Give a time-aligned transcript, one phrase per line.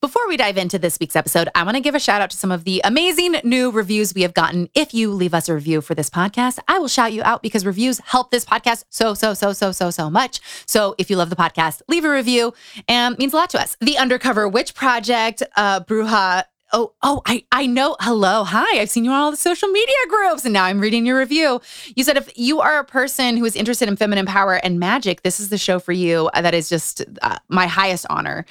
[0.00, 2.36] before we dive into this week's episode, I want to give a shout out to
[2.36, 4.70] some of the amazing new reviews we have gotten.
[4.74, 7.66] If you leave us a review for this podcast, I will shout you out because
[7.66, 10.40] reviews help this podcast so, so, so, so, so, so much.
[10.64, 12.54] So if you love the podcast, leave a review
[12.88, 13.76] and means a lot to us.
[13.80, 17.96] The Undercover Witch Project, uh, Bruja Oh, oh, I, I know.
[18.00, 18.44] Hello.
[18.44, 18.80] Hi.
[18.80, 21.60] I've seen you on all the social media groups and now I'm reading your review.
[21.96, 25.22] You said if you are a person who is interested in feminine power and magic,
[25.22, 26.30] this is the show for you.
[26.32, 28.46] That is just uh, my highest honor.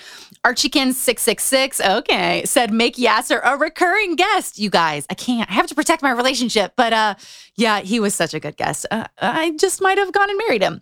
[0.45, 4.59] Archiekin666, okay, said make Yasser a recurring guest.
[4.59, 5.49] You guys, I can't.
[5.49, 6.73] I have to protect my relationship.
[6.75, 7.15] But uh,
[7.55, 8.85] yeah, he was such a good guest.
[8.91, 10.81] Uh, I just might have gone and married him.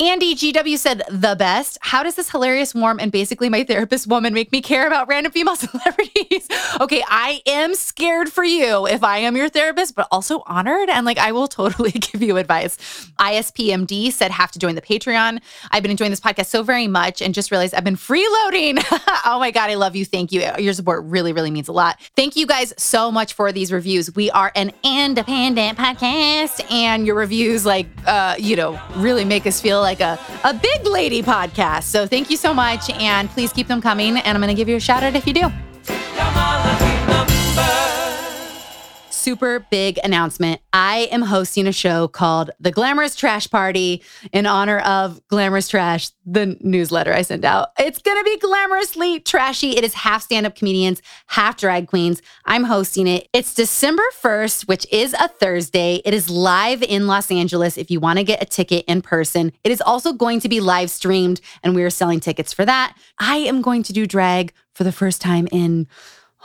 [0.00, 1.78] Andy GW said the best.
[1.80, 5.30] How does this hilarious, warm, and basically my therapist woman make me care about random
[5.30, 6.48] female celebrities?
[6.80, 10.88] okay, I am scared for you if I am your therapist, but also honored.
[10.90, 12.76] And like, I will totally give you advice.
[13.20, 15.40] ISPMD said, have to join the Patreon.
[15.70, 18.84] I've been enjoying this podcast so very much and just realized I've been freeloading.
[19.24, 20.04] oh my God, I love you.
[20.04, 20.42] Thank you.
[20.58, 22.00] Your support really, really means a lot.
[22.16, 24.12] Thank you guys so much for these reviews.
[24.16, 29.60] We are an independent podcast, and your reviews, like, uh, you know, really make us
[29.60, 31.84] feel like a, a big lady podcast.
[31.84, 32.90] So thank you so much.
[32.90, 34.16] And please keep them coming.
[34.16, 35.63] And I'm going to give you a shout out if you do.
[39.24, 40.60] Super big announcement.
[40.74, 44.02] I am hosting a show called The Glamorous Trash Party
[44.34, 47.70] in honor of Glamorous Trash, the newsletter I send out.
[47.78, 49.78] It's going to be glamorously trashy.
[49.78, 52.20] It is half stand up comedians, half drag queens.
[52.44, 53.26] I'm hosting it.
[53.32, 56.02] It's December 1st, which is a Thursday.
[56.04, 59.52] It is live in Los Angeles if you want to get a ticket in person.
[59.64, 62.94] It is also going to be live streamed, and we are selling tickets for that.
[63.18, 65.86] I am going to do drag for the first time in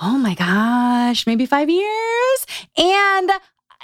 [0.01, 2.45] oh my gosh, maybe five years.
[2.77, 3.31] And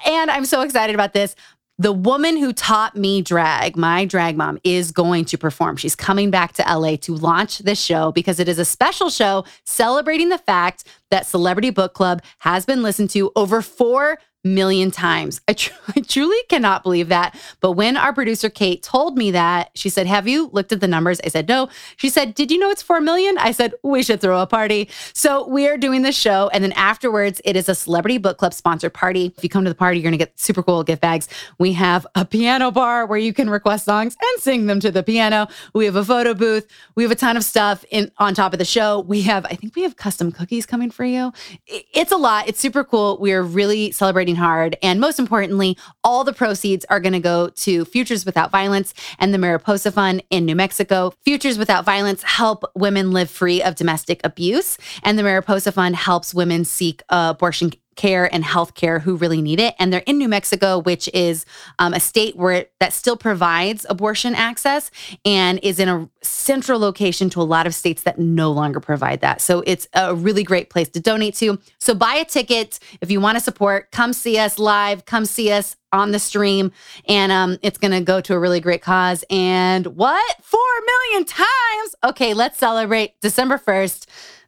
[0.05, 1.35] and I'm so excited about this.
[1.77, 5.75] The woman who taught me drag, my drag mom, is going to perform.
[5.75, 9.43] She's coming back to LA to launch this show because it is a special show
[9.65, 15.41] celebrating the fact that Celebrity Book Club has been listened to over 4 million times.
[15.47, 17.37] I, tr- I, truly cannot believe that.
[17.59, 20.87] But when our producer Kate told me that, she said, Have you looked at the
[20.87, 21.19] numbers?
[21.23, 21.67] I said, No.
[21.97, 23.37] She said, Did you know it's 4 million?
[23.39, 24.89] I said, We should throw a party.
[25.13, 26.49] So we are doing this show.
[26.53, 29.33] And then afterwards, it is a celebrity book club sponsored party.
[29.37, 31.27] If you come to the party, you're going to get super cool gift bags.
[31.57, 35.03] We have a piano bar where you can request songs and sing them to the
[35.03, 35.47] piano.
[35.73, 36.67] We have a photo booth.
[36.95, 38.99] We have a ton of stuff in on top of the show.
[38.99, 41.33] We have, I think we have custom cookies coming for you.
[41.67, 42.47] It's a lot.
[42.47, 43.17] It's super cool.
[43.19, 44.77] We are really celebrating working hard.
[44.81, 49.33] And most importantly, all the proceeds are going to go to Futures Without Violence and
[49.33, 51.13] the Mariposa Fund in New Mexico.
[51.23, 56.33] Futures Without Violence help women live free of domestic abuse, and the Mariposa Fund helps
[56.33, 59.75] women seek abortion care and healthcare who really need it.
[59.79, 61.45] And they're in New Mexico, which is
[61.79, 64.91] um, a state where it, that still provides abortion access
[65.23, 69.21] and is in a central location to a lot of states that no longer provide
[69.21, 69.41] that.
[69.41, 71.59] So it's a really great place to donate to.
[71.79, 73.91] So buy a ticket if you want to support.
[73.91, 75.05] Come see us live.
[75.05, 76.73] Come see us on the stream,
[77.07, 79.23] and um, it's going to go to a really great cause.
[79.29, 80.35] And what?
[80.41, 81.95] Four million times?
[82.03, 84.05] Okay, let's celebrate December 1st.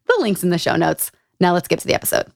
[0.07, 1.11] The link's in the show notes.
[1.39, 2.31] Now let's get to the episode.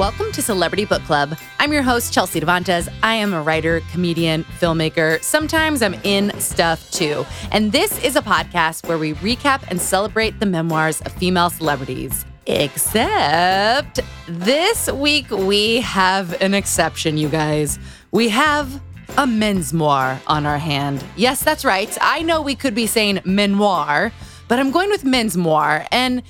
[0.00, 1.36] Welcome to Celebrity Book Club.
[1.58, 2.88] I'm your host, Chelsea Devantez.
[3.02, 5.22] I am a writer, comedian, filmmaker.
[5.22, 7.26] Sometimes I'm in stuff too.
[7.52, 12.24] And this is a podcast where we recap and celebrate the memoirs of female celebrities.
[12.46, 17.78] Except this week we have an exception, you guys.
[18.10, 18.80] We have
[19.18, 21.04] a mensmoir on our hand.
[21.14, 21.94] Yes, that's right.
[22.00, 24.12] I know we could be saying memoir,
[24.48, 25.86] but I'm going with mensmoir.
[25.92, 26.22] And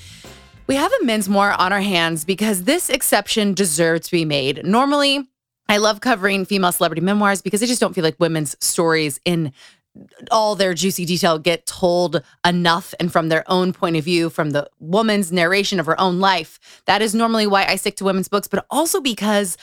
[0.70, 4.64] we have a mensmoir on our hands because this exception deserves to be made.
[4.64, 5.28] Normally,
[5.68, 9.52] I love covering female celebrity memoirs because I just don't feel like women's stories in
[10.30, 14.50] all their juicy detail get told enough and from their own point of view, from
[14.50, 16.82] the woman's narration of her own life.
[16.86, 19.56] That is normally why I stick to women's books, but also because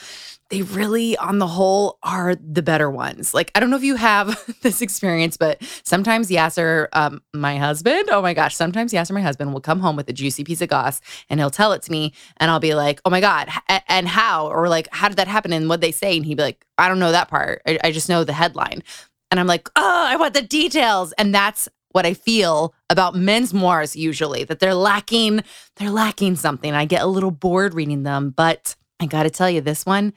[0.50, 3.34] they really, on the whole, are the better ones.
[3.34, 8.08] Like, I don't know if you have this experience, but sometimes Yasser, um, my husband,
[8.10, 10.68] oh my gosh, sometimes Yasser, my husband, will come home with a juicy piece of
[10.68, 12.12] goss and he'll tell it to me.
[12.38, 13.48] And I'll be like, oh my God,
[13.88, 14.46] and how?
[14.48, 15.52] Or like, how did that happen?
[15.52, 16.16] And what they say?
[16.16, 17.62] And he'd be like, I don't know that part.
[17.66, 18.82] I, I just know the headline.
[19.30, 21.12] And I'm like, oh, I want the details.
[21.18, 25.42] And that's what I feel about mensmoirs usually, that they're lacking,
[25.76, 26.72] they're lacking something.
[26.72, 30.12] I get a little bored reading them, but I got to tell you, this one,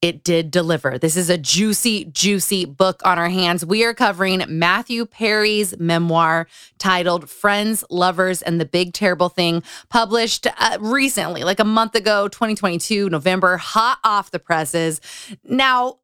[0.00, 0.96] it did deliver.
[0.96, 3.66] This is a juicy, juicy book on our hands.
[3.66, 6.46] We are covering Matthew Perry's memoir
[6.78, 12.28] titled Friends, Lovers, and the Big Terrible Thing, published uh, recently, like a month ago,
[12.28, 15.00] 2022, November, hot off the presses.
[15.42, 15.98] Now,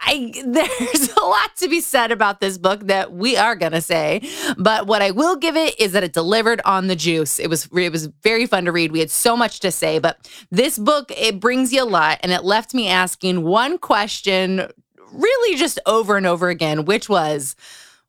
[0.00, 4.22] I there's a lot to be said about this book that we are gonna say,
[4.56, 7.38] but what I will give it is that it delivered on the juice.
[7.38, 8.92] It was it was very fun to read.
[8.92, 12.32] We had so much to say, but this book it brings you a lot, and
[12.32, 14.70] it left me asking one question,
[15.12, 17.56] really just over and over again, which was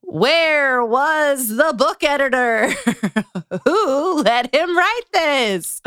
[0.09, 2.69] where was the book editor?
[3.65, 5.81] Who let him write this?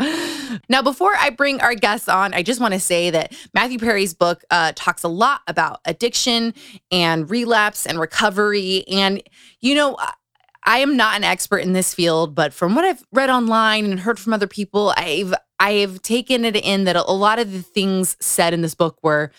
[0.69, 4.13] Now, before I bring our guests on, I just want to say that Matthew Perry's
[4.13, 6.53] book uh, talks a lot about addiction
[6.89, 8.85] and relapse and recovery.
[8.87, 9.21] And,
[9.59, 9.97] you know,
[10.65, 13.99] I am not an expert in this field, but from what I've read online and
[13.99, 18.15] heard from other people, I've I've taken it in that a lot of the things
[18.19, 19.31] said in this book were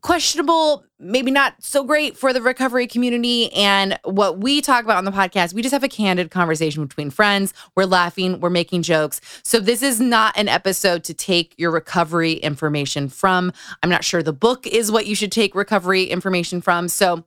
[0.00, 3.52] questionable, maybe not so great for the recovery community.
[3.52, 7.10] And what we talk about on the podcast, we just have a candid conversation between
[7.10, 7.52] friends.
[7.76, 9.20] We're laughing, we're making jokes.
[9.42, 13.52] So, this is not an episode to take your recovery information from.
[13.82, 16.88] I'm not sure the book is what you should take recovery information from.
[16.88, 17.24] So,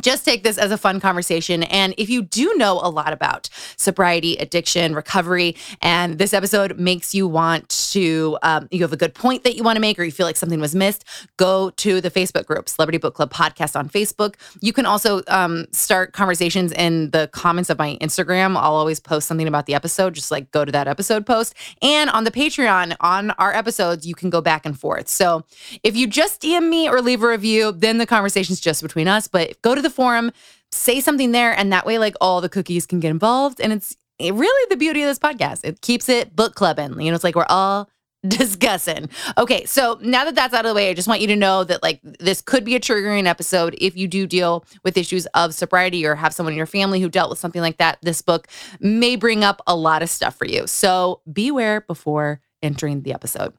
[0.00, 1.62] just take this as a fun conversation.
[1.64, 7.14] And if you do know a lot about sobriety, addiction, recovery, and this episode makes
[7.14, 10.04] you want to, um, you have a good point that you want to make, or
[10.04, 11.04] you feel like something was missed,
[11.36, 14.34] go to the Facebook group, Celebrity Book Club Podcast on Facebook.
[14.60, 18.56] You can also um, start conversations in the comments of my Instagram.
[18.56, 21.54] I'll always post something about the episode, just like go to that episode post.
[21.82, 25.08] And on the Patreon, on our episodes, you can go back and forth.
[25.08, 25.44] So
[25.82, 29.28] if you just DM me or leave a review, then the conversation's just between us.
[29.28, 30.32] But go to the forum,
[30.72, 33.60] say something there, and that way, like all the cookies can get involved.
[33.60, 35.60] And it's eh, really the beauty of this podcast.
[35.64, 37.00] It keeps it book clubbing.
[37.00, 37.88] You know, it's like we're all
[38.26, 39.08] discussing.
[39.36, 41.62] Okay, so now that that's out of the way, I just want you to know
[41.64, 45.54] that like this could be a triggering episode if you do deal with issues of
[45.54, 47.98] sobriety or have someone in your family who dealt with something like that.
[48.02, 48.48] This book
[48.80, 50.66] may bring up a lot of stuff for you.
[50.66, 53.54] So beware before entering the episode.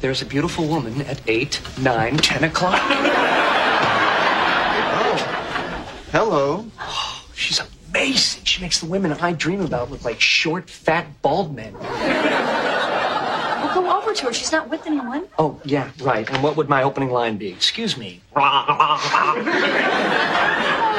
[0.00, 2.80] There's a beautiful woman at 8, 9, 10 o'clock.
[6.12, 6.66] Hello.
[6.80, 8.42] Oh, she's amazing.
[8.44, 11.72] She makes the women I dream about look like short, fat, bald men.
[11.74, 14.32] Well, go over to her.
[14.32, 15.28] She's not with anyone.
[15.38, 16.28] Oh, yeah, right.
[16.28, 17.48] And what would my opening line be?
[17.48, 18.20] Excuse me.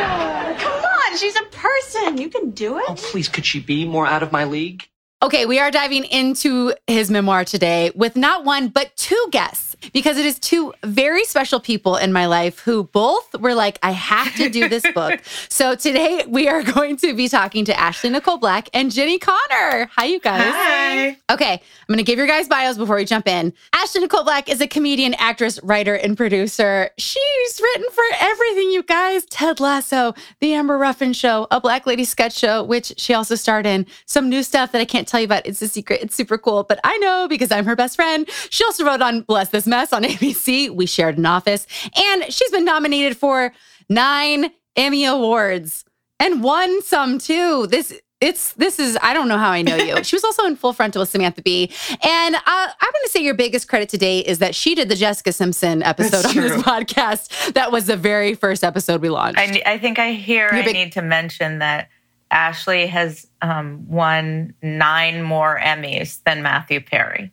[0.04, 1.18] Oh, come on.
[1.18, 2.18] She's a person.
[2.18, 2.86] You can do it.
[2.88, 4.88] Oh, please, could she be more out of my league?
[5.24, 10.18] Okay, we are diving into his memoir today with not one, but two guests because
[10.18, 14.34] it is two very special people in my life who both were like, I have
[14.36, 15.20] to do this book.
[15.50, 19.90] so today we are going to be talking to Ashley Nicole Black and Jenni Konner.
[19.96, 20.42] Hi, you guys.
[20.54, 21.18] Hi.
[21.30, 23.54] Okay, I'm going to give your guys bios before we jump in.
[23.74, 26.90] Ashley Nicole Black is a comedian, actress, writer, and producer.
[26.98, 32.06] She's written for everything, you guys Ted Lasso, The Amber Ruffin Show, a Black Lady
[32.06, 33.86] sketch show, which she also starred in.
[34.06, 35.46] Some new stuff that I can't tell you about.
[35.46, 36.02] It's a secret.
[36.02, 38.30] It's super cool, but I know because I'm her best friend.
[38.50, 40.70] She also wrote on Bless This Mess on ABC.
[40.70, 43.52] We shared an office, and she's been nominated for
[43.90, 45.84] nine Emmy Awards
[46.20, 47.66] and won some too.
[47.68, 50.04] This it's this is I don't know how I know you.
[50.04, 51.72] she was also in Full Frontal with Samantha Bee,
[52.04, 54.96] and uh, I'm going to say your biggest credit today is that she did the
[54.96, 57.54] Jessica Simpson episode on this podcast.
[57.54, 59.40] That was the very first episode we launched.
[59.40, 61.90] I, I think I hear You're I big- need to mention that
[62.30, 67.32] Ashley has um, won nine more Emmys than Matthew Perry.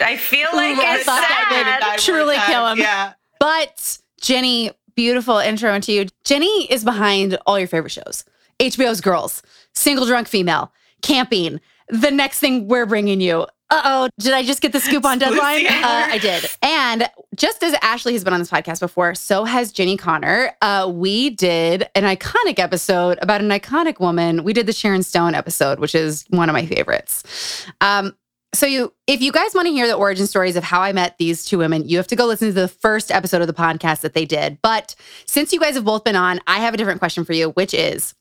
[0.00, 1.80] I feel like Ooh, I it's thought that sad.
[1.80, 2.78] would- Nine truly kill him.
[2.78, 3.12] Yeah.
[3.40, 6.06] But Jenni, beautiful intro into you.
[6.24, 8.24] Jenni is behind all your favorite shows
[8.60, 9.42] HBO's Girls,
[9.74, 10.72] Single Drunk Female,
[11.02, 13.46] Camping, the next thing we're bringing you.
[13.68, 15.66] Uh oh, did I just get the scoop on deadline?
[15.68, 16.46] Uh, I did.
[16.62, 20.52] And just as Ashley has been on this podcast before, so has Jenni Konner.
[20.62, 24.44] Uh, we did an iconic episode about an iconic woman.
[24.44, 27.66] We did the Sharon Stone episode, which is one of my favorites.
[27.80, 28.14] Um,
[28.56, 31.16] so you if you guys want to hear the origin stories of how I met
[31.18, 34.00] these two women, you have to go listen to the first episode of the podcast
[34.00, 34.58] that they did.
[34.62, 34.94] But
[35.26, 37.74] since you guys have both been on, I have a different question for you, which
[37.74, 38.14] is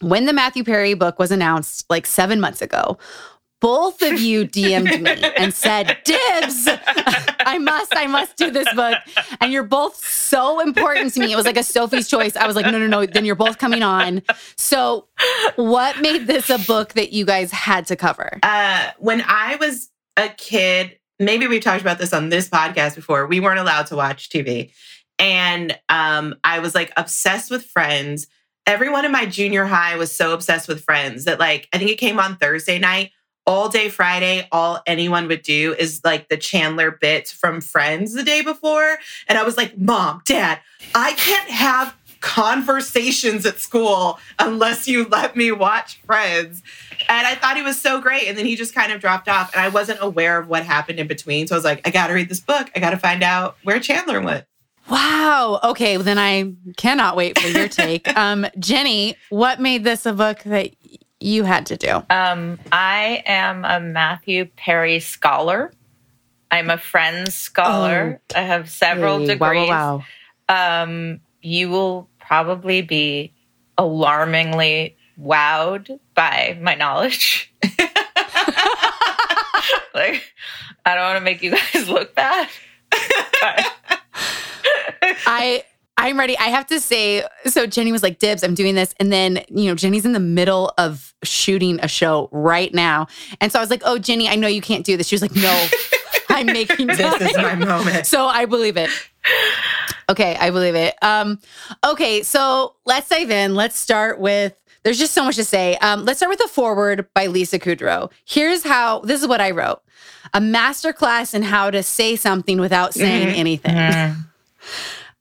[0.00, 2.98] when the Matthew Perry book was announced like 7 months ago,
[3.62, 6.68] both of you DM'd me and said, "Dibs.
[7.46, 8.98] I must I must do this book."
[9.40, 11.32] And you're both so important to me.
[11.32, 12.36] It was like a Sophie's choice.
[12.36, 14.22] I was like, "No, no, no, then you're both coming on."
[14.56, 15.06] So,
[15.56, 18.38] what made this a book that you guys had to cover?
[18.42, 23.26] Uh, when I was a kid, maybe we've talked about this on this podcast before.
[23.28, 24.72] We weren't allowed to watch TV,
[25.20, 28.26] and um, I was like obsessed with Friends.
[28.66, 31.98] Everyone in my junior high was so obsessed with Friends that, like, I think it
[31.98, 33.10] came on Thursday night.
[33.46, 38.22] All day Friday, all anyone would do is like the Chandler bit from Friends the
[38.22, 38.98] day before.
[39.26, 40.60] And I was like, Mom, Dad,
[40.94, 46.62] I can't have conversations at school unless you let me watch Friends.
[47.08, 48.28] And I thought he was so great.
[48.28, 49.52] And then he just kind of dropped off.
[49.52, 51.46] And I wasn't aware of what happened in between.
[51.46, 52.70] So I was like, I got to read this book.
[52.74, 54.46] I got to find out where Chandler went.
[54.90, 55.60] Wow.
[55.62, 58.08] Okay, well, then I cannot wait for your take.
[58.16, 60.72] um, Jenni, what made this a book that
[61.22, 62.02] you had to do?
[62.10, 65.72] Um, I am a Matthew Perry scholar.
[66.50, 68.20] I'm a Friends scholar.
[68.34, 69.68] I have several Hey, degrees.
[69.68, 70.04] Wow,
[70.48, 73.32] wow, um, you will probably be
[73.78, 77.52] alarmingly wowed by my knowledge.
[79.94, 80.32] like,
[80.84, 82.48] I don't want to make you guys look bad.
[85.26, 85.64] I
[85.98, 86.36] I'm ready.
[86.38, 89.66] I have to say, so Jenni was like, "Dibs, I'm doing this," and then you
[89.68, 93.06] know Jenni's in the middle of shooting a show right now,
[93.40, 95.22] and so I was like, "Oh, Jenni, I know you can't do this." She was
[95.22, 95.68] like, "No,
[96.30, 98.06] I'm making This is my moment.
[98.06, 98.90] So I believe it.
[100.08, 100.94] Okay, I believe it.
[101.02, 101.38] Um,
[101.84, 103.54] okay, so let's dive in.
[103.54, 104.54] Let's start with.
[104.84, 105.76] There's just so much to say.
[105.76, 108.10] Um, let's start with a foreword by Lisa Kudrow.
[108.24, 109.00] Here's how.
[109.00, 109.80] This is what I wrote:
[110.34, 113.36] a masterclass in how to say something without saying Mhm.
[113.38, 113.74] anything.
[113.74, 114.16] Mm.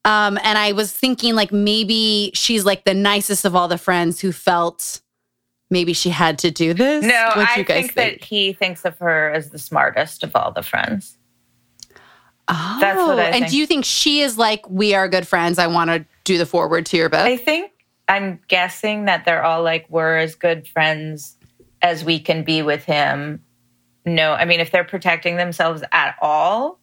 [0.03, 4.19] Um, and I was thinking like maybe she's like the nicest of all the friends
[4.19, 5.01] who felt
[5.69, 7.05] maybe she had to do this.
[7.05, 10.35] No, What I you guys think, that he thinks of her as the smartest of
[10.35, 11.17] all the friends.
[12.47, 13.51] Oh, that's what I and think.
[13.51, 15.57] do you think she is like we are good friends?
[15.59, 17.21] I want to do the foreword to your book.
[17.21, 17.71] I think
[18.09, 21.37] I'm guessing that they're all like, we're as good friends
[21.81, 23.41] as we can be with him.
[24.05, 26.80] No, I mean, if they're protecting themselves at all,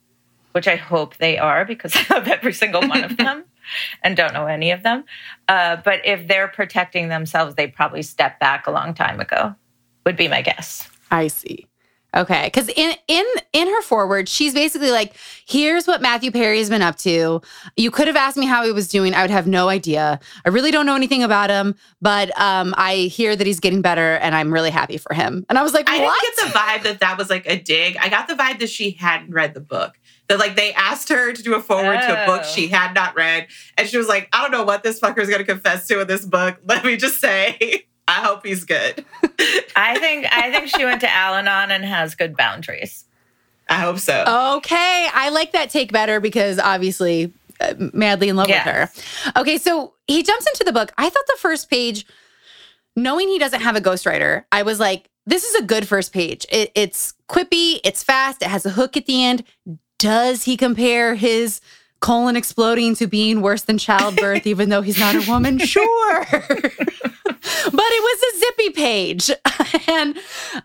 [0.52, 3.44] which I hope they are because I love every single one of them
[4.02, 5.04] and don't know any of them.
[5.48, 9.54] Uh, but if they're protecting themselves, they probably stepped back a long time ago,
[10.04, 10.88] would be my guess.
[11.10, 11.66] I see.
[12.16, 15.12] Okay, because in in in her foreword, she's basically like,
[15.46, 17.42] "Here's what Matthew Perry has been up to.
[17.76, 19.12] You could have asked me how he was doing.
[19.12, 20.18] I would have no idea.
[20.46, 24.14] I really don't know anything about him, but um, I hear that he's getting better,
[24.16, 26.58] and I'm really happy for him." And I was like, I "What?" didn't get the
[26.58, 27.98] vibe that that was like a dig.
[27.98, 29.98] I got the vibe that she hadn't read the book.
[30.28, 32.48] That like they asked her to do a foreword to a book Oh.
[32.48, 33.46] she had not read,
[33.78, 36.00] and she was like, "I don't know what this fucker is going to confess to
[36.02, 36.58] in this book.
[36.66, 39.04] Let me just say, I hope he's good.
[39.74, 43.04] I think I think she went to Al-Anon and has good boundaries.
[43.70, 44.22] I hope so."
[44.58, 48.66] Okay, I like that take better because obviously, uh, madly in love Yes.
[48.66, 48.74] with
[49.34, 49.40] her.
[49.40, 50.92] Okay, so he jumps into the book.
[50.98, 52.04] I thought the first page,
[52.96, 56.44] knowing he doesn't have a ghostwriter, I was like, this is a good first page.
[56.50, 59.44] It, it's quippy, it's fast, it has a hook at the end.
[59.98, 61.60] Does he compare his
[62.00, 65.58] colon exploding to being worse than childbirth, even though he's not a woman?
[65.68, 66.26] Sure.
[66.30, 69.30] but it was a zippy page.
[69.88, 70.18] and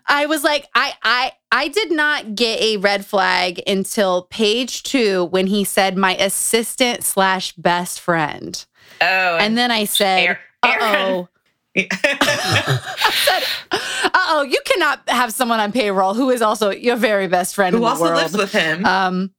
[0.06, 5.24] I was like, I I I did not get a red flag until page two
[5.26, 8.64] when he said my assistant slash best friend.
[9.00, 10.80] Oh, And then I said, uh Aaron-
[11.12, 11.28] oh.
[11.76, 13.78] I said, uh
[14.28, 17.82] oh, you cannot have someone on payroll who is also your very best friend in
[17.82, 18.16] Who also world.
[18.16, 18.84] lives with him?
[18.86, 19.30] um,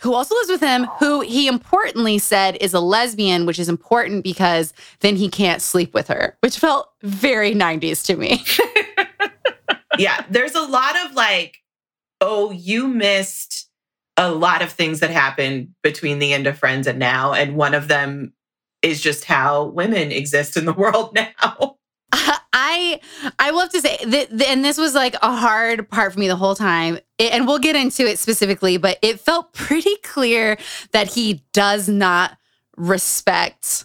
[0.00, 4.24] who also lives with him, who he importantly said is a lesbian, which is important
[4.24, 8.42] because then he can't sleep with her, which felt very 90s to me.
[9.98, 11.58] yeah, there's a lot of like,
[12.22, 13.68] oh, you missed
[14.16, 17.34] a lot of things that happened between the end of Friends and now.
[17.34, 18.32] And one of them
[18.82, 21.76] is just how women exist in the world now.
[22.52, 23.00] I
[23.38, 26.26] I will have to say that, and this was like a hard part for me
[26.26, 26.96] the whole time.
[27.18, 30.58] It- and we'll get into it specifically, but it felt pretty clear
[30.92, 32.36] that he does not
[32.76, 33.84] respect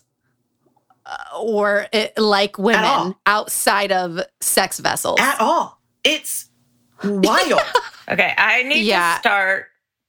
[1.06, 5.20] uh, or it, like women outside of sex vessels.
[5.20, 5.80] At all.
[6.04, 6.50] It's
[7.04, 7.62] wild.
[8.10, 9.14] Okay, I need Yeah.
[9.16, 9.68] to start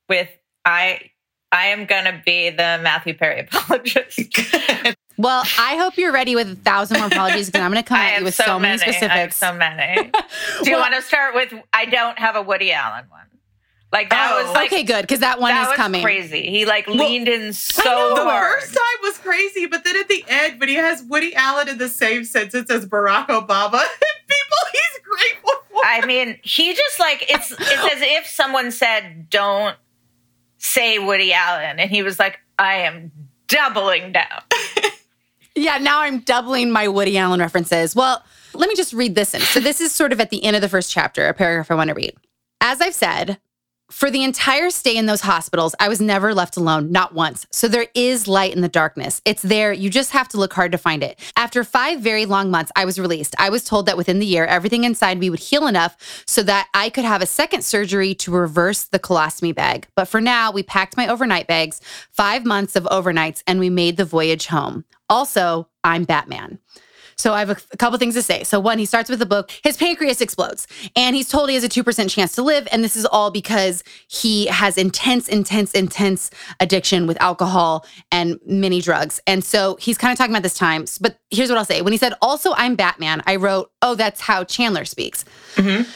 [0.08, 0.28] with
[0.64, 1.10] I.
[1.52, 4.18] I am gonna be the Matthew Perry apologist.
[5.16, 7.98] well, I hope you're ready with a thousand more apologies because I'm going to come
[8.00, 8.78] at you with so, so, many.
[8.78, 9.36] many I have specifics.
[9.36, 10.02] so many.
[10.64, 11.54] Do you Well- want to start with?
[11.72, 13.22] I don't have a Woody Allen one.
[13.92, 16.02] Like that Oh, was like okay, good because that one that is was coming.
[16.02, 16.50] crazy.
[16.50, 18.60] He like Well, leaned in so the hard.
[18.60, 21.78] first time was crazy, but then at the end, when he has Woody Allen in
[21.78, 25.80] the same sentence as Barack Obama, people he's grateful for.
[25.84, 29.76] I mean, he just like it's it's as if someone said, "Don't
[30.58, 33.12] say Woody Allen," and he was like, "I am
[33.48, 34.42] doubling down."
[35.56, 37.96] Yeah, now I'm doubling my Woody Allen references.
[37.96, 38.22] Well,
[38.52, 39.40] let me just read this in.
[39.40, 41.74] So, this is sort of at the end of the first chapter, a paragraph I
[41.74, 42.14] want to read.
[42.60, 43.38] As I've said,
[43.90, 47.46] for the entire stay in those hospitals, I was never left alone, not once.
[47.50, 49.22] So there is light in the darkness.
[49.24, 49.72] It's there.
[49.72, 51.18] You just have to look hard to find it.
[51.36, 53.34] After five very long months, I was released.
[53.38, 56.68] I was told that within the year, everything inside me would heal enough so that
[56.74, 59.86] I could have a second surgery to reverse the colostomy bag.
[59.94, 63.96] But for now, we packed my overnight bags, five months of overnights, and we made
[63.96, 64.84] the voyage home.
[65.08, 66.58] Also, I'm Batman.
[67.18, 68.44] So I have a, a couple things to say.
[68.44, 69.50] So one, he starts with the book.
[69.62, 72.84] His pancreas explodes, and he's told he has a two percent chance to live, and
[72.84, 79.20] this is all because he has intense, intense, intense addiction with alcohol and many drugs.
[79.26, 80.84] And so he's kind of talking about this time.
[81.00, 84.20] But here's what I'll say: when he said, "Also, I'm Batman," I wrote, "Oh, that's
[84.20, 85.24] how Chandler speaks."
[85.54, 85.90] Mm-hmm.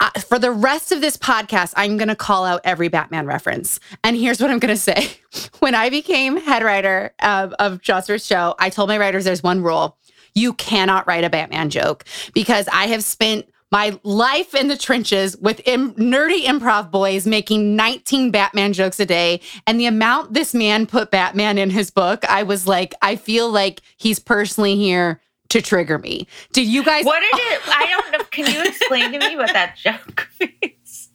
[0.00, 3.78] I- for the rest of this podcast, I'm going to call out every Batman reference.
[4.02, 5.08] And here's what I'm going to say.
[5.60, 9.62] When I became head writer of, of Chaucer's show, I told my writers there's one
[9.62, 9.96] rule
[10.34, 15.34] you cannot write a Batman joke because I have spent my life in the trenches
[15.38, 19.40] with Im- nerdy improv boys making 19 Batman jokes a day.
[19.66, 23.50] And the amount this man put Batman in his book, I was like, I feel
[23.50, 26.26] like he's personally here to trigger me.
[26.52, 27.04] Did you guys?
[27.06, 27.60] What did it?
[27.66, 28.24] I don't know.
[28.30, 31.08] Can you explain to me what that joke means?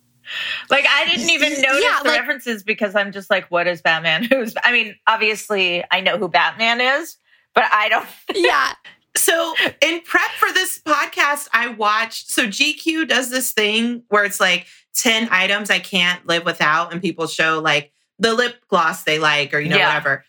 [0.71, 3.82] Like I didn't even notice Yeah, the like- references because I'm just like, what is
[3.84, 4.23] Batman?
[4.32, 4.56] Who's?
[4.63, 7.17] I mean, obviously I know who Batman is,
[7.53, 8.08] but I don't.
[8.36, 8.73] yeah.
[9.17, 12.30] So, in prep for this podcast, I watched.
[12.30, 17.01] So, GQ does this thing where it's like 10 items I can't live without, and
[17.01, 19.88] people show like the lip gloss they like or, you know, Yeah.
[19.88, 20.25] whatever.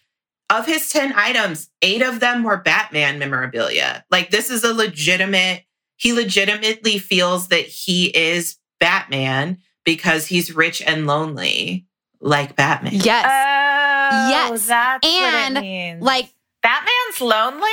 [0.51, 4.05] Of his 10 items, eight of them were Batman memorabilia.
[4.11, 5.65] Like, this is a legitimate,
[5.97, 11.87] he legitimately feels that he is Batman because he's rich and lonely,
[12.21, 12.95] like Batman.
[12.95, 13.27] Yes.
[13.27, 14.67] Oh, Yes.
[14.67, 16.03] that's And, what it means.
[16.03, 16.31] like,
[16.63, 17.69] Batman's lonely.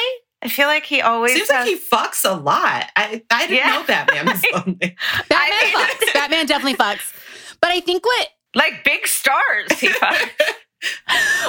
[0.45, 2.87] I feel like he always Seems has, like he fucks a lot.
[2.95, 3.69] I, I didn't Yeah.
[3.79, 4.95] know Batman was lonely.
[5.29, 6.13] Batman I mean- fucks.
[6.13, 7.13] Batman definitely fucks.
[7.61, 9.71] But I think what like big stars.
[9.79, 10.29] He fucks.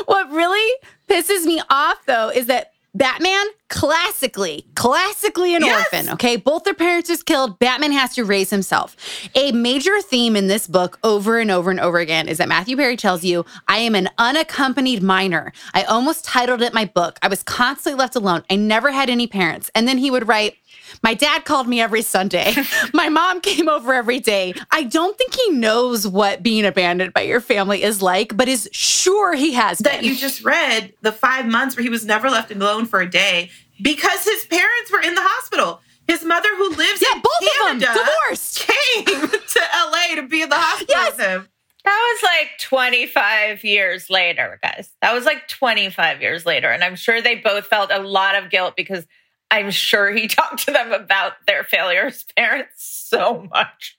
[0.06, 0.74] what really
[1.08, 5.86] pisses me off though is that Batman classically, classically an Yes.
[5.92, 6.36] orphan, okay?
[6.36, 7.58] Both their parents is killed.
[7.58, 8.96] Batman has to raise himself.
[9.34, 12.76] A major theme in this book over and over and over again is that Matthew
[12.76, 15.52] Perry tells you, I am an unaccompanied minor.
[15.74, 17.18] I almost titled it my book.
[17.22, 18.44] I was constantly left alone.
[18.50, 19.70] I never had any parents.
[19.74, 20.54] And then he would write,
[21.02, 22.54] my dad called me every Sunday.
[22.94, 24.54] My mom came over every day.
[24.70, 28.68] I don't think he knows what being abandoned by your family is like, but is
[28.72, 30.04] sure he has that been.
[30.10, 33.50] you just read the five months where he was never left alone for a day
[33.82, 35.80] because his parents were in the hospital.
[36.08, 38.58] His mother, who lives yeah, in both Canada, of them divorced.
[38.60, 41.16] came to LA to be in the hospital Yes.
[41.16, 41.48] with him.
[41.84, 44.88] That was like 25 years later, guys.
[45.02, 46.68] That was like 25 years later.
[46.70, 49.06] And I'm sure they both felt a lot of guilt because
[49.50, 52.74] I'm sure he talked to them about their failures, parents
[53.08, 53.98] so much.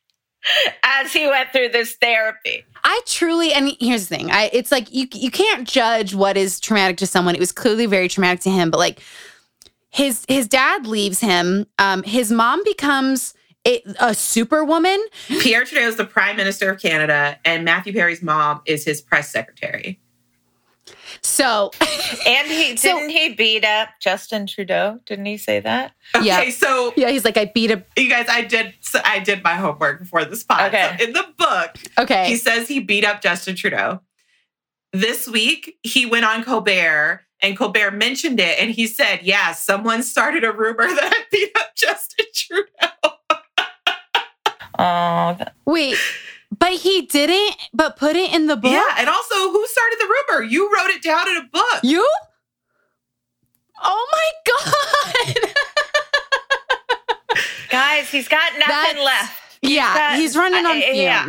[0.84, 2.64] as he went through this therapy.
[2.84, 6.60] I truly, and here's the thing: I, it's like you you can't judge what is
[6.60, 7.36] traumatic to someone.
[7.36, 9.02] It was clearly very traumatic to him, but like
[9.90, 11.68] his his dad leaves him.
[11.80, 13.34] Um, his mom becomes
[13.66, 15.04] a, a superwoman.
[15.28, 19.30] Pierre Trudeau is the Prime Minister of Canada, and Matthew Perry's mom is his press
[19.30, 20.00] secretary.
[21.24, 21.72] So,
[22.26, 25.00] And he didn't he beat up Justin Trudeau?
[25.06, 25.94] Didn't he say that?
[26.22, 26.40] Yeah.
[26.40, 27.84] Okay, so yeah, he's like, I beat a.
[27.98, 30.74] you guys, I did, so I did my homework before this pod.
[30.74, 30.96] Okay.
[30.98, 34.02] So in the book, Okay, he says he beat up Justin Trudeau.
[34.94, 40.02] This week, he went on Colbert, and Colbert mentioned it, and he said, "Yeah, someone
[40.02, 42.68] started a rumor that I beat up Justin Trudeau."
[44.80, 45.98] Oh, th- wait,
[46.52, 47.56] but he didn't.
[47.74, 48.72] But put it in the book.
[48.72, 50.44] Yeah, and also, who started the rumor?
[50.44, 51.80] You wrote it down in a book.
[51.84, 52.08] You?
[53.84, 54.32] Oh my
[55.46, 55.52] god!
[57.70, 59.58] guys, he's got nothing That's- left.
[59.62, 61.28] yeah, got- he's running on I- yeah.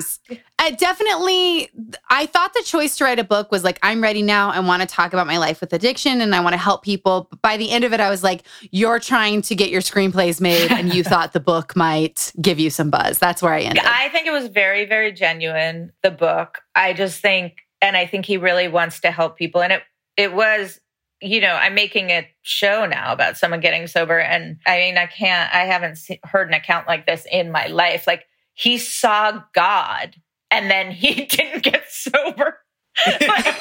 [0.61, 1.71] I definitely.
[2.11, 4.51] I thought the choice to write a book was like, I'm ready now.
[4.51, 7.29] I want to talk about my life with addiction, and I want to help people.
[7.31, 8.43] But by the end of it, I was like,
[8.73, 12.71] you're trying to get your screenplays made, and you thought the book might give you
[12.71, 13.21] some buzz.
[13.21, 13.85] That's where I ended.
[13.85, 16.59] I think it was very, very genuine, the book.
[16.75, 19.63] I just think, and I think he really wants to help people.
[19.63, 19.83] And it,
[20.17, 20.81] it was,
[21.21, 24.19] you know, I'm making a show now about someone getting sober.
[24.19, 28.09] And I mean, I can't, I haven't heard an account like this in my life.
[28.09, 30.17] Like he saw God
[30.51, 32.59] and then he didn't get sober.
[33.21, 33.55] like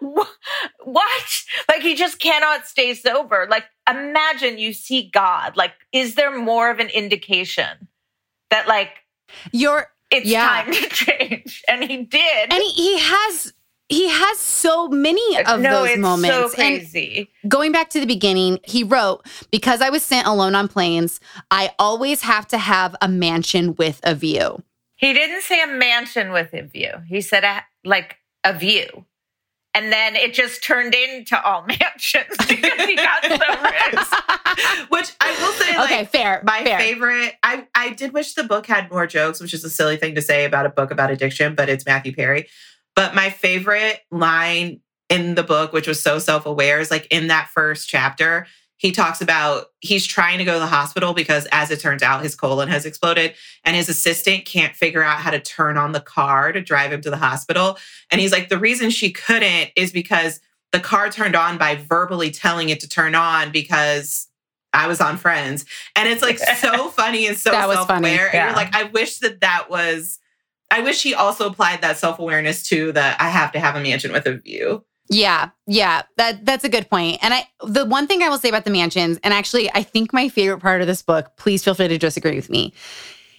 [0.00, 0.30] wh-
[0.84, 1.42] what?
[1.68, 3.46] Like he just cannot stay sober.
[3.50, 5.56] Like imagine you see god.
[5.56, 7.88] Like is there more of an indication
[8.50, 8.90] that like
[9.52, 10.46] you're it's Yeah.
[10.46, 11.62] time to change?
[11.68, 12.52] And he did.
[12.52, 13.52] And he, he has
[13.90, 18.00] he has so many of no, those it's moments so and crazy going back to
[18.00, 22.56] the beginning he wrote because i was sent alone on planes i always have to
[22.56, 24.62] have a mansion with a view
[24.96, 29.04] he didn't say a mansion with a view he said a, like a view
[29.72, 34.06] and then it just turned into all mansions because he got so rich
[34.88, 36.78] Which I will say, like, okay fair my fair.
[36.78, 37.34] favorite.
[37.42, 40.22] I I did wish the book had more jokes, which is a silly thing to
[40.22, 42.48] say about a book about addiction, but it's Matthew Perry.
[43.00, 47.28] But my favorite line in the book, which was so self aware, is like in
[47.28, 48.46] that first chapter.
[48.76, 52.22] He talks about he's trying to go to the hospital because, as it turns out,
[52.22, 53.32] his colon has exploded,
[53.64, 57.00] and his assistant can't figure out how to turn on the car to drive him
[57.00, 57.78] to the hospital.
[58.10, 60.38] And he's like, the reason she couldn't is because
[60.72, 64.28] the car turned on by verbally telling it to turn on because
[64.74, 65.64] I was on Friends,
[65.96, 68.36] and it's like so funny and so was funny, self-aware.
[68.36, 70.18] And you're like, I wish that that was.
[70.70, 74.12] I wish he also applied that self-awareness to the I have to have a mansion
[74.12, 74.84] with a view.
[75.12, 77.18] Yeah, yeah, that that's a good point.
[77.22, 80.12] And I the one thing I will say about the mansions, and actually I think
[80.12, 82.72] my favorite part of this book, please feel free to disagree with me,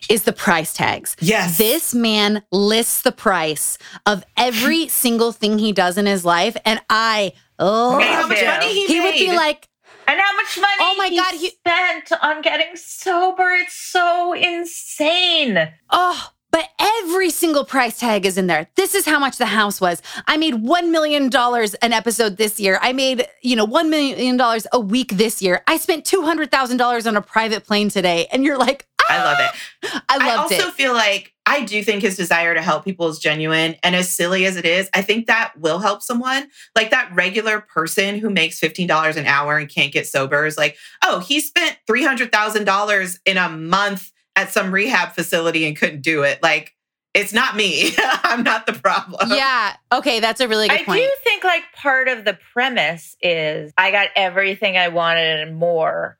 [0.09, 1.15] is the price tags.
[1.21, 1.57] Yes.
[1.57, 6.81] This man lists the price of every single thing he does in his life, and
[6.89, 9.69] I oh And how much money he, he would be like,
[10.09, 13.49] And how much money Oh my God, he- spent on getting sober.
[13.51, 15.57] It's so insane.
[15.89, 18.67] Oh, but every single price tag is in there.
[18.75, 20.01] This is how much the house was.
[20.27, 22.77] I made $1 million an episode this year.
[22.81, 24.39] I made, you know, $1 million
[24.73, 25.63] a week this year.
[25.67, 28.27] I spent $200,000 on a private plane today.
[28.31, 29.51] And you're like, I love it.
[29.85, 30.73] "Ah!" I I also it.
[30.73, 33.75] feel like I do think his desire to help people is genuine.
[33.83, 36.47] And as silly as it is, I think that will help someone.
[36.75, 40.77] Like that regular person who makes $15 an hour and can't get sober is like,
[41.03, 46.41] oh, he spent $300,000 in a month at some rehab facility and couldn't do it.
[46.41, 46.73] Like,
[47.13, 47.91] it's not me.
[48.23, 49.29] I'm not the problem.
[49.31, 49.75] Yeah.
[49.91, 50.19] Okay.
[50.19, 50.99] That's a really good I point.
[50.99, 56.17] do think like part of the premise is I got everything I wanted and more,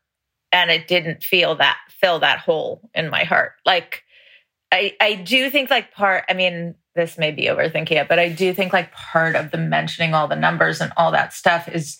[0.52, 3.54] and it didn't feel that fill that hole in my heart.
[3.65, 4.04] Like
[4.71, 6.26] I I do think like part.
[6.30, 9.58] I mean, this may be overthinking it, but I do think like part of the
[9.58, 12.00] mentioning all the numbers and all that stuff is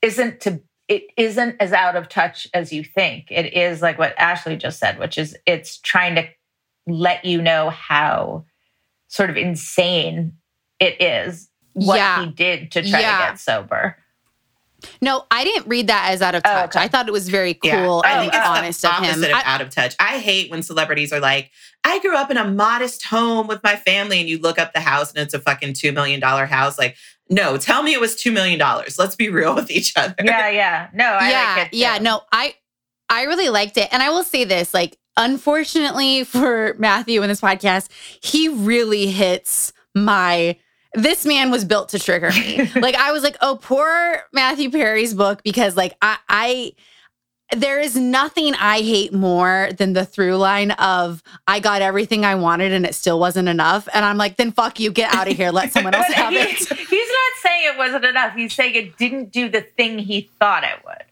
[0.00, 3.28] isn't to it isn't as out of touch as you think.
[3.30, 6.26] It is like what Ashley just said, which is it's trying to
[6.86, 8.44] let you know how
[9.08, 10.32] sort of insane
[10.80, 12.24] it is what Yeah.
[12.24, 13.18] he did to try Yeah.
[13.18, 13.96] to get sober.
[15.02, 16.74] no, I didn't read that as out of Oh, touch.
[16.74, 16.84] okay.
[16.84, 19.28] I thought it was very Yeah, cool I oh, think it's honest the of opposite
[19.30, 19.36] him.
[19.36, 19.94] of I- out of touch.
[20.00, 21.50] I hate when celebrities are like,
[21.84, 24.80] I grew up in a modest home with my family, and you look up the
[24.80, 26.78] house and it's a fucking $2 million house.
[26.78, 26.96] Like,
[27.30, 28.60] no, tell me it was $2 million.
[28.98, 30.16] Let's be real with each other.
[30.22, 30.88] Yeah, yeah.
[30.92, 31.76] No, I yeah, like it.
[31.76, 31.98] yeah.
[31.98, 32.54] No, I
[33.08, 37.40] I really liked it, and I will say this: like, unfortunately for Matthew in this
[37.40, 37.88] podcast,
[38.22, 40.56] he really hits my.
[40.94, 42.68] This man was built to trigger me.
[42.80, 46.72] like I was like, oh, poor Matthew Perry's book because like I I
[47.56, 52.34] there is nothing I hate more than the through line of I got everything I
[52.36, 53.88] wanted and it still wasn't enough.
[53.92, 56.38] And I'm like, then fuck you, get out of here, let someone else have he-
[56.38, 56.58] it.
[56.58, 58.34] he's not saying it wasn't enough.
[58.34, 61.04] He's saying it didn't do the thing he thought it would.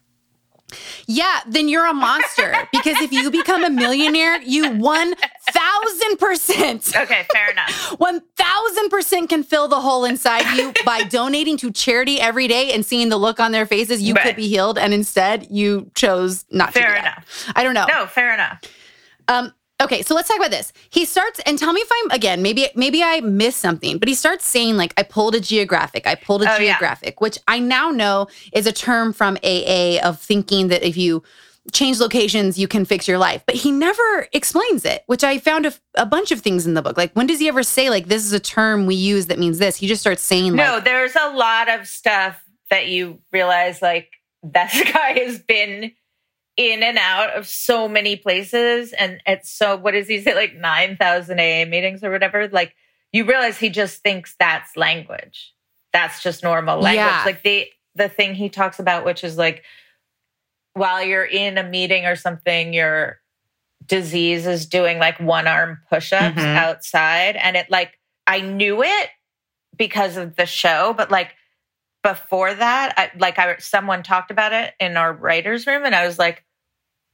[1.07, 5.15] Yeah, then you're a monster because if you become a millionaire, you 1000%.
[6.99, 7.97] Okay, fair enough.
[7.99, 13.09] 1000% can fill the hole inside you by donating to charity every day and seeing
[13.09, 14.03] the look on their faces.
[14.03, 14.25] You Right.
[14.25, 14.79] could be healed.
[14.79, 16.81] And instead, you chose not to.
[16.81, 17.01] Fair do that.
[17.03, 17.53] enough.
[17.57, 17.87] I don't know.
[17.89, 18.61] No, fair enough.
[19.29, 20.73] Um, okay, so let's talk about this.
[20.91, 24.15] He starts and tell me if I'm again, maybe maybe I missed something, but he
[24.15, 26.73] starts saying like I pulled a geographic, I pulled a Oh, yeah.
[26.75, 31.23] geographic, which I now know is a term from AA of thinking that if you
[31.73, 33.43] change locations, you can fix your life.
[33.45, 36.81] But he never explains it, which I found a, a bunch of things in the
[36.83, 36.97] book.
[36.97, 39.59] Like when does he ever say like this is a term we use that means
[39.59, 39.77] this?
[39.77, 44.11] He just starts saying No, like there's a lot of stuff that you realize like
[44.45, 45.93] that guy has been
[46.59, 48.93] in and out of so many places.
[48.93, 52.49] And at so, what does he say, like 9,000 AA meetings or whatever?
[52.49, 52.75] Like
[53.13, 55.55] you realize he just thinks that's language.
[55.93, 56.97] That's just normal language.
[57.07, 57.23] Yeah.
[57.25, 59.63] Like the, the thing he talks about, which is like,
[60.75, 63.19] while you're in a meeting or something, your
[63.87, 66.57] disease is doing like one arm push ups Mhm.
[66.57, 67.37] outside.
[67.37, 69.09] And it like, I knew it
[69.77, 71.35] because of the show, but like
[72.03, 76.07] before that, I, like I, someone talked about it in our writer's room and I
[76.07, 76.45] was like,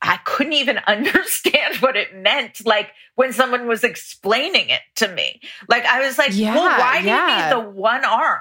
[0.05, 2.65] I couldn't even understand what it meant.
[2.67, 7.01] Like when someone was explaining it to me, like I was like, Yeah, well, why
[7.03, 8.41] do you need the one arm?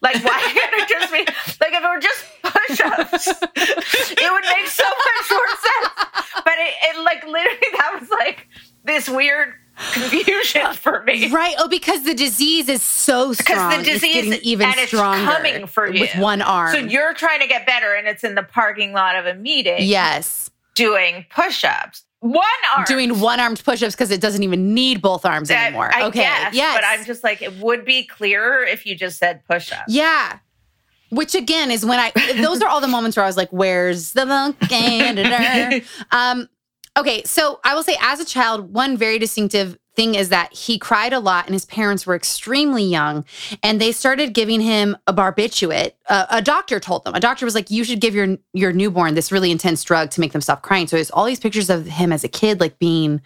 [0.00, 4.66] Like, why can't it just be like if it were just push-ups, it would make
[4.68, 6.26] so much more sense.
[6.44, 8.48] But it, it like literally that was like
[8.84, 9.54] this weird
[9.92, 11.30] confusion uh, for me.
[11.30, 11.54] Right.
[11.58, 13.70] Oh, because the disease is so strong.
[13.70, 16.72] Because the disease is even and it's stronger coming for you with one arm.
[16.72, 19.76] So you're trying to get better, and it's in the parking lot of a meeting.
[19.80, 20.50] yes.
[20.74, 22.02] Doing push-ups.
[22.20, 22.42] One
[22.74, 22.84] arm.
[22.86, 25.90] doing one armed push-ups because it doesn't even need both arms I- anymore.
[25.94, 26.20] I okay.
[26.20, 26.74] guess, yes.
[26.74, 29.92] but I'm just like it would be clearer if you just said push-ups.
[29.92, 30.38] yeah.
[31.10, 32.10] Which again is when I
[32.42, 36.48] those are all the moments where I was like, "Where's the monkey?" um,
[36.96, 40.78] okay, so I will say, as a child, one very distinctive thing is that he
[40.78, 43.24] cried a lot, and his parents were extremely young,
[43.62, 45.92] and they started giving him a barbiturate.
[46.08, 47.14] Uh, a doctor told them.
[47.14, 50.20] A doctor was like, "You should give your your newborn this really intense drug to
[50.20, 52.78] make them stop crying." So there's all these pictures of him as a kid, like
[52.78, 53.20] being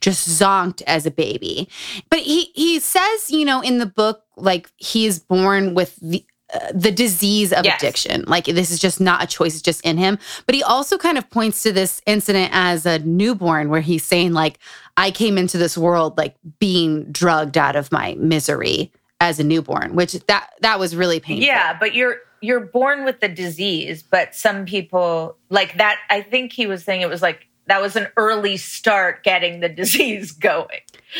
[0.00, 1.68] just zonked as a baby.
[2.10, 6.24] But he he says, you know, in the book, like he is born with the
[6.54, 7.82] uh, the disease of Yes.
[7.82, 8.24] addiction.
[8.26, 10.18] Like this is just not a choice; it's just in him.
[10.46, 14.32] But he also kind of points to this incident as a newborn, where he's saying,
[14.32, 14.58] like,
[14.96, 19.94] I came into this world like being drugged out of my misery as a newborn,
[19.94, 21.44] which that that was really painful.
[21.46, 25.98] Yeah, but you're you're born with the disease, but some people like that.
[26.10, 29.68] I think he was saying it was like that was an early start getting the
[29.82, 30.68] disease going.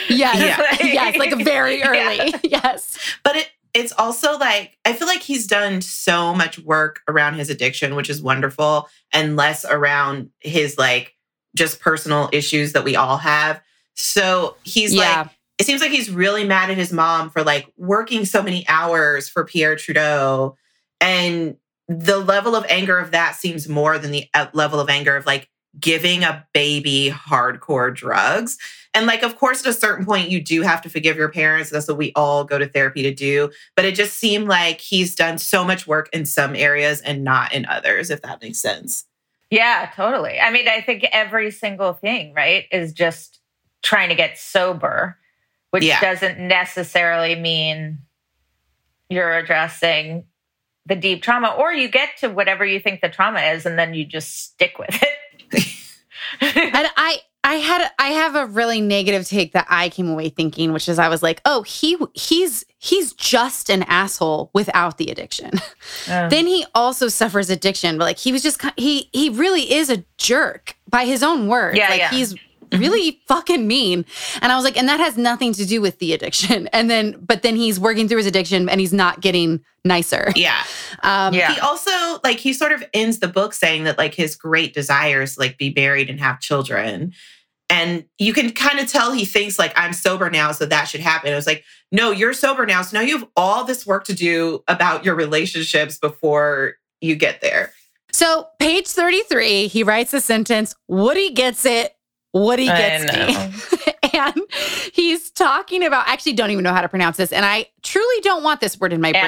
[0.09, 0.39] yes,
[0.81, 0.87] Yeah.
[0.93, 2.17] yes, like very early.
[2.17, 2.39] Yeah.
[2.45, 7.35] Yes, But it it's also like I feel like he's done so much work around
[7.35, 11.15] his addiction, which is wonderful, and less around his like
[11.55, 13.61] just personal issues that we all have.
[13.95, 15.21] So he's Yeah.
[15.23, 18.67] like it seems like he's really mad at his mom for like working so many
[18.69, 20.57] hours for Pierre Trudeau.
[21.01, 21.57] And
[21.89, 25.25] the level of anger of that seems more than the uh, level of anger of
[25.25, 28.59] like giving a baby hardcore drugs.
[28.97, 31.69] And like, of course, at a certain point, you do have to forgive your parents.
[31.69, 33.51] That's what we all go to therapy to do.
[33.75, 37.53] But it just seemed like he's done so much work in some areas and not
[37.53, 39.05] in others, if that makes sense.
[39.51, 40.41] Yeah, totally.
[40.41, 43.39] I mean, I think every single thing, right, is just
[43.83, 45.19] trying to get sober,
[45.73, 46.01] which Yeah.
[46.01, 47.99] doesn't necessarily mean
[49.11, 50.25] you're addressing
[50.87, 53.93] the deep trauma, or you get to whatever you think the trauma is, and then
[53.93, 55.65] you just stick with it.
[56.41, 60.73] and I I had I have a really negative take that I came away thinking,
[60.73, 65.53] which is I was like, oh, he he's he's just an asshole without the addiction.
[66.09, 69.91] Um, then he also suffers addiction, but like he was just he he really is
[69.91, 71.79] a jerk by his own words.
[71.79, 72.11] Yeah, like yeah.
[72.11, 72.35] he's
[72.73, 74.05] really fucking mean.
[74.43, 76.69] And I was like, and that has nothing to do with the addiction.
[76.77, 80.33] And then but then he's working through his addiction and he's not getting nicer.
[80.35, 80.63] Yeah.
[81.03, 81.53] Um, Yeah.
[81.53, 81.91] He also
[82.25, 85.59] like he sort of ends the book saying that like his great desire is like
[85.59, 87.13] be married and have children.
[87.69, 91.01] And you can kind of tell he thinks like I'm sober now, so that should
[91.01, 91.33] happen.
[91.33, 94.15] It was like, no, you're sober now, so now you have all this work to
[94.15, 97.73] do about your relationships before you get there.
[98.13, 101.95] So, page 33, he writes a sentence Woody gets it.
[102.33, 103.93] Woody I gets me.
[104.15, 104.43] and
[104.93, 107.33] he's talking about, actually don't even know how to pronounce this.
[107.33, 109.25] And I truly don't want this word in my brain.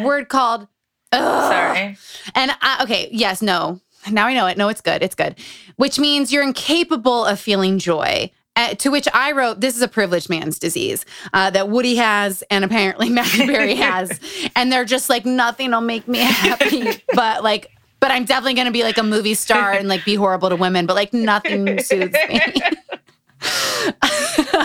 [0.00, 0.68] A word called,
[1.12, 1.52] ugh.
[1.52, 1.96] Sorry.
[2.34, 3.80] And I, okay, yes, no.
[4.10, 4.56] Now I know it.
[4.56, 5.02] No, it's good.
[5.02, 5.34] It's good.
[5.76, 8.30] Which means you're incapable of feeling joy.
[8.56, 12.42] Uh, to which I wrote, "This is a privileged man's disease uh, that Woody has,
[12.50, 14.18] and apparently Matthew Perry has,
[14.56, 18.66] and they're just like nothing will make me happy, but like." But I'm definitely going
[18.66, 21.80] to be like a movie star and like be horrible to women, but like nothing
[21.82, 22.40] soothes me.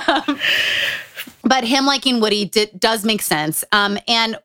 [0.08, 0.40] Um,
[1.44, 3.64] but him liking Woody did, does make sense.
[3.72, 4.38] Um, and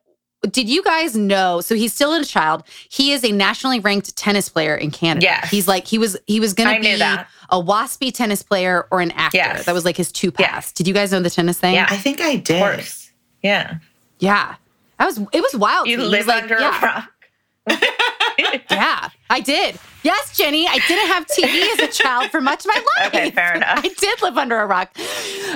[0.51, 1.59] did you guys know?
[1.61, 2.63] So he's still a child.
[2.89, 5.25] He is a nationally ranked tennis player in Canada.
[5.25, 5.45] Yeah.
[5.47, 7.27] He's like he was he was going to knew be that.
[7.49, 9.37] a waspy tennis player or an actor.
[9.37, 9.65] Yes.
[9.65, 10.47] That was like his two Yeah.
[10.51, 10.71] paths.
[10.71, 11.73] Did you guys know the tennis thing?
[11.75, 11.87] Yeah.
[11.89, 12.59] I think I Of did.
[12.61, 13.11] course.
[13.43, 13.75] Yeah.
[14.19, 14.55] Yeah.
[14.97, 15.85] That was it was wild.
[15.85, 16.03] to You me.
[16.05, 17.83] Live was like, under yeah, a rock.
[18.71, 19.77] Yeah, I did.
[20.03, 23.07] Yes, Jenni, I didn't have TV as a child for much of my life.
[23.07, 23.79] Okay, fair enough.
[23.83, 24.97] I did live under a rock,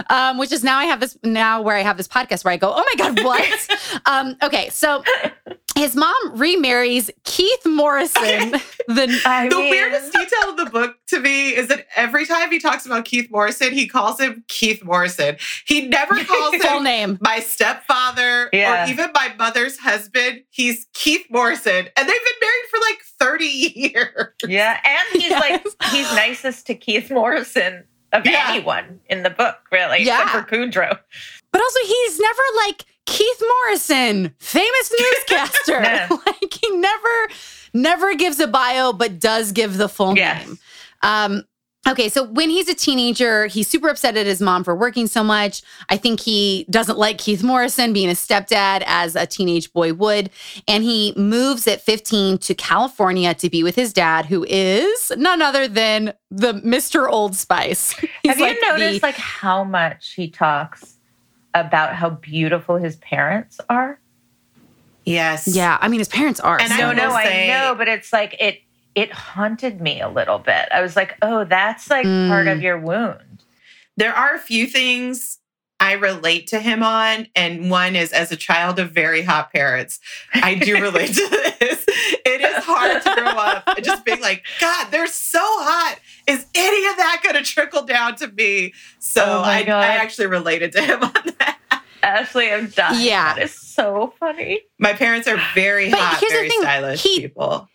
[0.10, 2.58] um, which is now I have this now where I have this podcast where I
[2.58, 3.68] go, oh my god, what?
[4.06, 5.04] um, okay, so
[5.76, 8.52] his mom remarries Keith Morrison.
[8.88, 12.52] the I The mean, weirdest detail of the book to me is that every time
[12.52, 15.38] he talks about Keith Morrison, he calls him Keith Morrison.
[15.66, 17.18] He never calls full him name.
[17.22, 18.86] my stepfather Yeah.
[18.86, 20.44] or even my mother's husband.
[20.50, 21.76] He's Keith Morrison.
[21.76, 24.34] And they've been married for like 30 years.
[24.48, 28.46] Yeah, and he's like he's nicest to Keith Morrison of Yeah.
[28.50, 30.22] anyone in the book, really, Yeah.
[30.24, 31.00] except for Kudrow.
[31.52, 35.82] But also, he's never like Keith Morrison, famous newscaster.
[35.82, 36.22] No.
[36.26, 37.28] like he never,
[37.74, 40.46] never gives a bio, but does give the full Yes.
[40.48, 40.60] name.
[41.02, 41.44] Um,
[41.86, 45.22] okay, so when he's a teenager, he's super upset at his mom for working so
[45.22, 45.62] much.
[45.90, 50.30] I think he doesn't like Keith Morrison being a stepdad as a teenage boy would.
[50.66, 55.42] And he moves at 15 to California to be with his dad, who is none
[55.42, 57.10] other than the Mr.
[57.10, 57.92] Old Spice.
[58.00, 60.93] He's Have you like the- noticed like how much he talks
[61.54, 64.00] about how beautiful his parents are?
[65.06, 65.48] Yes.
[65.48, 66.60] yeah, I mean, his parents are.
[66.60, 68.60] And I no, will no, say- I know, but it's like it
[68.96, 70.68] it haunted me a little bit.
[70.72, 72.52] I was like, oh, that's like part Mm.
[72.54, 73.44] of your wound.
[73.98, 75.40] There are a few things
[75.80, 77.28] I relate to him on.
[77.36, 80.00] And one is as a child of very hot parents,
[80.36, 81.28] I do relate to
[81.60, 81.84] this.
[82.26, 85.98] It is hard to grow up just being like, God, they're so hot.
[86.28, 88.74] Is any of that going to trickle down to me?
[89.00, 91.60] So Oh I, I actually related to him on that.
[92.02, 93.06] Ashley, I'm dying.
[93.06, 93.36] Yeah.
[93.36, 94.62] That is so funny.
[94.80, 97.70] My parents are very But hot, here's the very thing, stylish he- people.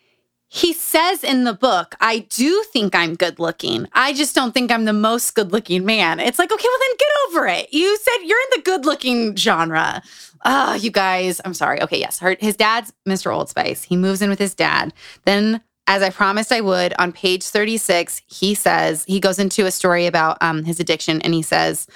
[0.49, 3.87] he says in the book, I do think I'm good looking.
[3.93, 6.19] I just don't think I'm the most good looking man.
[6.19, 7.73] It's like, okay, well, then get over it.
[7.73, 10.01] You said you're in the good looking genre.
[10.45, 11.81] Oh, you guys, I'm sorry.
[11.81, 12.19] Okay, yes.
[12.19, 13.33] Her, his dad's Mr.
[13.33, 13.83] Old Spice.
[13.83, 14.93] He moves in with his dad.
[15.25, 19.71] Then, as I promised I would, on page 36, he says, he goes into a
[19.71, 21.87] story about um, his addiction and he says,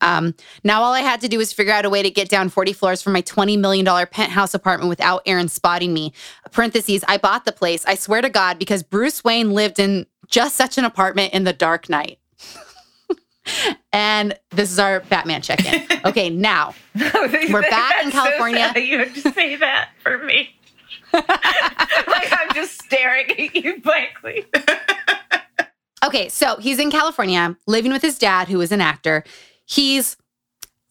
[0.00, 2.48] um, now all I had to do was figure out a way to get down
[2.48, 6.12] 40 floors from my $20 million penthouse apartment without Aaron spotting me.
[6.50, 10.56] Parentheses, I bought the place, I swear to God, because Bruce Wayne lived in just
[10.56, 12.18] such an apartment in the Dark Knight.
[13.92, 15.86] and this is our Batman check-in.
[16.04, 18.72] Okay, now We're back in California.
[18.76, 20.50] you had to say that for me.
[21.16, 24.46] Like I'm just staring at you blankly.
[26.04, 29.24] Okay, so he's in California living with his dad, who is an actor.
[29.64, 30.16] He's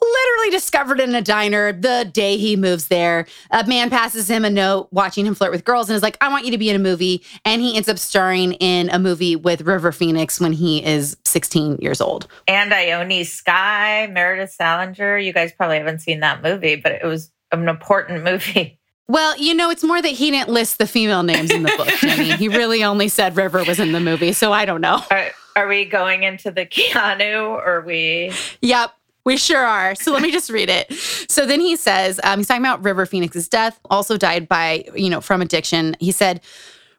[0.01, 3.25] literally discovered in a diner the day he moves there.
[3.51, 6.29] A man passes him a note watching him flirt with girls and is like, I
[6.29, 7.23] want you to be in a movie.
[7.45, 11.77] And he ends up starring in a movie with River Phoenix when he is 16
[11.77, 12.27] years old.
[12.47, 15.17] And Ione Skye, Meredith Salinger.
[15.17, 18.79] You guys probably haven't seen that movie, but it was an important movie.
[19.07, 21.87] Well, you know, it's more that he didn't list the female names in the book,
[21.99, 22.35] Jenni.
[22.37, 24.33] he really only said River was in the movie.
[24.33, 25.01] So I don't know.
[25.11, 28.31] Are, are we going into the Keanu or are we?
[28.61, 28.91] Yep.
[29.23, 29.95] We sure are.
[29.95, 30.91] So let me just read it.
[31.27, 35.09] So then he says, um, he's talking about River Phoenix's death, also died by, you
[35.09, 35.95] know, from addiction.
[35.99, 36.41] He said,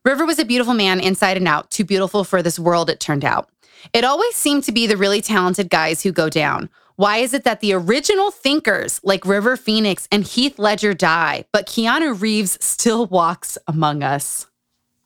[0.04, 3.24] River was a beautiful man inside and out, too beautiful for this world, it turned
[3.24, 3.48] out.
[3.92, 6.68] It always seemed to be the really talented guys who go down.
[6.96, 11.66] Why is it that the original thinkers like River Phoenix and Heath Ledger die, but
[11.66, 14.46] Keanu Reeves still walks among us?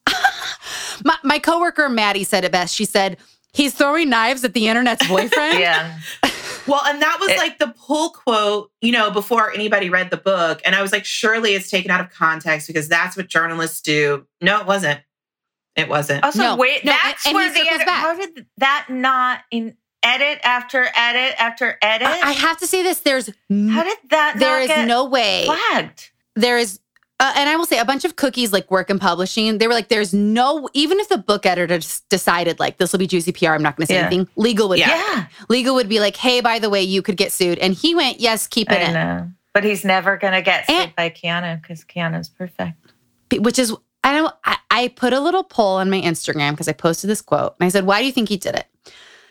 [1.04, 2.74] my, my coworker Maddie said it best.
[2.74, 3.16] She said,
[3.52, 5.58] He's throwing knives at the internet's boyfriend.
[5.58, 5.98] Yeah.
[6.68, 10.16] Well, and that was It- like the pull quote, you know, before anybody read the
[10.16, 10.60] book.
[10.64, 14.26] And I was like, surely it's taken out of context because that's what journalists do.
[14.40, 15.00] No, it wasn't.
[15.74, 16.22] It wasn't.
[16.22, 18.00] Also, No, wait, no, that's and- and he where the circles edit, back.
[18.02, 22.08] how did that not in edit after edit after edit?
[22.08, 23.00] I I have to say this.
[23.00, 25.44] There's how did that there is no way.
[25.46, 26.10] flagged?
[26.36, 26.80] There is,
[27.18, 29.58] uh, and I will say a bunch of cookies like work and publishing.
[29.58, 31.78] They were like, there's no even if the book editor
[32.08, 33.48] decided like this will be juicy PR.
[33.48, 34.06] I'm not going to say Yeah.
[34.06, 34.28] anything.
[34.36, 34.88] Legal would Yeah.
[34.88, 37.94] Yeah, legal would be like, hey, by the way, you could get sued, and he
[37.94, 39.30] went, yes, keep it I in, know.
[39.52, 42.74] But he's never going to get sued And- by Keanu because Keanu's perfect.
[43.38, 46.72] which is I don't I, I put a little poll on my Instagram because I
[46.72, 48.64] posted this quote and I said, Why do you think he did it?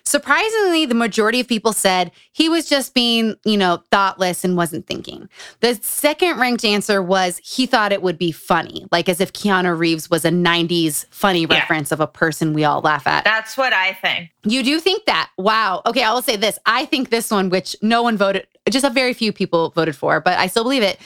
[0.10, 4.88] Surprisingly, the majority of people said he was just being, you know, thoughtless and wasn't
[4.88, 5.30] thinking.
[5.60, 9.78] The second ranked answer was he thought it would be funny, like as if Keanu
[9.78, 11.60] Reeves was a 90s funny Yeah.
[11.60, 13.24] reference of a person we all laugh at.
[13.24, 14.32] That's what I think.
[14.44, 15.30] You do think that?
[15.38, 15.84] Wow.
[15.86, 16.58] Okay, I will say this.
[16.66, 20.20] I think this one, which no one voted, just a very few people voted for,
[20.22, 21.00] but I still believe it.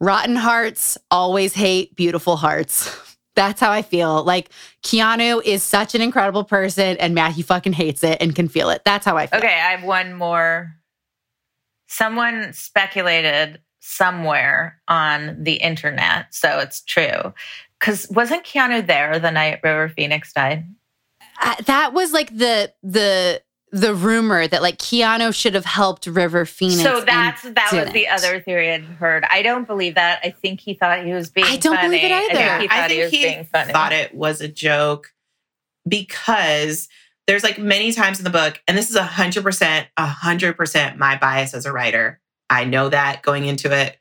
[0.00, 2.96] Rotten hearts always hate beautiful hearts.
[3.38, 4.24] That's how I feel.
[4.24, 4.50] Like
[4.82, 8.82] Keanu is such an incredible person and Matthew fucking hates it and can feel it.
[8.84, 9.38] That's how I feel.
[9.38, 10.74] Okay, I have one more.
[11.86, 17.32] Someone speculated somewhere on the internet, so it's true.
[17.78, 20.66] Because wasn't Keanu there the night River Phoenix died?
[21.40, 26.44] Uh, that was like the the the rumor that like Keanu should have helped River
[26.46, 26.82] Phoenix.
[26.82, 29.24] so and that's that was the other theory I'd heard.
[29.30, 30.20] I don't believe that.
[30.24, 31.46] I think he thought he was being.
[31.46, 31.88] I don't funny.
[31.88, 32.34] believe it I either.
[32.58, 33.72] think he thought I he think was he being funny.
[33.72, 35.12] thought it was a joke
[35.86, 36.88] because
[37.26, 40.56] there's like many times in the book, and this is a hundred percent, a hundred
[40.56, 42.20] percent my bias as a writer.
[42.50, 43.96] I know that going into it.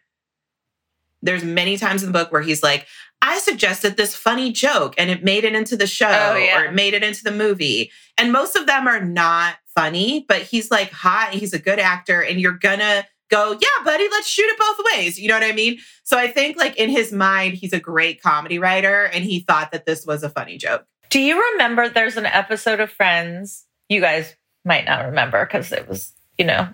[1.21, 2.85] There's many times in the book where he's like,
[3.21, 6.59] I suggested this funny joke and it made it into the show Oh, yeah.
[6.61, 7.91] or it made it into the movie.
[8.17, 12.21] And most of them are not funny, but he's like hot, he's a good actor,
[12.21, 15.19] and you're gonna go, yeah, buddy, let's shoot it both ways.
[15.19, 15.79] You know what I mean?
[16.03, 19.71] So I think like in his mind, he's a great comedy writer and he thought
[19.71, 20.85] that this was a funny joke.
[21.09, 23.65] Do you remember there's an episode of Friends?
[23.89, 26.69] You guys might not remember because it was, you know,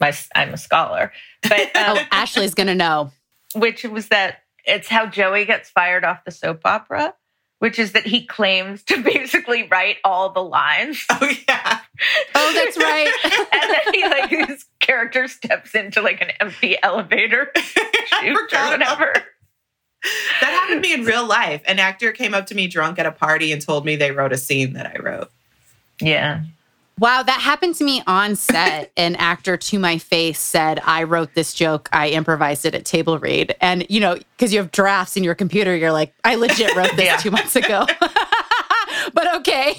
[0.00, 1.12] my I'm a scholar,
[1.42, 3.10] but Oh, um, Ashley's gonna know.
[3.54, 7.14] which was that it's how Joey gets fired off the soap opera,
[7.58, 11.80] which is that he claims to basically write all the lines, Oh yeah.
[12.34, 13.12] Oh, that's right.
[13.52, 17.52] and then he like his character steps into like an empty elevator
[18.12, 19.12] I or whatever.
[20.40, 21.62] That happened to me in real life.
[21.66, 24.32] An actor came up to me drunk at a party and told me they wrote
[24.32, 25.30] a scene that I wrote.
[26.00, 26.42] Yeah.
[26.98, 28.92] Wow, that happened to me on set.
[28.96, 31.88] An actor to my face said, I wrote this joke.
[31.92, 33.54] I improvised it at table read.
[33.60, 36.94] And, you know, because you have drafts in your computer, you're like, I legit wrote
[36.96, 37.16] this Yeah.
[37.16, 37.86] two months ago.
[39.12, 39.74] but okay.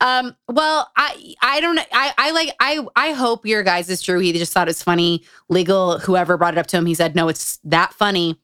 [0.00, 1.78] um, well, I I don't.
[1.92, 4.18] I, I like I I hope your guys is true.
[4.18, 5.24] He just thought it's funny.
[5.48, 8.38] Legal, whoever brought it up to him, he said, No, it's that funny.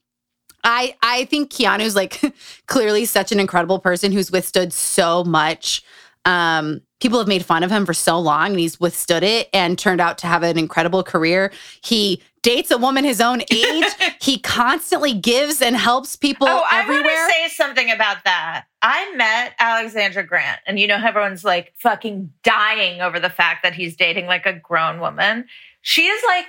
[0.62, 2.20] I I think Keanu's like
[2.66, 5.82] clearly such an incredible person who's withstood so much.
[6.24, 9.78] Um, people have made fun of him for so long, and he's withstood it and
[9.78, 11.52] turned out to have an incredible career.
[11.82, 13.84] He dates a woman his own age.
[14.22, 18.64] he constantly gives and helps people Oh, I want to say something about that.
[18.80, 23.64] I met Alexandra Grant, and you know, how everyone's like fucking dying over the fact
[23.64, 25.44] that he's dating like a grown woman.
[25.82, 26.46] She is like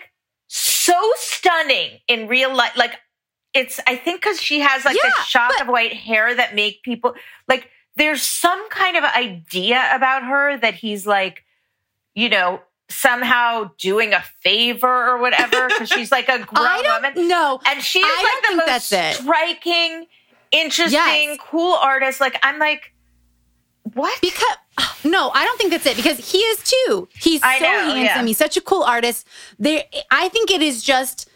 [0.47, 2.77] so stunning in real life.
[2.77, 2.93] Like,
[3.53, 6.55] it's, I think, because she has like Yeah, this shock but- of white hair that
[6.55, 7.13] make people
[7.49, 11.43] like, there's some kind of idea about her that he's like,
[12.13, 17.27] you know, somehow doing a favor or whatever because she's like a grown woman.
[17.27, 17.59] know.
[17.65, 20.05] And she is I like don't the think most striking,
[20.51, 21.37] interesting, Yes.
[21.41, 22.21] cool artist.
[22.21, 22.93] Like I'm like,
[23.93, 24.19] what?
[24.21, 24.57] Because
[25.03, 25.95] no, I don't think that's it.
[25.95, 27.07] Because he is too.
[27.13, 28.03] He's I so know, handsome.
[28.03, 28.23] yeah.
[28.25, 29.27] He's such a cool artist.
[29.57, 31.29] There, I think it is just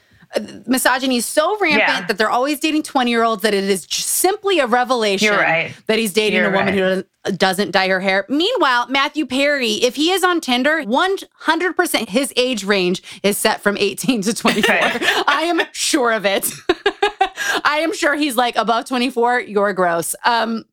[0.67, 2.05] misogyny is so rampant Yeah.
[2.05, 5.73] that they're always dating twenty year olds that it is simply a revelation right.
[5.88, 7.05] that he's dating You're a woman right.
[7.25, 8.25] who doesn't, dye her hair.
[8.30, 13.38] Meanwhile, Matthew Perry, if he is on Tinder, one hundred percent his age range is
[13.38, 14.75] set from eighteen to twenty four.
[14.80, 15.01] Right.
[15.27, 16.49] I am sure of it.
[17.63, 19.39] I am sure he's like above twenty four.
[19.39, 20.15] You're gross.
[20.25, 20.65] Um,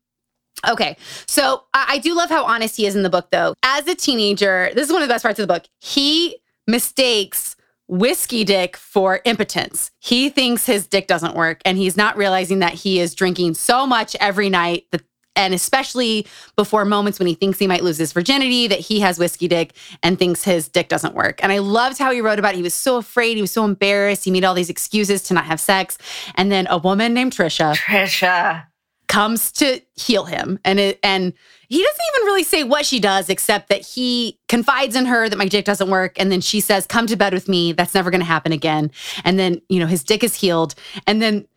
[0.67, 0.97] Okay.
[1.27, 3.53] So I, I do love how honest he is in the book, though.
[3.61, 5.65] As a teenager, this is one of the best parts of the book.
[5.81, 7.55] He mistakes
[7.87, 9.91] whiskey dick for impotence.
[9.99, 13.87] He thinks his dick doesn't work, and he's not realizing that he is drinking so
[13.87, 15.01] much every night that.
[15.39, 16.25] And especially
[16.55, 19.73] before moments when he thinks he might lose his virginity, that he has whiskey dick
[20.01, 21.39] and thinks his dick doesn't work.
[21.43, 22.57] And I loved how he wrote about it.
[22.57, 23.35] He was so afraid.
[23.35, 24.25] He was so embarrassed.
[24.25, 25.99] He made all these excuses to not have sex.
[26.33, 28.63] And then a woman named Trisha Trisha.
[29.07, 31.33] comes to heal him and it, and
[31.69, 35.37] he doesn't even really say what she does except that he confides in her that
[35.37, 36.19] my dick doesn't work.
[36.19, 37.73] And then she says come to bed with me.
[37.73, 38.91] That's never going to happen again.
[39.23, 40.75] And then you know his dick is healed.
[41.05, 41.47] And then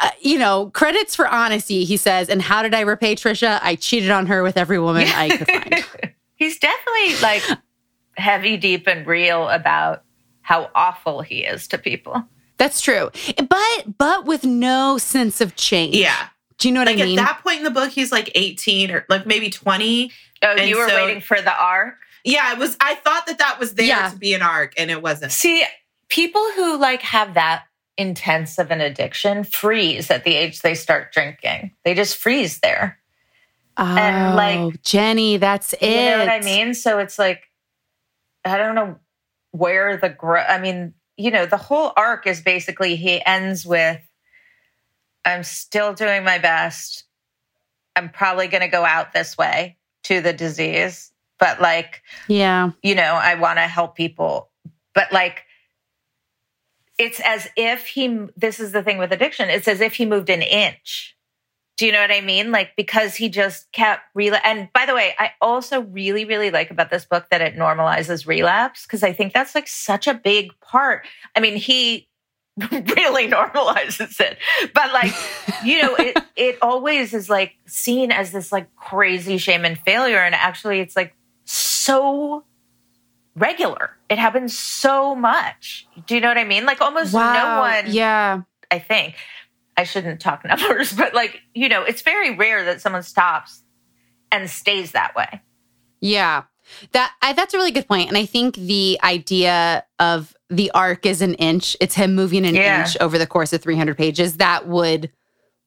[0.00, 2.28] uh, you know credits for honesty he says.
[2.28, 5.46] And how did i repay trisha i cheated on her with every woman i could
[5.46, 6.14] find.
[6.36, 7.42] He's definitely like
[8.16, 10.04] heavy, deep, and real about
[10.40, 12.24] how awful he is to people.
[12.56, 13.10] that's true.
[13.36, 15.94] But but with no sense of change.
[15.96, 16.28] Yeah.
[16.60, 18.30] Do you know what Like i mean at that point in the book, he's like
[18.34, 20.12] 18 or like maybe 20.
[20.42, 21.96] Oh, And you were so- waiting for the arc?
[22.22, 22.76] Yeah, it was.
[22.80, 24.10] I thought that that was there Yeah.
[24.10, 25.32] to be an arc, and it wasn't.
[25.32, 25.64] See,
[26.08, 27.64] people who like have that
[27.96, 31.72] intense of an addiction freeze at the age they start drinking.
[31.84, 32.98] They just freeze there.
[33.76, 35.82] And, oh, like, Oh, Jenni, that's it.
[35.82, 36.74] You know what I mean?
[36.74, 37.44] So it's like,
[38.44, 38.98] I don't know
[39.52, 44.00] where the growth, I mean, you know, the whole arc is basically he ends with,
[45.24, 47.04] I'm still doing my best.
[47.96, 52.70] I'm probably going to go out this way to the disease, but like, Yeah.
[52.82, 54.50] you know, I want to help people.
[54.94, 55.44] But like,
[56.98, 60.30] it's as if he, this is the thing with addiction, it's as if he moved
[60.30, 61.16] an inch.
[61.76, 62.50] Do you know what I mean?
[62.50, 64.44] Like, because he just kept relapse.
[64.44, 68.26] And by the way, I also really, really like about this book that it normalizes
[68.26, 71.06] relapse because I think that's like such a big part.
[71.34, 72.09] I mean, he
[72.96, 74.38] really normalizes it,
[74.74, 75.12] but like,
[75.64, 80.18] you know, it, it always is like seen as this like crazy shame and failure.
[80.18, 82.44] And actually, it's like so
[83.36, 83.96] regular.
[84.08, 85.86] It happens so much.
[86.06, 86.66] Do you know what I mean?
[86.66, 87.20] Like almost no
[87.60, 88.42] one, Yeah.
[88.70, 89.16] I think.
[89.76, 93.62] I shouldn't talk numbers, but like, you know, it's very rare that someone stops
[94.30, 95.40] and stays that way.
[96.00, 96.44] Yeah.
[96.92, 97.86] That I, that's a really good.
[97.88, 102.54] And I think the idea of the arc is an inch, it's him moving an
[102.54, 102.80] Yeah.
[102.84, 105.10] inch over the course of 300 pages, that would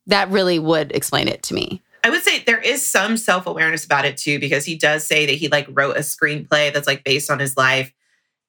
[0.06, 1.82] that really would explain it to me.
[2.04, 5.26] I would say there is some self awareness about it too, because he does say
[5.26, 7.94] that he like wrote a screenplay that's like based on his life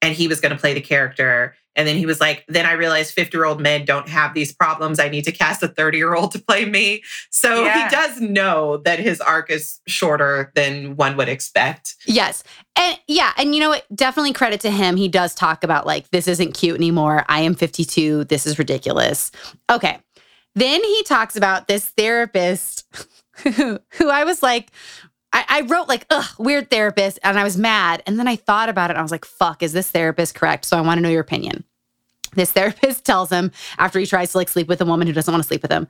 [0.05, 1.57] and he was going to play the character.
[1.76, 4.52] And then he was like, then I realized 50 year old men don't have these
[4.52, 5.00] problems.
[5.00, 7.02] I need to cast a 30 year old to play me.
[7.30, 7.84] So Yeah.
[7.88, 11.96] he does know that his arc is shorter than one would expect.
[12.07, 12.44] Yes.
[12.76, 13.84] And yeah, and you know what?
[13.94, 14.96] Definitely credit to him.
[14.96, 17.24] He does talk about like, this isn't cute anymore.
[17.28, 18.24] I am 52.
[18.24, 19.32] This is ridiculous.
[19.68, 19.98] Okay.
[20.55, 22.84] Then he talks about this therapist
[23.57, 24.70] who, who I was like,
[25.35, 27.18] I, I wrote like, ugh, weird therapist.
[27.22, 28.03] And I was mad.
[28.07, 30.64] And then I thought about it and I was like, fuck, is this therapist correct?
[30.64, 31.64] So I want to know your opinion.
[32.35, 35.30] This therapist tells him after he tries to like sleep with a woman who doesn't
[35.30, 35.89] want to sleep with him,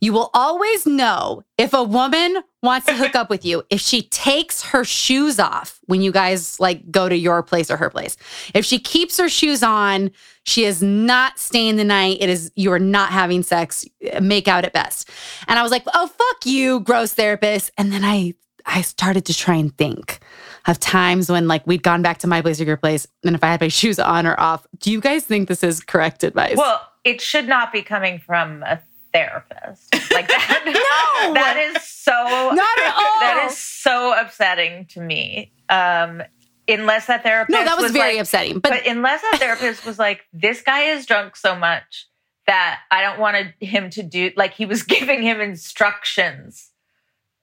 [0.00, 4.02] you will always know if a woman wants to hook up with you if she
[4.02, 8.16] takes her shoes off when you guys like go to your place or her place.
[8.54, 10.10] If she keeps her shoes on,
[10.42, 12.18] she is not staying the night.
[12.20, 13.86] It is you are not having sex.
[14.20, 15.08] Make out at best.
[15.48, 18.34] And I was like, "Oh fuck you, gross therapist." And then I
[18.66, 20.18] I started to try and think
[20.66, 23.44] of times when like we'd gone back to my place or your place and if
[23.44, 24.66] I had my shoes on or off.
[24.78, 26.56] Do you guys think this is correct advice?
[26.56, 28.80] Well, it should not be coming from a
[29.12, 29.94] therapist.
[30.12, 30.62] Like that.
[31.26, 31.34] No!
[31.34, 33.20] That is so Not at all.
[33.20, 35.52] That is so upsetting to me.
[35.68, 36.22] Um
[36.68, 38.58] unless that therapist no, that was, very like, upsetting.
[38.58, 42.08] But, But, unless that therapist was like, this guy is drunk so much
[42.48, 46.72] that I don't want him to do like he was giving him instructions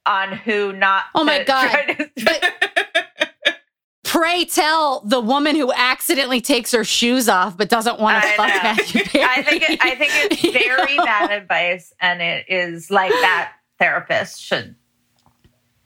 [0.05, 1.71] on who not Oh my God.
[1.87, 2.53] to- but
[4.03, 8.47] pray tell the woman who accidentally takes her shoes off but doesn't want to fuck
[8.49, 8.61] know.
[8.63, 9.23] Matthew Perry.
[9.29, 14.41] I think it, I think it's very bad advice, and it is like that therapist
[14.41, 14.75] should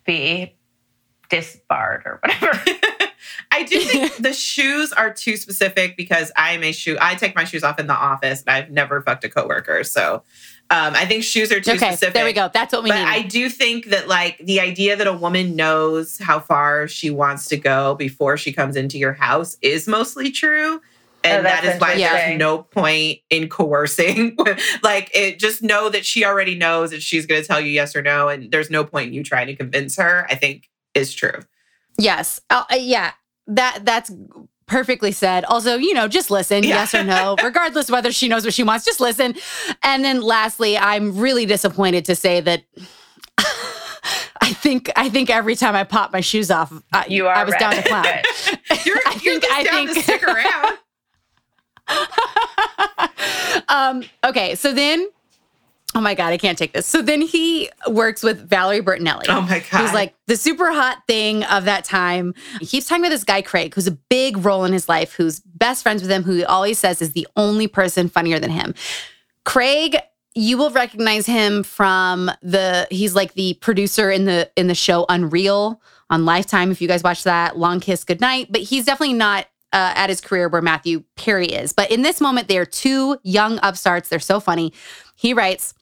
[0.05, 0.55] be
[1.29, 2.59] disbarred or whatever.
[3.51, 6.97] I do think the shoes are too specific because I am a shoe.
[7.01, 9.83] I take my shoes off in the office and I've never fucked a coworker.
[9.83, 10.23] So
[10.69, 12.13] um, I think shoes are too Okay, specific.
[12.13, 12.49] there we go.
[12.53, 13.05] That's what we but need.
[13.05, 17.47] I do think that like the idea that a woman knows how far she wants
[17.47, 20.81] to go before she comes into your house is mostly true.
[21.23, 24.37] And Oh, that's why there's no point in coercing.
[24.83, 28.01] like it just know that she already knows that she's gonna tell you yes or
[28.01, 31.39] no, and there's no point in you trying to convince her, I think is true.
[31.97, 32.39] yes.
[32.49, 33.11] Uh, uh, yeah.
[33.47, 34.11] That that's
[34.67, 35.43] perfectly said.
[35.45, 36.75] Also, you know, just listen, Yeah.
[36.75, 39.35] yes or no, regardless whether she knows what she wants, just listen.
[39.83, 42.63] And then lastly, I'm really disappointed to say that
[44.41, 47.43] I think I think every time I pop my shoes off, I, You are I
[47.43, 48.05] was down to clown.
[48.85, 50.77] You're, I you're think- just I down to stick around.
[53.69, 55.07] um, okay, so then,
[55.95, 56.85] oh my god, I can't take this.
[56.85, 59.25] So then he works with Valerie Bertinelli.
[59.29, 59.81] Oh my god.
[59.81, 62.33] Who's like the super hot thing of that time.
[62.59, 65.39] He keeps talking about this guy, Craig, who's a big role in his life, who's
[65.39, 68.75] best friends with him, who he always says is the only person funnier than him.
[69.43, 69.97] Craig,
[70.35, 75.05] you will recognize him from the he's like the producer in the in the show
[75.09, 76.71] Unreal on Lifetime.
[76.71, 78.51] If you guys watch that, Long Kiss Goodnight.
[78.51, 81.73] But he's definitely not uh, at his career where Matthew Perry is.
[81.73, 84.09] But in this moment, they are two young upstarts.
[84.09, 84.73] They're so funny.
[85.15, 85.73] He writes,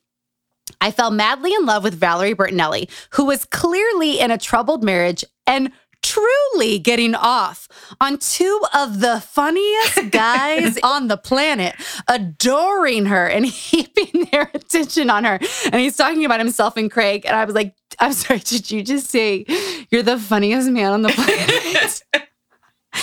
[0.80, 5.24] I fell madly in love with Valerie Bertinelli, who was clearly in a troubled marriage
[5.46, 7.68] and truly getting off
[8.00, 11.74] on two of the funniest guys on the planet,
[12.08, 15.38] adoring her and heaping their attention on her.
[15.64, 17.24] And he's talking about himself and Craig.
[17.26, 19.46] And I was like, I'm sorry, did you just say
[19.90, 22.02] you're the funniest man on the planet?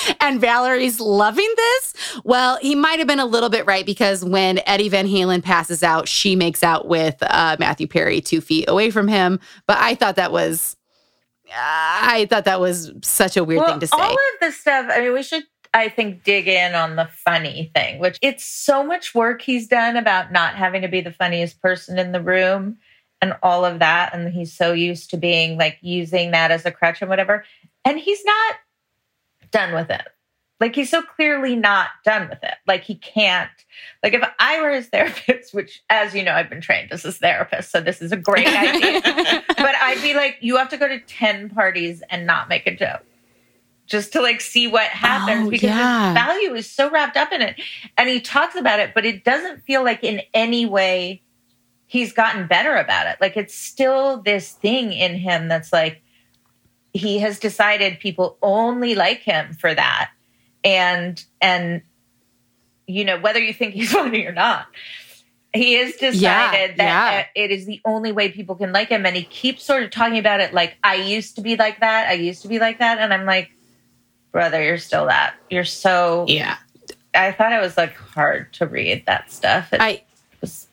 [0.21, 1.93] and Valerie's loving this.
[2.23, 5.83] Well, he might have been a little bit right because when Eddie Van Halen passes
[5.83, 9.39] out, she makes out with uh, Matthew Perry two feet away from him.
[9.67, 10.75] But I thought that was,
[11.49, 13.97] uh, I thought that was such a weird well, thing to say.
[13.97, 17.71] All of this stuff, I mean, we should, I think, dig in on the funny
[17.75, 21.61] thing, which it's so much work he's done about not having to be the funniest
[21.61, 22.77] person in the room
[23.21, 24.13] and all of that.
[24.13, 27.45] And he's so used to being like using that as a crutch and whatever.
[27.85, 28.55] And he's not
[29.53, 30.01] done with it.
[30.59, 32.55] Like he's so clearly not done with it.
[32.67, 33.49] Like he can't.
[34.03, 37.17] Like if I were his therapist, which as you know, I've been trained as his
[37.17, 39.01] therapist, so this is a great idea.
[39.47, 42.75] but I'd be like, you have to go to 10 parties and not make a
[42.75, 43.03] joke.
[43.85, 46.13] Just to like see what happens Oh, because yeah.
[46.13, 47.59] value is so wrapped up in it.
[47.97, 51.21] And he talks about it, but it doesn't feel like in any way
[51.87, 53.17] he's gotten better about it.
[53.19, 56.01] Like it's still this thing in him that's like
[56.93, 60.11] he has decided people only like him for that.
[60.63, 61.81] And and
[62.87, 64.67] you know, whether you think he's funny or not,
[65.53, 67.19] he has decided Yeah, that yeah.
[67.21, 69.05] Uh, it is the only way people can like him.
[69.05, 72.07] And he keeps sort of talking about it like, I used to be like that.
[72.07, 72.99] I used to be like that.
[72.99, 73.51] And I'm like,
[74.31, 75.35] brother, you're still that.
[75.49, 76.57] You're so Yeah.
[77.15, 79.71] I thought it was like hard to read that stuff.
[79.71, 80.03] It I
[80.41, 80.67] was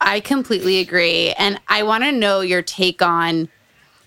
[0.00, 1.32] I completely agree.
[1.32, 3.48] And I want to know your take on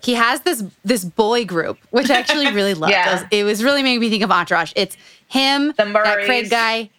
[0.03, 2.91] he has this this boy group, which I actually really loved.
[2.91, 3.09] Yeah.
[3.09, 4.73] It, was, it was really making me think of Entourage.
[4.75, 4.97] It's
[5.27, 6.89] him, The that Craig guy,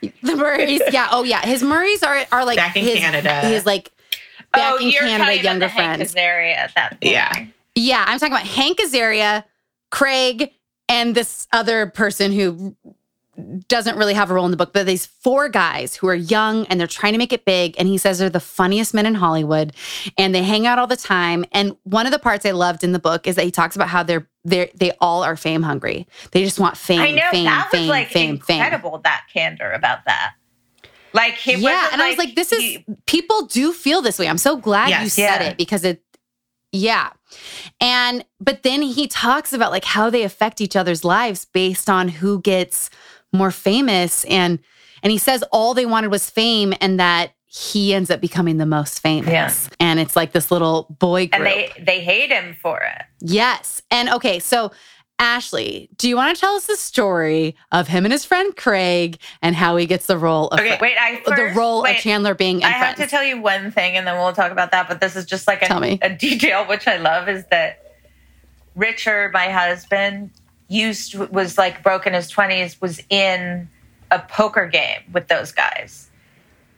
[0.00, 0.82] the Murrays.
[0.92, 1.08] yeah.
[1.10, 1.40] Oh yeah.
[1.44, 3.40] His Murrays are are like Back in his, Canada.
[3.40, 3.90] His like
[4.54, 6.14] oh, back oh, in you're Canada, talking younger about Hank friends.
[6.14, 7.04] Azaria at that point.
[7.04, 7.46] Yeah.
[7.76, 9.44] Yeah, I'm talking about Hank Azaria,
[9.90, 10.50] Craig,
[10.88, 12.76] and this other person who
[13.68, 16.66] doesn't really have a role in the book, but these four guys who are young
[16.66, 17.74] and they're trying to make it big.
[17.78, 19.72] And he says they're the funniest men in Hollywood
[20.18, 21.44] and they hang out all the time.
[21.52, 23.88] And one of the parts I loved in the book is that he talks about
[23.88, 26.06] how they're they they all are fame hungry.
[26.32, 28.62] They just want fame, I know fame, that fame, was like fame, fame.
[28.62, 28.98] incredible.
[29.04, 30.32] That candor about that.
[31.12, 34.28] Like he yeah, and I was like, this is he- people do feel this way.
[34.28, 35.48] I'm so glad you said Yeah.
[35.48, 36.02] it because it
[36.72, 37.10] yeah.
[37.80, 42.08] And but then he talks about like how they affect each other's lives based on
[42.08, 42.90] who gets
[43.32, 44.58] more famous and
[45.02, 48.66] and he says all they wanted was fame and that he ends up becoming the
[48.66, 49.28] most famous.
[49.28, 49.74] Yeah.
[49.80, 51.34] And it's like this little boy group.
[51.34, 53.02] and they they hate him for it.
[53.20, 53.82] Yes.
[53.90, 54.70] And okay, so
[55.20, 59.18] Ashley, do you want to tell us the story of him and his friend Craig
[59.42, 62.34] and how he gets the role of Okay, Wait, I the role wait, of Chandler
[62.34, 64.88] being in I have to tell you one thing, and then we'll talk about that.
[64.88, 67.84] But this is just like a, a detail which I love is that
[68.74, 70.30] Richard, my husband,
[70.70, 73.68] used was like broke in his twenties, was in
[74.10, 76.08] a poker game with those guys,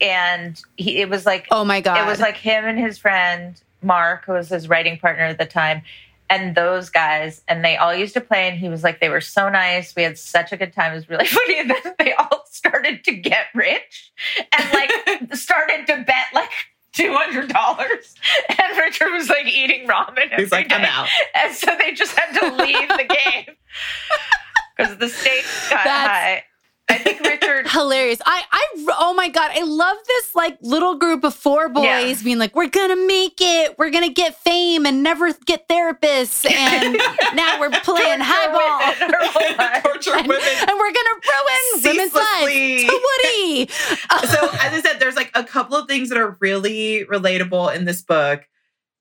[0.01, 2.05] and he, it was like oh my god.
[2.05, 5.47] it was like him and his friend Mark, who was his writing partner at the
[5.47, 5.83] time,
[6.33, 8.49] and those guys, and they all used to play.
[8.49, 9.95] And he was like, they were so nice.
[9.95, 10.93] We had such a good time.
[10.93, 11.61] It was really funny.
[11.61, 14.13] And then they all started to get rich
[14.57, 16.51] and like started to bet like
[16.93, 18.15] two hundred dollars.
[18.49, 20.25] And Richard was like eating ramen.
[20.37, 21.09] He's every like, I'm out.
[21.35, 23.57] And so they just had to leave the game
[24.77, 26.45] because the stakes got That's- high.
[26.93, 28.21] I think Richard hilarious.
[28.25, 28.67] I, I,
[28.99, 32.15] oh my God, I love this like little group of four boys Yeah.
[32.23, 36.95] being like, we're gonna make it, we're gonna get fame and never get therapists, and
[37.35, 39.83] now we're playing highball, women their whole lives.
[39.85, 40.43] Torture and, women.
[40.61, 42.87] and we're gonna ruin women's Ceaselessly.
[42.87, 42.91] lives.
[42.93, 43.69] To Woody.
[44.29, 47.85] so as I said, there's like a couple of things that are really relatable in
[47.85, 48.43] this book.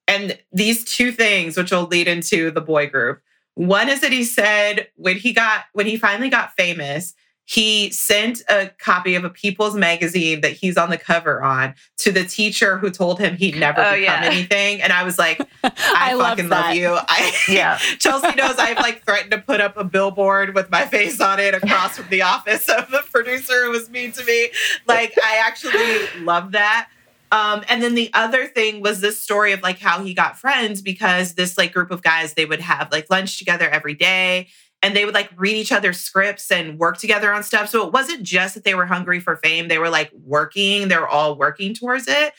[0.07, 3.21] And these two things, which will lead into the boy group.
[3.55, 7.13] One is that he said when he got when he finally got famous,
[7.51, 12.09] he sent a copy of a People's magazine that he's on the cover on to
[12.09, 14.21] the teacher who told him he'd never Oh, become yeah.
[14.23, 14.81] anything.
[14.81, 16.67] And I was like, I, love fucking that.
[16.67, 16.97] love you.
[16.97, 17.77] I Yeah.
[17.99, 21.53] Chelsea knows I've like threatened to put up a billboard with my face on it
[21.53, 24.49] across from the office of the producer who was mean to me.
[24.87, 26.87] Like I actually love that.
[27.33, 30.81] Um, and then the other thing was this story of like how he got friends
[30.81, 34.47] because this like group of guys they would have like lunch together every day
[34.81, 37.69] and they would like read each other's scripts and work together on stuff.
[37.69, 40.87] So it wasn't just that they were hungry for fame; they were like working.
[40.87, 42.33] They were all working towards it.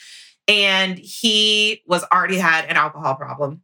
[0.49, 3.63] And he was already had an alcohol problem.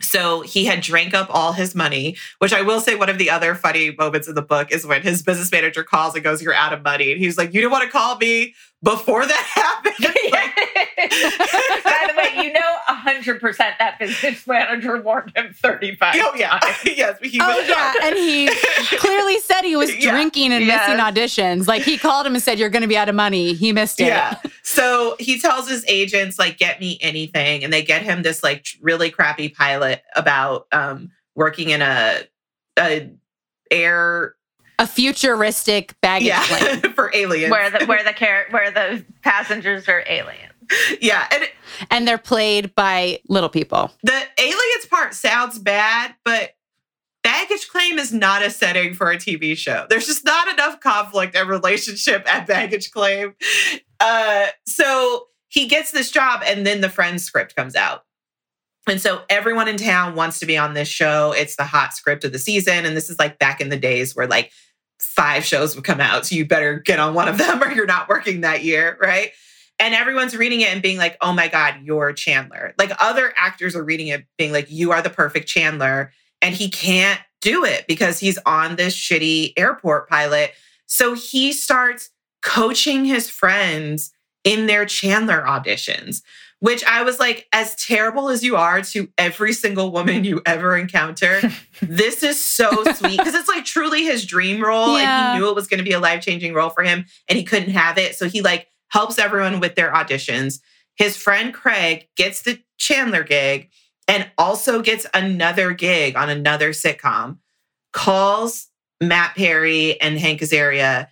[0.00, 3.30] So he had drank up all his money, which I will say one of the
[3.30, 6.54] other funny moments in the book is when his business manager calls and goes, You're
[6.54, 7.12] out of money.
[7.12, 8.54] And he's like, You didn't want to call me
[8.84, 9.94] before that happened.
[10.34, 16.14] Like, By the way, you know, hundred percent that business manager warned him thirty-five.
[16.18, 16.58] oh, yeah.
[16.84, 17.18] yes.
[17.22, 18.48] He Oh was yeah, and he
[18.98, 20.12] clearly said he was Yeah.
[20.12, 20.88] drinking and Yes.
[20.88, 21.66] missing auditions.
[21.66, 24.00] Like he called him and said, "You're going to be out of money." He missed
[24.00, 24.06] it.
[24.06, 24.38] Yeah.
[24.62, 27.64] So he tells his agents, like, get me anything.
[27.64, 32.20] And they get him this like really crappy pilot about um working in a
[32.78, 33.10] a
[33.70, 34.34] air
[34.78, 36.92] A futuristic baggage yeah plane.
[36.94, 37.50] for aliens.
[37.50, 40.52] where the where the car- where the passengers are aliens.
[41.00, 41.44] yeah, and
[41.90, 43.92] And they're played by little people.
[44.02, 46.54] the aliens part sounds bad, but
[47.22, 49.86] baggage claim is not a setting for a TV show.
[49.88, 53.34] There's just not enough conflict and relationship at baggage claim.
[54.00, 58.04] Uh, so he gets this job, and then the Friends script comes out.
[58.86, 61.32] And so everyone in town wants to be on this show.
[61.32, 62.84] It's the hot script of the season.
[62.84, 64.52] And this is like back in the days where like
[65.00, 66.26] five shows would come out.
[66.26, 68.98] So you better get on one of them or you're not working that year.
[69.00, 69.30] Right.
[69.78, 72.74] And everyone's reading it and being like, oh my God, you're Chandler.
[72.78, 76.12] Like other actors are reading it being like, you are the perfect Chandler.
[76.40, 80.52] And he can't do it because he's on this shitty airport pilot.
[80.86, 82.10] So he starts
[82.42, 84.12] coaching his friends
[84.44, 86.22] in their Chandler auditions,
[86.60, 90.76] which I was like, as terrible as you are to every single woman you ever
[90.76, 91.40] encounter,
[91.82, 94.98] this is so sweet because it's like truly his dream role.
[94.98, 95.32] Yeah.
[95.32, 97.36] And he knew it was going to be a life changing role for him and
[97.36, 98.14] he couldn't have it.
[98.16, 100.60] So he like helps everyone with their auditions.
[100.96, 103.70] His friend Craig gets the Chandler gig
[104.06, 107.38] and also gets another gig on another sitcom,
[107.92, 108.68] calls
[109.00, 111.08] Matt Perry and Hank Azaria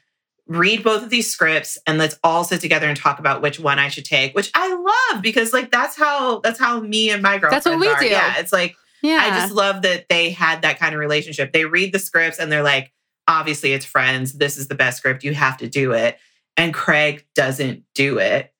[0.48, 3.78] read both of these scripts and let's all sit together and talk about which one
[3.78, 4.74] I should take, which I
[5.12, 7.98] love because like that's how that's how me and my girlfriends That's what we are.
[8.00, 8.06] do.
[8.06, 9.20] Yeah, it's like Yeah.
[9.22, 11.52] I just love that they had that kind of relationship.
[11.52, 12.92] They read the scripts and they're like,
[13.28, 14.32] obviously it's friends.
[14.34, 15.22] This is the best script.
[15.24, 16.18] You have to do it.
[16.56, 18.52] And Craig doesn't do it.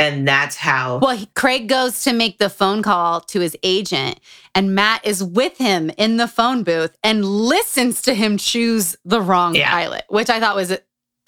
[0.00, 4.20] And that's how Well, he, Craig goes to make the phone call to his agent,
[4.54, 9.20] and Matt is with him in the phone booth and listens to him choose the
[9.20, 9.68] wrong Yeah.
[9.70, 10.76] pilot, which I thought was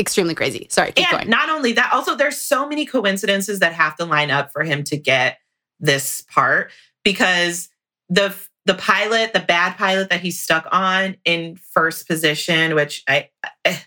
[0.01, 0.67] extremely crazy.
[0.71, 1.31] Sorry, keep and going.
[1.31, 4.83] not only that, also there's so many coincidences that have to line up for him
[4.85, 5.39] to get
[5.79, 6.73] this part
[7.05, 7.69] because
[8.09, 8.35] the
[8.67, 13.31] the pilot, the bad pilot that he's stuck on in first position, which I
[13.65, 13.79] eh,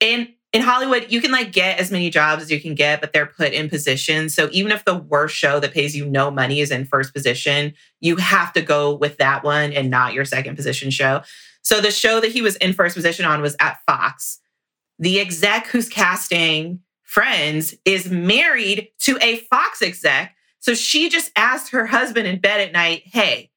[0.00, 3.12] in in Hollywood, you can like get as many jobs as you can get, but
[3.12, 4.28] they're put in position.
[4.28, 7.74] So even if the worst show that pays you no money is in first position,
[8.00, 11.22] you have to go with that one and not your second position show.
[11.62, 14.39] So the show that he was in first position on was at Fox.
[15.00, 20.36] The exec who's casting Friends is married to a Fox exec.
[20.60, 23.50] So she just asked her husband in bed at night, Hey,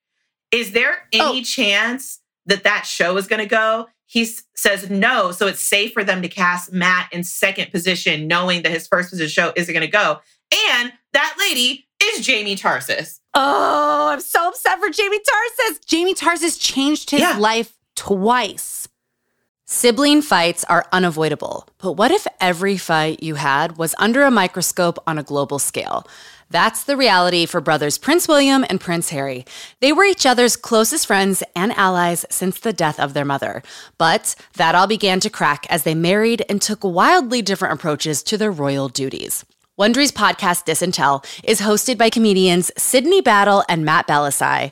[0.52, 1.44] is there any oh.
[1.44, 3.90] chance that that show is going to go?
[4.08, 5.32] He s- says no.
[5.32, 9.12] So it's safe for them to cast Matt in second position, knowing that his first
[9.12, 10.20] position show isn't going to go.
[10.72, 13.20] And that lady is Jamie Tarses.
[13.36, 15.86] oh, I'm so upset for Jamie Tarses.
[15.86, 17.38] Jamie Tarses changed his Yeah.
[17.38, 18.88] life twice.
[19.76, 25.00] Sibling fights are unavoidable, but what if every fight you had was under a microscope
[25.08, 26.06] on a global scale?
[26.52, 29.46] That's the reality for brothers Prince William and Prince Harry.
[29.80, 33.64] They were each other's closest friends and allies since the death of their mother.
[33.98, 38.38] But that all began to crack as they married and took wildly different approaches to
[38.38, 39.44] their royal duties.
[39.76, 44.72] Wondery's podcast Disintel is hosted by comedians Sydney Battle and Matt Bellassai.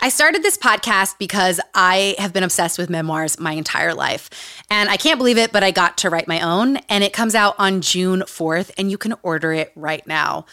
[0.00, 4.28] I started this podcast because I have been obsessed with memoirs my entire life.
[4.70, 7.34] And I can't believe it, but I got to write my own, and it comes
[7.34, 10.44] out on June 4th, and you can order it right now.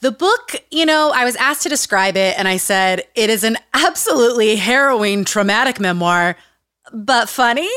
[0.00, 3.42] The book, you know, I was asked to describe it, and I said, it is
[3.42, 6.36] an absolutely harrowing, traumatic memoir,
[6.92, 7.70] but funny.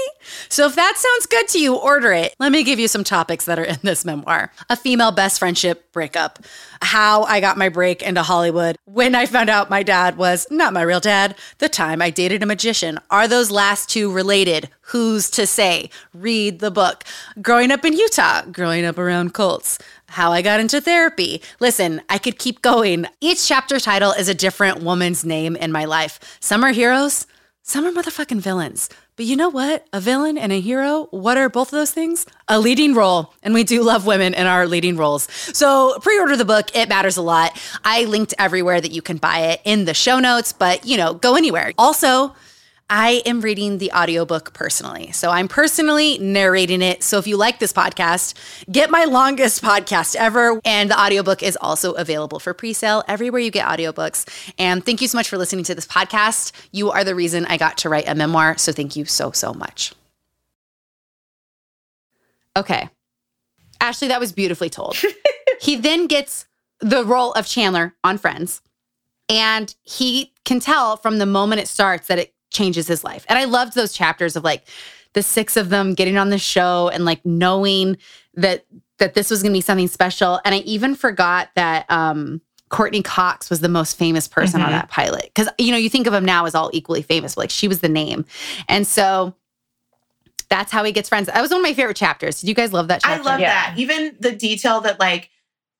[0.50, 2.34] So if that sounds good to you, order it.
[2.40, 5.92] Let me give you some topics that are in this memoir a female best friendship
[5.92, 6.40] breakup,
[6.82, 10.74] how I got my break into Hollywood, when I found out my dad was not
[10.74, 13.00] my real dad, the time I dated a magician.
[13.10, 14.70] Are those last two related?
[14.88, 15.90] Who's to say?
[16.14, 17.04] Read the book.
[17.42, 19.80] Growing up in Utah, growing up around cults
[20.14, 21.42] how I got into therapy.
[21.60, 23.08] Listen, I could keep going.
[23.20, 26.38] Each chapter title is a different woman's name in my life.
[26.40, 27.26] Some are heroes,
[27.64, 28.90] some are motherfucking villains.
[29.16, 29.86] But you know what?
[29.94, 32.26] A villain and a hero, what are both of those things?
[32.48, 33.32] A leading role.
[33.44, 35.32] And we do love women in our leading roles.
[35.32, 36.76] So pre order the book.
[36.76, 37.60] It matters a lot.
[37.84, 41.14] I linked everywhere that you can buy it in the show notes, but you know,
[41.14, 41.74] go anywhere.
[41.78, 42.34] Also,
[42.90, 45.12] I am reading the audiobook personally.
[45.12, 47.02] So I'm personally narrating it.
[47.02, 48.34] So if you like this podcast,
[48.72, 50.60] get my longest podcast ever.
[50.66, 54.54] And the audiobook is also available for pre-sale everywhere you get audiobooks.
[54.60, 56.52] And thank you so much for listening to this podcast.
[56.72, 58.58] You are the reason I got to write a memoir.
[58.58, 59.94] So thank you so, so much.
[62.56, 62.90] Okay.
[63.82, 64.98] Ashley, that was beautifully told.
[65.62, 66.46] he then gets
[66.80, 68.62] the role of Chandler on Friends,
[69.30, 73.26] and he can tell from the moment it starts that it changes his life.
[73.28, 74.66] And I loved those chapters of like
[75.14, 77.98] the six of them getting on the show and like knowing
[78.36, 78.66] that
[79.00, 80.40] that this was going to be something special.
[80.46, 82.40] And I even forgot that um
[82.70, 84.72] Courteney Cox was the most famous person on Mhm.
[84.72, 85.32] that pilot.
[85.36, 87.68] Cause, you know, you think of him now as all equally famous, but like she
[87.68, 88.26] was the name.
[88.68, 89.36] And so
[90.50, 91.28] that's how he gets friends.
[91.28, 92.40] That was one of my favorite chapters.
[92.42, 93.50] Did you guys love that I love Yeah.
[93.50, 93.74] that.
[93.78, 95.30] Even the detail that like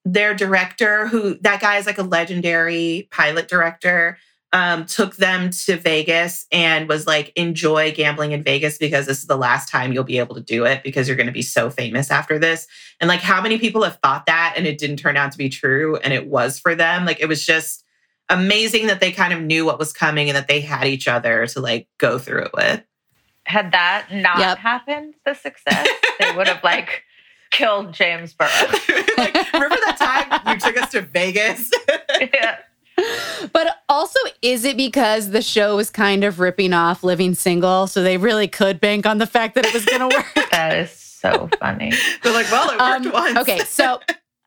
[0.06, 4.18] their director, who that guy is like a legendary pilot director,
[4.54, 9.26] um, took them to Vegas and was like, enjoy gambling in Vegas because this is
[9.26, 11.72] the last time you'll be able to do it because you're going to be so
[11.72, 12.68] famous after this.
[13.02, 15.50] And like, how many people have thought that and it didn't turn out to be
[15.50, 17.04] true and it was for them?
[17.04, 17.84] Like, it was just
[18.30, 21.48] amazing that they kind of knew what was coming and that they had each other
[21.48, 22.84] to like go through it with.
[23.46, 24.58] Had that not Yep.
[24.60, 25.88] happened, the success,
[26.20, 27.04] they would have like
[27.52, 28.50] killed James Burrow.
[29.18, 31.72] like, remember that time you took us to Vegas?
[32.22, 32.58] yeah.
[33.52, 37.88] But also, is it because the show was kind of ripping off Living Single?
[37.88, 40.26] So they really could bank on the fact that it was going to work.
[40.52, 41.92] That is so funny.
[42.22, 43.38] They're like, well, it worked Um, once.
[43.40, 44.00] Okay, so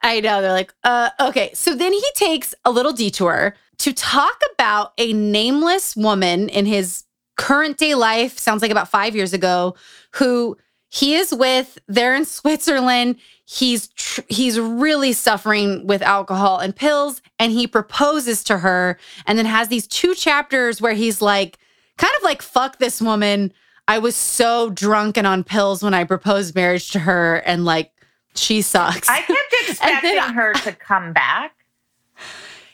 [0.03, 1.51] I know they're like, uh, okay.
[1.55, 7.05] So then he takes a little detour to talk about a nameless woman in his
[7.37, 9.75] current day life, sounds like about five years ago,
[10.13, 10.57] who
[10.89, 11.79] he is with.
[11.89, 13.17] They're in Switzerland.
[13.49, 19.39] He's tr- he's really suffering with alcohol and pills, and he proposes to her, and
[19.39, 21.57] then has these two chapters where he's like,
[21.97, 23.53] kind of like, fuck this woman.
[23.89, 27.93] I was so drunk and on pills when I proposed marriage to her, and like,
[28.35, 29.09] she sucks.
[29.09, 31.53] I kept expecting I- her to come back.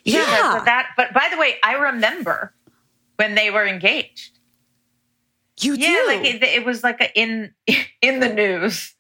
[0.05, 0.25] Yeah.
[0.65, 0.89] that.
[0.97, 2.55] But by the way, I remember
[3.17, 4.39] when they were engaged.
[5.61, 6.05] you Yeah, do.
[6.09, 7.53] like it, it was like a, in
[8.01, 8.95] in the news.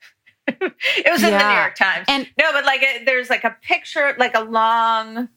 [0.96, 2.05] it was in the New York Times.
[2.09, 5.28] And- no, but like it, there's like a picture, like a long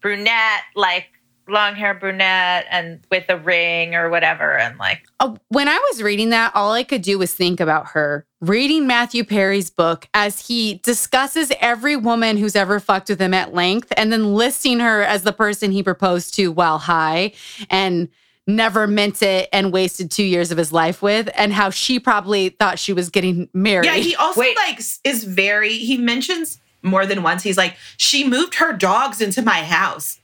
[0.00, 1.06] brunette, like
[1.48, 6.02] long hair brunette, and with a ring or whatever, and like Uh, when I was
[6.02, 10.46] reading that, all I could do was think about her reading Matthew Perry's book as
[10.46, 15.02] he discusses every woman who's ever fucked with him at length and then listing her
[15.02, 17.32] as the person he proposed to while high
[17.70, 18.08] and
[18.48, 22.48] never meant it and wasted two years of his life with, and how she probably
[22.48, 23.86] thought she was getting married.
[23.86, 24.56] Yeah, he also Wait.
[24.56, 25.74] like is very.
[25.78, 27.42] He mentions more than once.
[27.42, 30.18] He's like, she moved her dogs into my house.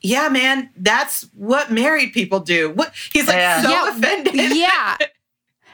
[0.00, 2.70] Yeah, man, that's what married people do.
[2.70, 3.62] What he's like Yeah.
[3.62, 4.34] so Yeah, offended.
[4.56, 4.96] yeah.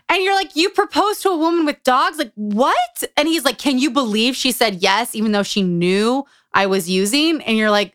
[0.09, 2.19] And you're like, you proposed to a woman with dogs?
[2.19, 3.05] Like, what?
[3.17, 6.89] And he's like, can you believe she said yes, even though she knew I was
[6.91, 7.41] using?
[7.43, 7.95] And you're like,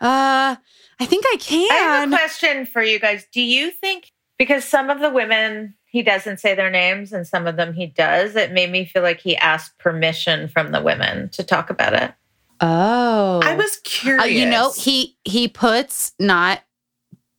[0.00, 0.56] uh,
[1.00, 1.70] I think I can.
[1.70, 3.26] I have a question for you guys.
[3.32, 7.46] Do you think because some of the women he doesn't say their names and some
[7.46, 11.30] of them he does, it made me feel like he asked permission from the women
[11.30, 12.12] to talk about it.
[12.60, 13.40] Oh.
[13.42, 14.24] I was curious.
[14.24, 16.62] Uh, you know, he he puts not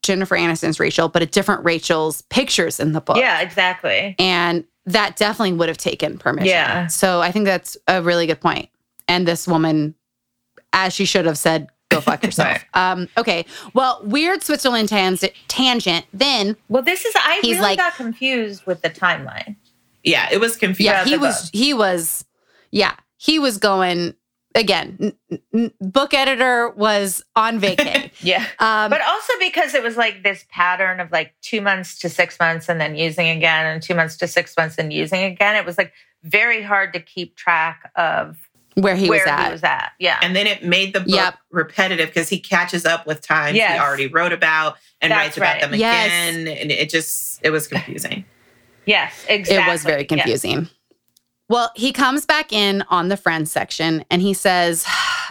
[0.02, 3.18] Jennifer Aniston's Rachel, but a different Rachel's pictures in the book.
[3.18, 4.16] Yeah, exactly.
[4.18, 6.48] And that definitely would have taken permission.
[6.48, 6.88] Yeah.
[6.88, 8.70] So I think that's a really good point.
[9.08, 9.94] And this woman,
[10.74, 11.68] as she should have said,
[12.00, 12.64] go fuck yourself.
[12.74, 13.46] um, okay.
[13.74, 16.06] Well, weird Switzerland tans- tangent.
[16.14, 19.56] Then, Well, this is I He's really like- got confused with the timeline.
[20.04, 20.86] yeah, it was confusing.
[20.94, 22.26] yeah, Yeah, he the was, he was,
[22.72, 24.14] yeah, he was going
[24.56, 25.14] again.
[25.32, 28.12] N- n- book editor was on vacation.
[28.22, 28.46] Yeah.
[28.60, 32.38] Um, But also because it was like this pattern of like two months to six
[32.40, 35.56] months and then using again and two months to six months and using again.
[35.56, 35.94] It was like
[36.24, 38.49] very hard to keep track of
[38.82, 39.46] where he where was at.
[39.48, 39.92] he was at.
[40.00, 40.20] Yeah.
[40.22, 41.36] and then it made the book Yep.
[41.52, 43.74] repetitive because he catches up with times Yes.
[43.74, 45.62] he already wrote about and That's writes about right.
[45.62, 46.08] them Yes.
[46.08, 46.48] again.
[46.58, 48.26] And it just it was confusing.
[48.86, 49.64] yes, exactly.
[49.64, 50.08] It was very Yes.
[50.10, 50.70] confusing.
[51.48, 54.86] Well, he comes back in on the friends section and he says,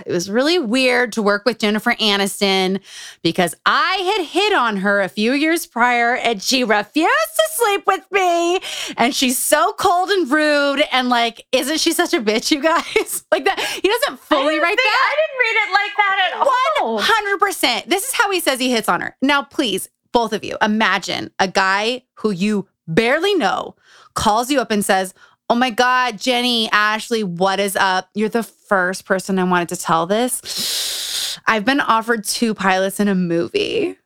[0.06, 2.80] It was really weird to work with Jennifer Aniston
[3.22, 7.82] because I had hit on her a few years prior and she refused to sleep
[7.86, 8.60] with me.
[8.96, 10.82] And she's so cold and rude.
[10.92, 13.24] And like, isn't she such a bitch, you guys?
[13.32, 13.60] like that.
[13.82, 15.12] He doesn't fully write think- that.
[15.12, 16.38] I didn't read it like that at
[16.82, 16.98] all.
[17.00, 17.88] Hundred percent.
[17.88, 19.16] This is how he says he hits on her.
[19.22, 23.74] Now, please, both of you, imagine a guy who you barely know
[24.14, 25.14] calls you up and says,
[25.50, 28.08] "Oh my God, Jenni, Ashley, what is up?
[28.14, 31.38] You're the first person I wanted to tell this.
[31.46, 33.96] I've been offered two pilots in a movie.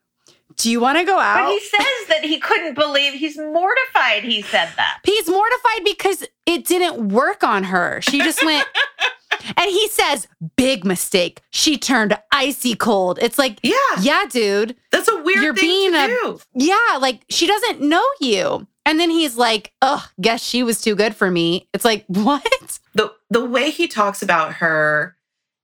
[0.56, 4.22] Do you want to go out?" But he says that he couldn't believe he's mortified
[4.24, 4.98] he said that.
[5.04, 8.00] He's mortified because it didn't work on her.
[8.02, 8.66] She just went,
[9.56, 11.40] and he says, "Big mistake.
[11.50, 14.76] She turned icy cold." It's like, Yeah, yeah, dude.
[14.90, 16.40] that's a weird You're thing being to a- do.
[16.54, 18.66] Yeah, like she doesn't know you.
[18.84, 22.78] And then he's like, "Oh, guess she was too good for me." It's like, what?
[22.94, 25.16] the the way he talks about her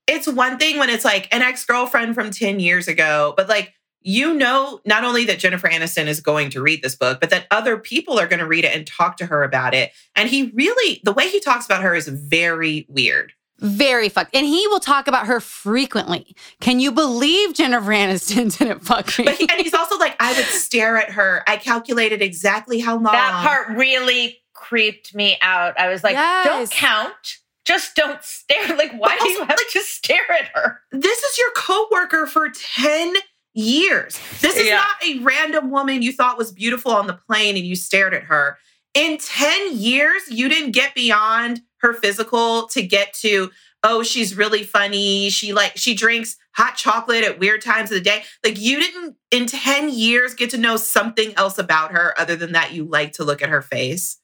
[0.07, 4.33] it's one thing when it's like an ex-girlfriend from 10 years ago but like you
[4.33, 7.77] know not only that Jennifer Aniston is going to read this book but that other
[7.77, 11.01] people are going to read it and talk to her about it and he really
[11.03, 14.35] the way he talks about her is very weird Very fucked.
[14.35, 16.35] And he will talk about her frequently.
[16.61, 19.25] Can you believe Jennifer Aniston didn't fuck me?
[19.25, 22.93] but he, and he's also like I would stare at her I calculated exactly how
[22.93, 25.79] long That part really creeped me out.
[25.79, 26.45] I was like, Yes.
[26.45, 27.37] don't count.
[27.65, 28.67] Just don't stare.
[28.77, 30.81] Like, why But do you also, have to stare at her?
[30.91, 33.13] this is your coworker for 10
[33.53, 34.19] years.
[34.41, 34.75] This is Yeah.
[34.77, 38.23] not a random woman you thought was beautiful on the plane and you stared at
[38.23, 38.57] her.
[38.93, 43.51] In 10 years, you didn't get beyond her physical to get to,
[43.83, 45.29] oh, she's really funny.
[45.29, 48.23] She like she drinks hot chocolate at weird times of the day.
[48.43, 52.51] Like you didn't in 10 years get to know something else about her other than
[52.51, 54.19] that you like to look at her face.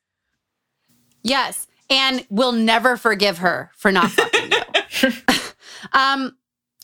[1.23, 1.67] yes.
[1.87, 5.11] And we'll never forgive her for not fucking you.
[5.93, 6.35] um,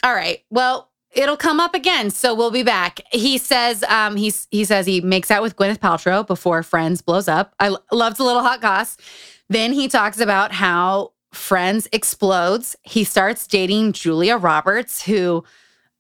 [0.03, 0.43] all right.
[0.51, 2.99] Well, it'll come up again, so we'll be back.
[3.11, 7.28] He says, um, he's he says he makes out with Gwyneth Paltrow before Friends blows
[7.28, 7.55] up.
[7.59, 8.95] I loved a little hot goss.
[9.51, 12.77] Then he talks about how Friends explodes.
[12.83, 15.43] He starts dating Julia Roberts, who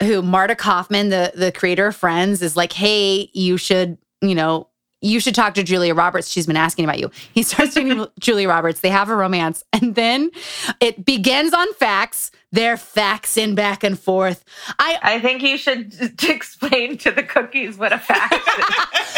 [0.01, 4.67] who Marta Kauffman, the the creator of Friends, is like, hey, you should, you know,
[5.01, 6.29] you should talk to Julia Roberts.
[6.29, 7.11] She's been asking about you.
[7.33, 8.79] He starts dating Julia Roberts.
[8.79, 9.63] They have a romance.
[9.73, 10.31] And then
[10.79, 12.31] it begins on fax.
[12.53, 14.45] They're faxing back and forth.
[14.79, 15.93] I I think you should
[16.23, 18.33] explain to the cookies what a fact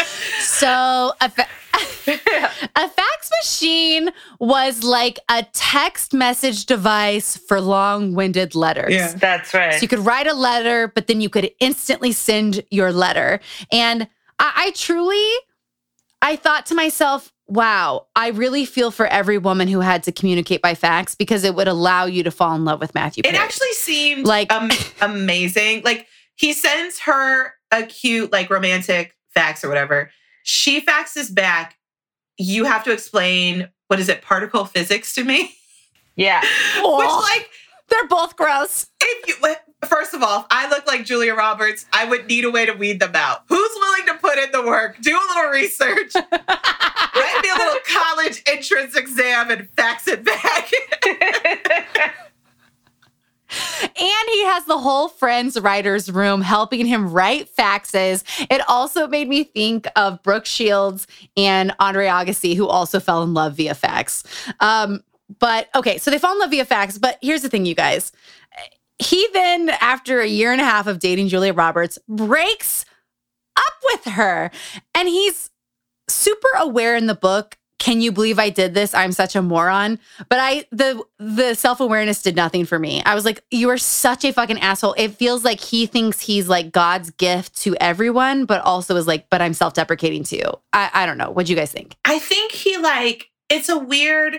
[0.00, 0.06] is.
[0.48, 8.92] so a, fa- a fax machine was like a text message device for long-winded letters.
[8.92, 9.14] Yeah.
[9.14, 9.74] That's right.
[9.74, 13.40] So you could write a letter, but then you could instantly send your letter.
[13.72, 14.08] And
[14.38, 15.24] I, I truly,
[16.22, 20.62] I thought to myself, wow, I really feel for every woman who had to communicate
[20.62, 23.22] by fax because it would allow you to fall in love with Matthew.
[23.24, 23.38] It Perry.
[23.44, 25.82] actually seemed Like- like amazing.
[25.84, 26.06] Like
[26.36, 30.10] he sends her a cute, like romantic fax or whatever.
[30.44, 31.76] She faxes back.
[32.38, 35.54] You have to explain what is it, particle physics to me?
[36.16, 36.40] yeah.
[36.76, 37.50] Oh, Which, like,
[37.88, 38.86] they're both gross.
[39.00, 39.34] if you
[39.86, 42.72] first of all, if I look like Julia Roberts, I would need a way to
[42.72, 43.42] weed them out.
[43.48, 47.80] Who's willing to put in the work, do a little research, write me a little
[47.92, 50.70] college entrance exam, and fax it back?
[53.82, 58.24] And he has the whole Friends writers room helping him write faxes.
[58.50, 63.34] It also made me think of Brooke Shields and Andre Agassi, who also fell in
[63.34, 64.24] love via fax.
[64.60, 65.02] Um,
[65.38, 66.98] but okay, so they fall in love via fax.
[66.98, 68.12] But here's the thing, you guys.
[68.98, 72.84] He then, after a year and a half of dating Julia Roberts, breaks
[73.56, 74.50] up with her.
[74.94, 75.50] And he's
[76.08, 77.56] super aware in the book.
[77.78, 78.94] Can you believe I did this?
[78.94, 79.98] I'm such a moron.
[80.28, 83.02] But I the the self-awareness did nothing for me.
[83.04, 84.94] I was like, you are such a fucking asshole.
[84.96, 89.28] It feels like he thinks he's like God's gift to everyone, but also is like,
[89.28, 90.44] but I'm self-deprecating too.
[90.72, 91.30] I, I don't know.
[91.30, 91.96] What'd you guys think?
[92.04, 94.38] I think he like it's a weird,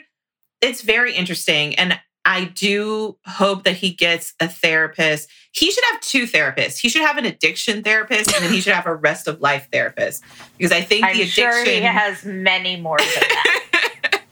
[0.62, 1.76] it's very interesting.
[1.76, 5.30] And I do hope that he gets a therapist.
[5.52, 6.80] He should have two therapists.
[6.80, 9.70] He should have an addiction therapist and then he should have a rest of life
[9.72, 10.24] therapist.
[10.58, 14.24] Because I think I'm the addiction sure he has many more than that.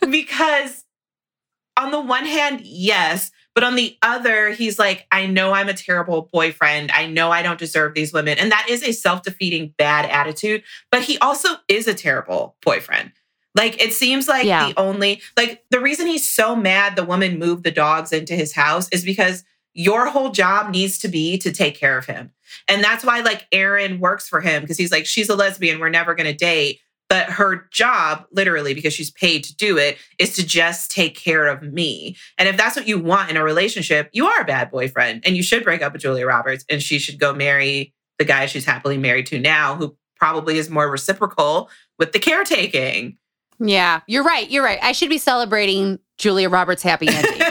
[0.10, 0.84] because
[1.76, 5.74] on the one hand, yes, but on the other, he's like, I know I'm a
[5.74, 6.90] terrible boyfriend.
[6.92, 8.38] I know I don't deserve these women.
[8.38, 10.62] And that is a self defeating bad attitude.
[10.90, 13.12] But he also is a terrible boyfriend.
[13.56, 14.68] Like, it seems like Yeah.
[14.68, 18.52] the only, like, the reason he's so mad the woman moved the dogs into his
[18.52, 22.30] house is because your whole job needs to be to take care of him.
[22.68, 25.80] And that's why, like, Aaron works for him because he's like, she's a lesbian.
[25.80, 26.80] We're never going to date.
[27.08, 31.46] But her job, literally, because she's paid to do it, is to just take care
[31.46, 32.16] of me.
[32.36, 35.22] And if that's what you want in a relationship, you are a bad boyfriend.
[35.24, 38.46] And you should break up with Julia Roberts and she should go marry the guy
[38.46, 43.18] she's happily married to now, who probably is more reciprocal with the caretaking.
[43.58, 44.50] Yeah, you're right.
[44.50, 44.78] You're right.
[44.82, 47.42] I should be celebrating Julia Roberts' happy ending.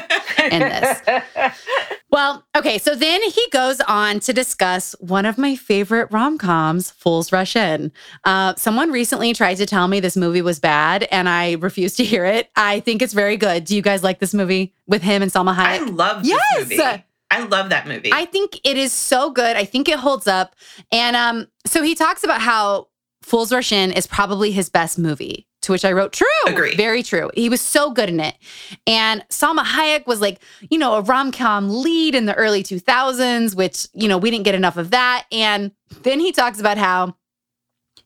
[0.52, 1.02] in this.
[2.16, 6.90] Well, okay, so then he goes on to discuss one of my favorite rom coms,
[6.92, 7.92] Fools Rush In.
[8.24, 12.06] Uh, someone recently tried to tell me this movie was bad, and I refused to
[12.06, 12.50] hear it.
[12.56, 13.66] I think it's very good.
[13.66, 15.66] Do you guys like this movie with him and Salma Hayek?
[15.66, 17.04] I love this movie.
[17.32, 18.12] I love that movie.
[18.14, 19.58] I think it is so good.
[19.58, 20.56] I think it holds up.
[20.94, 22.88] And um, so he talks about how
[23.24, 25.48] Fools Rush In is probably his best movie.
[25.66, 26.28] To which I wrote, true.
[26.46, 26.76] Agree.
[26.76, 27.32] Very true.
[27.34, 28.36] He was so good in it.
[28.86, 30.40] And Salma Hayek was like,
[30.70, 34.46] you know, a rom com lead in the early 2000s, which, you know, we didn't
[34.46, 35.26] get enough of that.
[35.32, 35.72] And
[36.04, 37.16] then he talks about how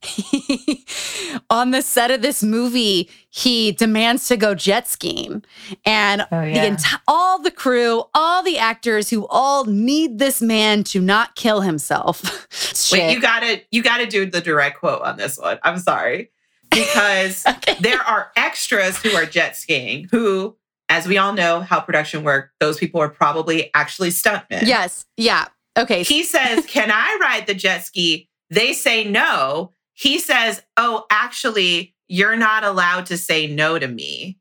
[0.01, 0.85] he,
[1.49, 5.43] on the set of this movie, he demands to go jet skiing,
[5.85, 6.69] and Oh, the yeah.
[6.69, 11.59] enti- all the crew, all the actors who all need this man to not kill
[11.61, 12.23] himself.
[12.93, 15.59] Wait, you gotta you gotta do the direct quote on this one.
[15.63, 16.31] I'm sorry.
[16.69, 17.75] Because Okay.
[17.79, 20.55] there are extras who are jet skiing who,
[20.89, 24.63] as we all know how production work, those people are probably actually stuntmen.
[24.63, 25.05] Yes.
[25.17, 25.47] Yeah.
[25.77, 26.03] Okay.
[26.03, 28.29] He says, Can I ride the jet ski?
[28.49, 29.73] They say no.
[29.93, 34.37] He says, Oh, actually, you're not allowed to say no to me.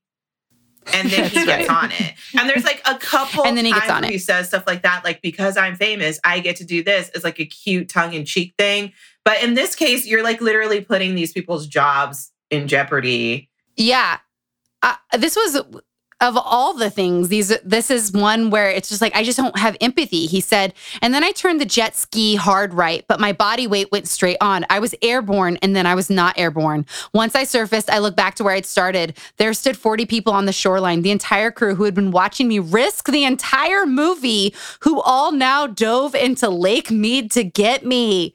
[0.92, 2.14] And then he gets on it.
[2.38, 4.10] And there's like a couple And then he gets on it.
[4.10, 7.10] He says stuff like that, like because I'm famous, I get to do this.
[7.14, 8.92] It's like a cute tongue-in-cheek thing.
[9.28, 13.50] But in this case, you're like literally putting these people's jobs in jeopardy.
[13.76, 14.20] Yeah.
[14.82, 15.60] Uh, this was
[16.20, 19.58] of all the things these this is one where it's just like I just don't
[19.58, 20.24] have empathy.
[20.24, 20.72] He said,
[21.02, 24.38] and then I turned the jet ski hard right, but my body weight went straight
[24.40, 24.64] on.
[24.70, 26.86] I was airborne and then I was not airborne.
[27.12, 29.14] Once I surfaced, I looked back to where I'd started.
[29.36, 32.60] There stood 40 people on the shoreline, the entire crew who had been watching me
[32.60, 38.34] risk the entire movie, who all now dove into Lake Mead to get me.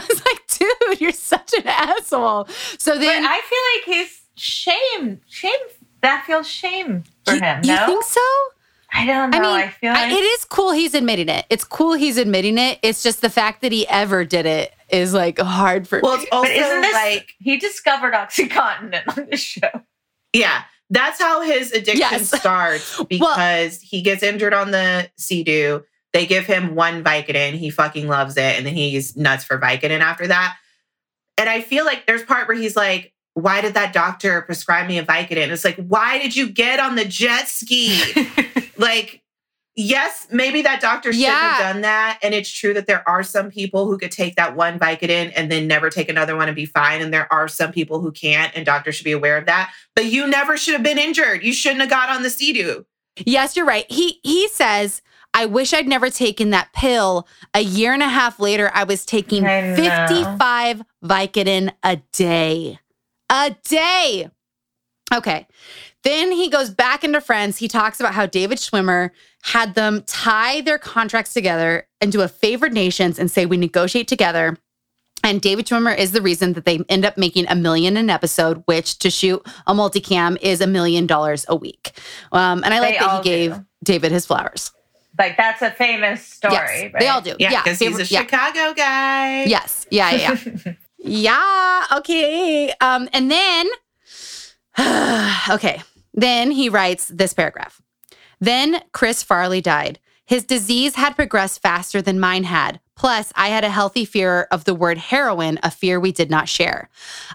[0.00, 0.46] I was like,
[0.90, 2.46] dude, you're such an asshole.
[2.78, 3.40] So But then I
[3.84, 5.20] feel like he's shame.
[5.28, 5.52] Shame.
[6.02, 7.60] That feels shame for you, him.
[7.64, 7.86] you no?
[7.86, 8.20] think so?
[8.92, 9.38] I don't know.
[9.38, 11.44] I mean, I feel I- it is cool he's admitting it.
[11.50, 12.78] It's cool he's admitting it.
[12.82, 16.22] It's just the fact that he ever did it is like hard for Well, me.
[16.24, 19.68] it's also But isn't this like, he discovered OxyContin on this show?
[20.32, 22.30] yeah, that's how his addiction Yes.
[22.40, 25.84] starts because he gets injured on the Sea-Doo.
[26.12, 27.52] They give him one Vicodin.
[27.52, 28.56] He fucking loves it.
[28.56, 30.56] And then he's nuts for Vicodin after that.
[31.38, 34.98] And I feel like there's part where he's like, why did that doctor prescribe me
[34.98, 35.48] a Vicodin?
[35.50, 38.02] It's like, why did you get on the jet ski?
[38.76, 39.22] like,
[39.76, 41.54] yes, maybe that doctor shouldn't Yeah.
[41.54, 42.18] have done that.
[42.22, 45.50] And it's true that there are some people who could take that one Vicodin and
[45.50, 47.00] then never take another one and be fine.
[47.00, 49.72] And there are some people who can't, and doctors should be aware of that.
[49.94, 51.44] But you never should have been injured.
[51.44, 52.84] You shouldn't have got on the Sea-Doo.
[53.24, 53.86] yes, you're right.
[53.90, 55.02] He he says,
[55.34, 57.26] I wish I'd never taken that pill.
[57.54, 62.78] A year and a half later, I was taking I 55 Vicodin a day.
[63.30, 64.30] A day.
[65.12, 65.46] Okay.
[66.02, 67.58] Then he goes back into Friends.
[67.58, 69.10] He talks about how David Schwimmer
[69.42, 74.08] had them tie their contracts together and do a favored nations and say, we negotiate
[74.08, 74.56] together.
[75.22, 78.62] And David Schwimmer is the reason that they end up making a million an episode,
[78.66, 81.92] which to shoot a multicam is a million dollars a week.
[82.32, 83.66] Um, and I like They that he gave do.
[83.84, 84.72] David his flowers.
[85.20, 86.54] Like that's a famous story.
[86.54, 86.98] yes, right?
[86.98, 87.36] they all do.
[87.38, 88.20] Yeah, Yeah, because he's favorite- a yeah.
[88.22, 89.44] Chicago guy.
[89.44, 89.86] Yes.
[89.90, 90.10] Yeah.
[90.12, 90.36] Yeah.
[90.64, 90.72] Yeah.
[90.98, 91.98] yeah.
[91.98, 92.72] Okay.
[92.80, 93.66] Um, and then,
[95.50, 95.82] okay.
[96.14, 97.80] Then he writes this paragraph.
[98.40, 99.98] Then Chris Farley died.
[100.24, 102.80] His disease had progressed faster than mine had.
[102.96, 106.48] Plus, I had a healthy fear of the word heroin, a fear we did not
[106.48, 106.88] share.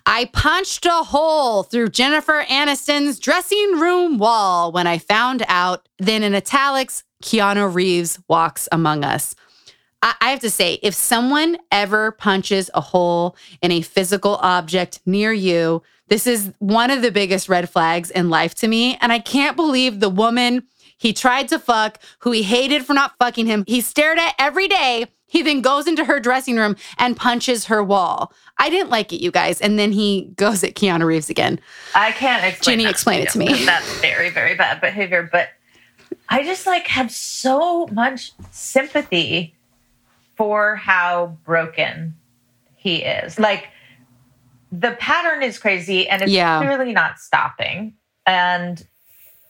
[0.06, 5.88] I punched a hole through Jennifer Aniston's dressing room wall when I found out.
[5.98, 9.36] Then in italics, Keanu Reeves walks among us.
[10.02, 15.00] I, I have to say, if someone ever punches a hole in a physical object
[15.06, 18.98] near you, this is one of the biggest red flags in life to me.
[19.02, 20.64] And I can't believe the woman
[20.98, 24.68] he tried to fuck, who he hated for not fucking him, he stared at every
[24.68, 25.08] day.
[25.28, 28.32] He then goes into her dressing room and punches her wall.
[28.58, 29.60] I didn't like it, you guys.
[29.60, 31.60] And then he goes at Keanu Reeves again.
[31.94, 32.78] I can't explain.
[32.84, 33.66] That explain it to me.
[33.66, 35.28] That's very, very bad behavior.
[35.30, 35.50] But
[36.30, 39.56] I just like have so much sympathy
[40.36, 42.16] for how broken
[42.76, 43.40] he is.
[43.40, 43.70] Like
[44.72, 46.60] the pattern is crazy and it's Yeah.
[46.60, 47.94] clearly not stopping.
[48.26, 48.86] And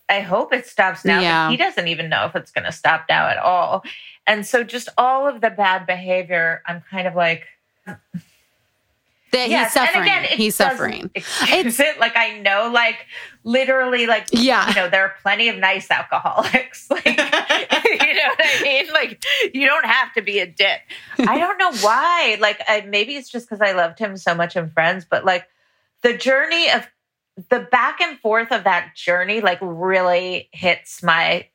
[0.09, 1.19] I hope it stops now.
[1.19, 1.47] Yeah.
[1.47, 3.83] But he doesn't even know if it's going to stop now at all.
[4.27, 7.45] And so just all of the bad behavior, I'm kind of like,
[9.35, 10.09] That Yes, he's suffering.
[10.09, 11.11] And again, he's suffering.
[11.13, 11.99] Excuse it.
[11.99, 13.05] Like I know, like
[13.43, 14.67] literally, like Yeah.
[14.69, 16.87] you know, there are plenty of nice alcoholics.
[16.89, 18.87] Like you know what I mean?
[18.93, 20.81] Like you don't have to be a dick.
[21.19, 22.37] I don't know why.
[22.39, 25.45] Like I, maybe it's just because I loved him so much in Friends, but like
[26.01, 26.87] the journey of
[27.49, 31.47] the back and forth of that journey, like really hits my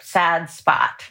[0.00, 1.04] sad spot.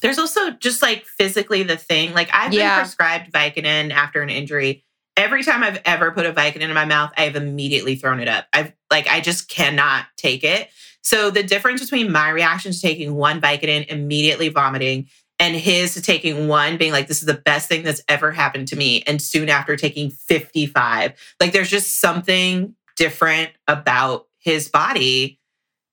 [0.00, 2.14] There's also just like physically the thing.
[2.14, 2.76] Like I've Yeah.
[2.76, 4.84] been prescribed Vicodin after an injury.
[5.16, 8.46] Every time I've ever put a Vicodin in my mouth, I've immediately thrown it up.
[8.52, 10.68] I've like I just cannot take it.
[11.02, 15.08] So the difference between my reaction to taking one Vicodin, immediately vomiting,
[15.38, 18.68] and his to taking one, being like, this is the best thing that's ever happened
[18.68, 19.02] to me.
[19.06, 21.12] And soon after taking 55.
[21.40, 25.40] Like there's just something different about his body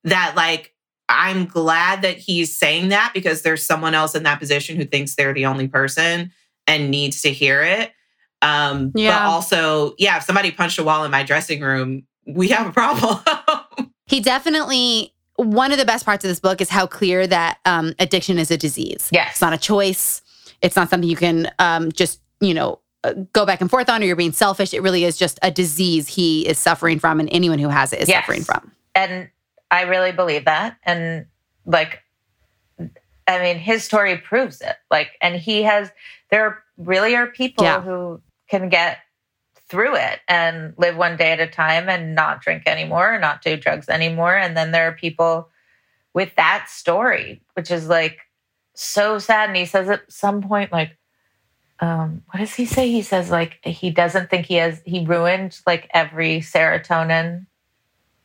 [0.04, 0.74] that like
[1.10, 5.16] I'm glad that he's saying that because there's someone else in that position who thinks
[5.16, 6.32] they're the only person
[6.68, 7.92] and needs to hear it.
[8.42, 9.20] Um, Yeah.
[9.20, 12.72] But also, yeah, if somebody punched a wall in my dressing room, we have a
[12.72, 13.20] problem.
[14.08, 17.94] He definitely one of the best parts of this book is how clear that um,
[17.98, 19.08] addiction is a disease.
[19.12, 19.32] Yes.
[19.32, 20.22] It's not a choice.
[20.62, 24.04] It's not something you can um, just, you know, uh, go back and forth on
[24.04, 24.74] or you're being selfish.
[24.74, 28.02] It really is just a disease he is suffering from and anyone who has it
[28.02, 28.24] is Yes.
[28.26, 28.72] suffering from.
[28.96, 29.30] and
[29.72, 30.76] I really believe that.
[30.84, 31.26] And
[31.66, 32.04] like,
[33.28, 34.76] I mean, his story proves it.
[34.92, 35.90] Like, and he has,
[36.30, 37.80] there really are people Yeah.
[37.82, 38.22] who
[38.52, 39.00] can get
[39.70, 43.56] through it and live one day at a time and not drink anymore, not do
[43.56, 44.36] drugs anymore.
[44.36, 45.50] And then there are people
[46.14, 48.20] with that story, which is like
[48.76, 49.48] so sad.
[49.48, 50.98] And he says at some point, like,
[51.80, 52.92] um, what does he say?
[52.92, 57.46] He says like he doesn't think he has he ruined like every serotonin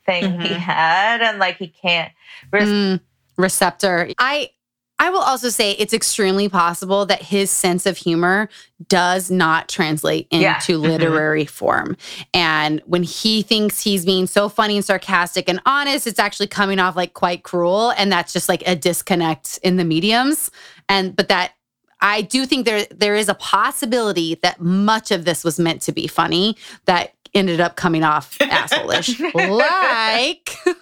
[0.05, 0.59] thing he Mhm.
[0.59, 2.13] had, and like he can't.
[2.53, 3.01] res- Mm,
[3.39, 4.11] receptor.
[4.19, 4.51] I
[4.99, 8.49] I will also say it's extremely possible that his sense of humor
[8.89, 10.59] does not translate into Yeah.
[10.59, 10.83] Mm-hmm.
[10.83, 11.97] literary form.
[12.33, 16.79] And when he thinks he's being so funny and sarcastic and honest, it's actually coming
[16.79, 17.91] off like quite cruel.
[17.91, 20.51] And that's just like a disconnect in the mediums.
[20.89, 21.53] And but that
[22.01, 25.93] I do think there there is a possibility that much of this was meant to
[25.93, 26.57] be funny
[26.87, 29.21] that ended up coming off asshole-ish.
[29.35, 30.51] like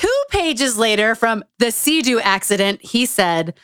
[0.00, 3.54] Two pages later from the Sea-Doo accident, he said,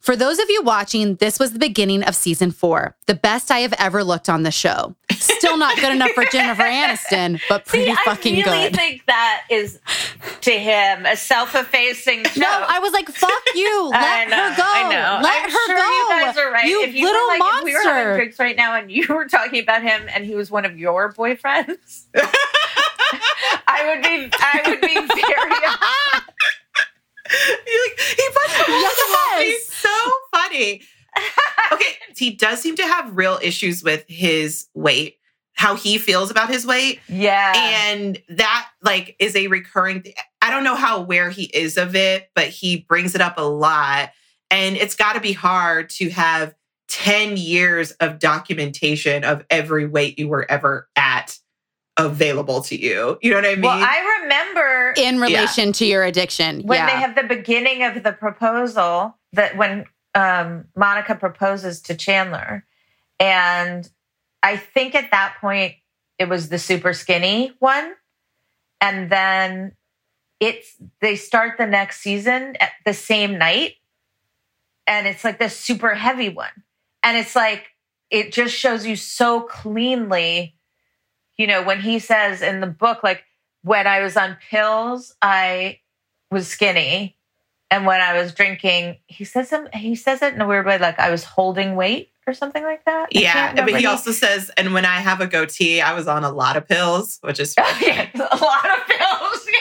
[0.00, 3.58] For those of you watching, this was the beginning of season four, the best I
[3.58, 4.94] have ever looked on the show.
[5.12, 8.76] Still not good enough for Jennifer Aniston, but pretty See, fucking I really good.
[8.76, 9.78] think that is
[10.42, 12.40] to him a self-effacing show.
[12.40, 13.88] no, I was like, fuck you.
[13.90, 14.62] Let I know, her go.
[14.64, 15.20] I know.
[15.22, 15.82] Let I'm her sure go.
[15.82, 16.64] You guys are right.
[16.66, 17.58] You if you little were like, monster.
[17.58, 20.34] if we were having drinks right now and you were talking about him and he
[20.34, 22.04] was one of your boyfriends,
[23.68, 25.52] I would be, I would be very.
[27.28, 29.40] Like, he punched a wall in the wall.
[29.40, 29.42] Yes.
[29.42, 30.82] He's so funny.
[31.72, 35.16] Okay, he does seem to have real issues with his weight,
[35.54, 37.00] how he feels about his weight.
[37.08, 37.52] Yeah.
[37.56, 41.96] and that like is a recurring th- i don't know how aware he is of
[41.96, 44.10] it but he brings it up a lot
[44.50, 46.54] and it's got to be hard to have
[46.88, 51.36] 10 years of documentation of every weight you were ever at
[51.96, 53.18] available to you.
[53.22, 53.62] You know what i mean?
[53.62, 56.62] Well, I remember In relation to your addiction.
[56.62, 56.86] when yeah.
[56.86, 62.64] they have the beginning of the proposal that when um, Monica proposes to Chandler,
[63.18, 63.88] and
[64.42, 65.74] I think at that point
[66.18, 67.94] it was the super skinny one,
[68.80, 69.72] and then
[70.40, 73.74] it's they start the next season at the same night,
[74.86, 76.62] and it's like the super heavy one,
[77.02, 77.66] and it's like
[78.10, 80.56] it just shows you so cleanly,
[81.38, 83.24] you know, when he says in the book like
[83.62, 85.80] when I was on pills, I
[86.30, 87.16] was skinny.
[87.70, 90.78] And when I was drinking, he says some, he says it in a weird way,
[90.78, 93.08] like I was holding weight or something like that.
[93.14, 96.24] I yeah but he also says and when i have a goatee i was on
[96.24, 99.48] a lot of pills which is yeah, a lot of pills.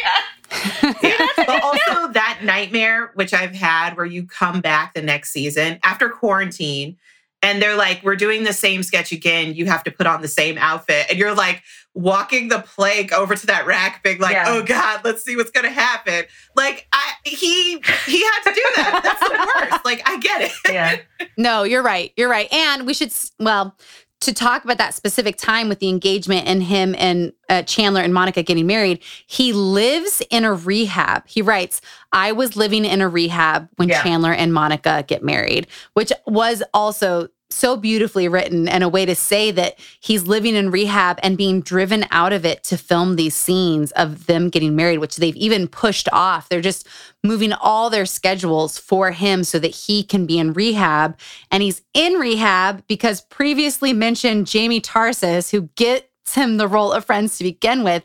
[0.82, 0.94] Yeah.
[1.04, 1.28] yeah.
[1.36, 6.10] but also that nightmare which i've had where you come back the next season after
[6.10, 6.98] quarantine
[7.46, 10.28] and they're like we're doing the same sketch again you have to put on the
[10.28, 11.62] same outfit and you're like
[11.94, 14.46] walking the plank over to that rack being like Yeah.
[14.48, 19.00] oh god let's see what's gonna happen like i he he had to do that
[19.04, 20.98] that's the worst like i get it Yeah.
[21.38, 22.12] No, you're right.
[22.18, 22.52] You're right.
[22.54, 23.76] And we should, well,
[24.22, 28.14] to talk about that specific time with the engagement and him and uh, Chandler and
[28.14, 31.24] Monica getting married, he lives in a rehab.
[31.28, 31.82] He writes,
[32.14, 34.02] I was living in a rehab when Yeah.
[34.02, 39.16] Chandler and Monica get married, which was also so beautifully written and a way to
[39.16, 43.36] say that he's living in rehab and being driven out of it to film these
[43.36, 46.50] scenes of them getting married, which they've even pushed off.
[46.50, 46.88] They're just
[47.24, 51.18] moving all their schedules for him so that he can be in rehab.
[51.52, 57.06] And he's in rehab because previously mentioned Jamie Tarses, who gets him the role of
[57.06, 58.04] friends to begin with,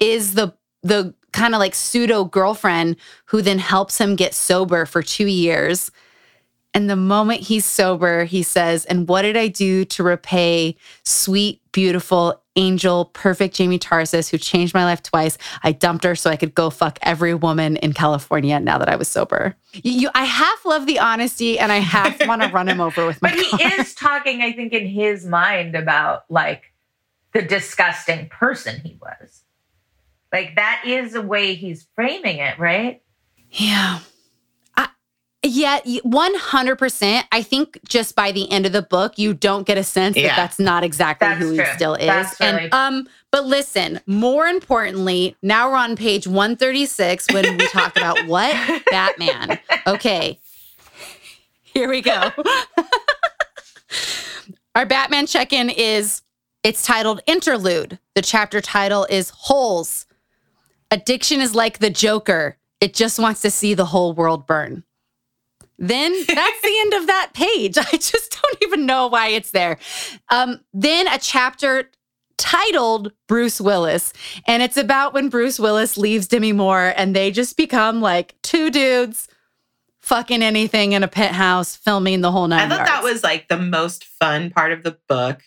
[0.00, 0.54] is the
[0.84, 2.96] the kind of like pseudo girlfriend
[3.26, 5.90] who then helps him get sober for two years.
[6.74, 11.60] And the moment he's sober, he says, And what did I do to repay sweet,
[11.72, 15.36] beautiful, angel, perfect Jamie Tarses, who changed my life twice?
[15.62, 18.96] I dumped her so I could go fuck every woman in California now that I
[18.96, 19.54] was sober.
[19.74, 23.06] You, you- I half love the honesty and I half want to run him over
[23.06, 23.80] with my But he car.
[23.80, 26.72] is talking, I think, in his mind about like
[27.34, 29.42] the disgusting person he was.
[30.32, 33.02] Like that is the way he's framing it, right?
[33.50, 33.98] Yeah.
[35.44, 37.24] Yeah, 100%.
[37.32, 40.28] I think just by the end of the book, you don't get a sense Yeah.
[40.28, 41.64] that that's not exactly That's who true.
[41.64, 42.06] he still is.
[42.06, 47.66] That's and really- um, but listen, more importantly, now we're on page 136 when we
[47.68, 48.54] talk about what?
[48.90, 49.58] Batman.
[49.86, 50.38] Okay.
[51.64, 52.30] Here we go.
[54.74, 56.22] Our Batman check in is
[56.62, 57.98] it's titled Interlude.
[58.14, 60.06] The chapter title is Holes.
[60.90, 64.84] Addiction is like the Joker, it just wants to see the whole world burn.
[65.78, 67.78] Then that's the end of that page.
[67.78, 69.78] I just don't even know why it's there.
[70.30, 71.90] Um, then a chapter
[72.36, 74.12] titled Bruce Willis,
[74.46, 78.70] and it's about when Bruce Willis leaves Demi Moore and they just become like two
[78.70, 79.28] dudes
[80.02, 82.66] fucking anything in a penthouse, filming the whole night.
[82.66, 85.40] I thought that was like the most fun part of the book.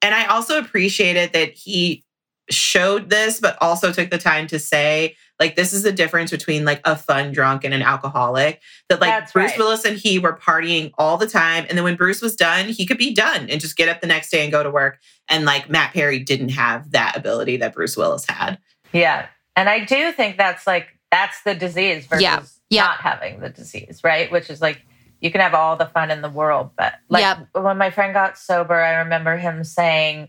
[0.00, 2.04] And I also appreciated that he
[2.50, 6.64] showed this, but also took the time to say, like, this is the difference between
[6.64, 8.60] like a fun drunk and an alcoholic.
[8.88, 9.58] That like That's Bruce right.
[9.58, 11.64] Willis and he were partying all the time.
[11.68, 14.06] And then when Bruce was done, he could be done and just get up the
[14.08, 14.98] next day and go to work.
[15.28, 18.58] And like Matt Perry didn't have that ability that Bruce Willis had.
[18.92, 19.26] Yeah.
[19.54, 22.42] And I do think that's like, that's the disease versus Yeah.
[22.70, 22.82] Yeah.
[22.84, 24.30] not having the disease, right?
[24.32, 24.82] Which is like,
[25.20, 27.48] you can have all the fun in the world, but like Yep.
[27.64, 30.28] when my friend got sober, I remember him saying,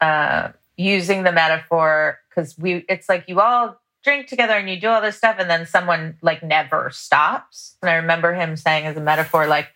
[0.00, 0.50] uh,
[0.80, 5.00] using the metaphor, because we, it's like you all drink together and you do all
[5.02, 7.76] this stuff, and then someone like never stops.
[7.82, 9.68] And I remember him saying as a metaphor, like,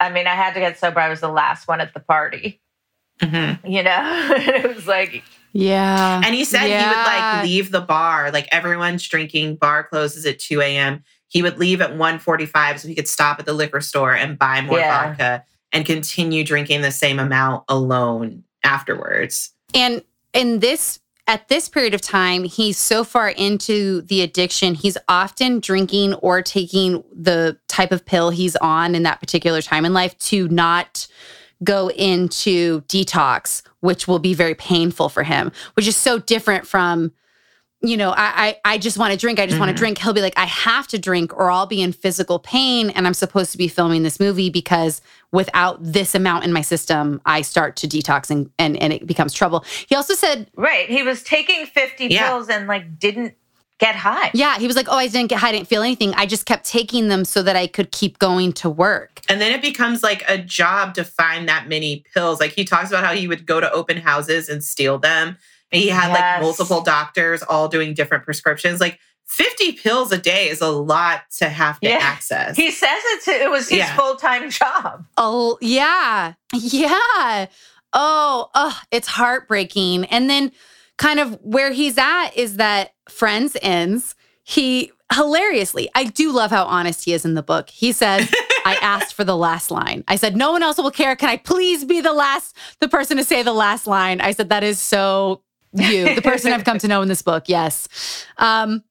[0.00, 1.00] I mean, I had to get sober.
[1.00, 2.60] I was the last one at the party,
[3.20, 3.58] Mhm.
[3.64, 3.90] you know?
[4.36, 5.22] and it was like,
[5.52, 6.20] yeah.
[6.24, 10.38] And he said he would like leave the bar, like everyone's drinking, bar closes at
[10.38, 11.02] 2 a.m.
[11.28, 14.60] He would leave at 1.45 so he could stop at the liquor store and buy
[14.60, 15.08] more Yeah.
[15.08, 19.52] vodka and continue drinking the same amount alone afterwards.
[19.76, 20.98] And in this
[21.28, 26.40] at this period of time, he's so far into the addiction, he's often drinking or
[26.40, 31.08] taking the type of pill he's on in that particular time in life to not
[31.64, 37.12] go into detox, which will be very painful for him, which is so different from
[37.82, 39.38] you know, I I, I just want to drink.
[39.38, 39.74] I just want Mhm.
[39.74, 39.98] to drink.
[39.98, 43.12] He'll be like, I have to drink, or I'll be in physical pain, and I'm
[43.14, 45.02] supposed to be filming this movie because
[45.36, 49.32] without this amount in my system, I start to detox and and, and it becomes
[49.32, 49.64] trouble.
[49.88, 50.88] He also said, right.
[50.88, 52.28] He was taking 50 Yeah.
[52.28, 53.34] pills and like didn't
[53.78, 54.30] get high.
[54.32, 56.14] yeah, he was like, oh, I didn't get high, I didn't feel anything.
[56.14, 59.20] I just kept taking them so that I could keep going to work.
[59.28, 62.40] And then it becomes like a job to find that many pills.
[62.40, 65.36] Like he talks about how he would go to open houses and steal them.
[65.72, 66.18] And he had Yes.
[66.20, 68.80] like multiple doctors all doing different prescriptions.
[68.80, 71.98] Like 50 pills a day is a lot to have to Yeah.
[72.00, 72.56] access.
[72.56, 73.96] He says it's it was his Yeah.
[73.96, 75.04] full time job.
[75.16, 76.34] Oh, yeah.
[76.54, 77.46] Yeah.
[77.92, 80.04] Oh, oh, it's heartbreaking.
[80.06, 80.52] And then
[80.98, 84.14] kind of where he's at is that Friends ends.
[84.44, 87.70] He hilariously, I do love how honest he is in the book.
[87.70, 88.28] He said,
[88.64, 90.02] I asked for the last line.
[90.08, 91.14] I said, no one else will care.
[91.16, 94.20] Can I please be the last, the person to say the last line?
[94.20, 95.42] I said, that is so
[95.72, 97.44] you, the person I've come to know in this book.
[97.48, 97.86] Yes.
[98.38, 98.82] Um,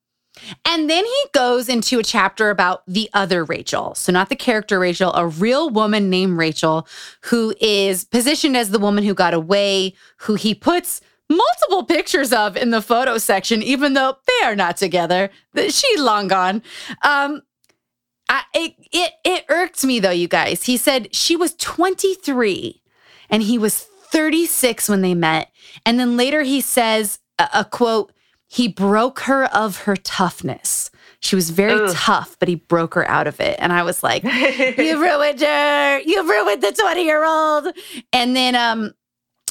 [0.66, 3.96] and then he goes into a chapter about the other Rachel.
[3.96, 6.88] So, not the character Rachel, a real woman named Rachel,
[7.22, 12.56] who is positioned as the woman who got away, who he puts multiple pictures of
[12.56, 15.30] in the photo section, even though they are not together.
[15.56, 16.62] She's long gone.
[17.02, 17.42] Um,
[18.30, 20.64] I, it, it, it irked me though, you guys.
[20.64, 22.82] He said she was 23
[23.30, 23.80] and he was
[24.12, 25.52] 36 when they met.
[25.86, 28.12] And then later he says a, a quote,
[28.56, 30.90] he broke her of her toughness.
[31.20, 31.94] She was very Ugh.
[31.94, 33.58] tough, but he broke her out of it.
[33.60, 34.30] And I was like, you
[35.02, 36.00] ruined her.
[36.00, 37.68] You ruined the 20 year old.
[38.14, 38.94] And then um,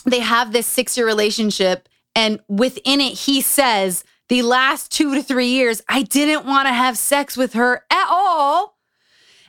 [0.06, 1.86] they have this six year relationship.
[2.16, 6.72] And within it, he says, the last two to three years, I didn't want to
[6.72, 8.78] have sex with her at all.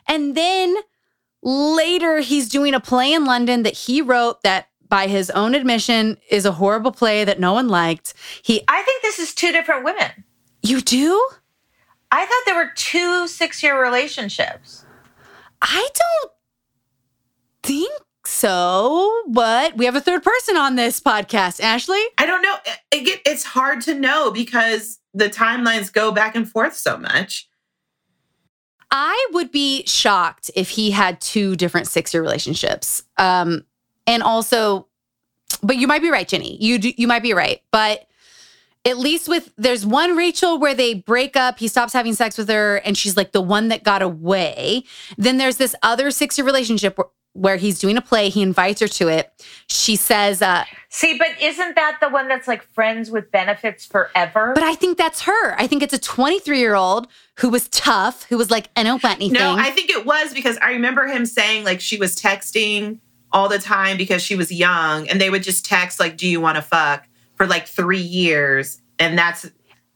[0.06, 0.76] And then
[1.42, 6.18] later, he's doing a play in London that he wrote that, by his own admission,
[6.30, 8.14] is a horrible play that no one liked.
[8.42, 10.24] He, I think this is two different women.
[10.62, 11.28] you do?
[12.10, 14.84] I thought there were two six year relationships.
[15.60, 16.32] I don't
[17.62, 17.92] think
[18.24, 22.02] so, but we have a third person on this podcast, Ashley.
[22.18, 22.56] I don't know.
[22.92, 27.48] It, it, it's hard to know because the timelines go back and forth so much.
[28.90, 33.02] I would be shocked if he had two different six year relationships.
[33.16, 33.64] Um,
[34.06, 34.86] and also,
[35.62, 36.56] but you might be right, Jenni.
[36.60, 38.06] You do, you might be right, but
[38.84, 42.48] at least with there's one Rachel where they break up, he stops having sex with
[42.48, 44.84] her, and she's like the one that got away.
[45.18, 48.28] Then there's this other six year relationship where, where he's doing a play.
[48.28, 49.30] He invites her to it.
[49.66, 54.52] She says, uh, See, but isn't that the one that's like friends with benefits forever?
[54.54, 55.60] but I think that's her.
[55.60, 57.08] I think it's a 23 year old
[57.40, 59.34] who was tough, who was like, I don't want anything.
[59.34, 63.00] No, I think it was because I remember him saying like she was texting
[63.32, 66.40] all the time because she was young and they would just text like, do you
[66.40, 68.80] want to fuck for like three years?
[68.98, 69.44] And that's,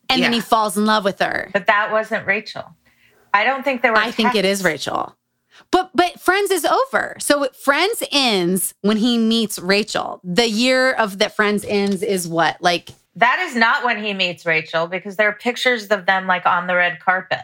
[0.09, 1.51] and then he falls in love with her.
[1.53, 2.65] but that wasn't Rachel.
[3.33, 3.99] I don't think there were.
[3.99, 4.65] I think it is.
[4.65, 5.17] Rachel.
[5.71, 7.17] But but Friends is over.
[7.21, 10.21] So Friends ends when he meets Rachel.
[10.25, 12.61] The year of that Friends ends is what?
[12.61, 16.45] Like That is not when he meets Rachel because there are pictures of them like
[16.45, 17.41] on the red carpet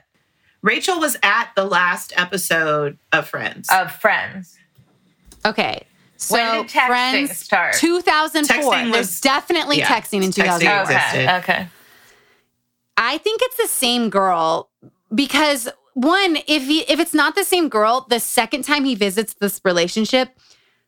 [0.63, 3.69] Rachel was at the last episode of Friends.
[3.73, 4.59] of Friends.
[5.51, 5.82] Okay.
[6.18, 7.74] So When did texting Friends start?
[7.74, 8.56] 2004.
[8.56, 10.82] Texting There's was- definitely yeah, texting in texting 2004.
[10.82, 11.23] existed.
[11.23, 11.36] Okay.
[11.39, 11.68] Okay.
[12.97, 14.70] I think it's the same girl
[15.14, 19.35] because one, if he, if it's not the same girl, the second time he visits
[19.35, 20.31] this relationship,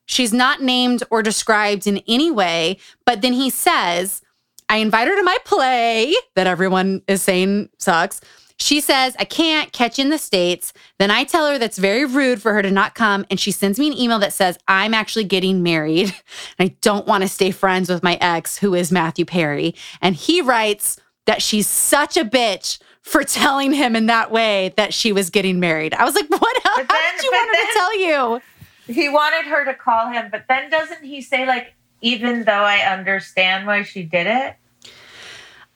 [0.07, 2.79] she's not named or described in any way.
[3.05, 4.23] But then he says,
[4.71, 8.21] "I invite her to my play that everyone is saying sucks."
[8.61, 10.73] She says, I can't catch in the States.
[10.99, 13.25] Then I tell her that's very rude for her to not come.
[13.31, 16.13] And she sends me an email that says, I'm actually getting married.
[16.59, 19.77] And I don't want to stay friends with my ex, who is Matthew Perry.
[20.03, 24.93] And he writes that she's such a bitch for telling him in that way that
[24.93, 25.95] she was getting married.
[25.95, 26.63] I was like, what?
[26.65, 28.43] How But then- did you want her to tell you?
[28.93, 32.79] He wanted her to call him, but then doesn't he say like even though I
[32.79, 34.57] understand why she did it?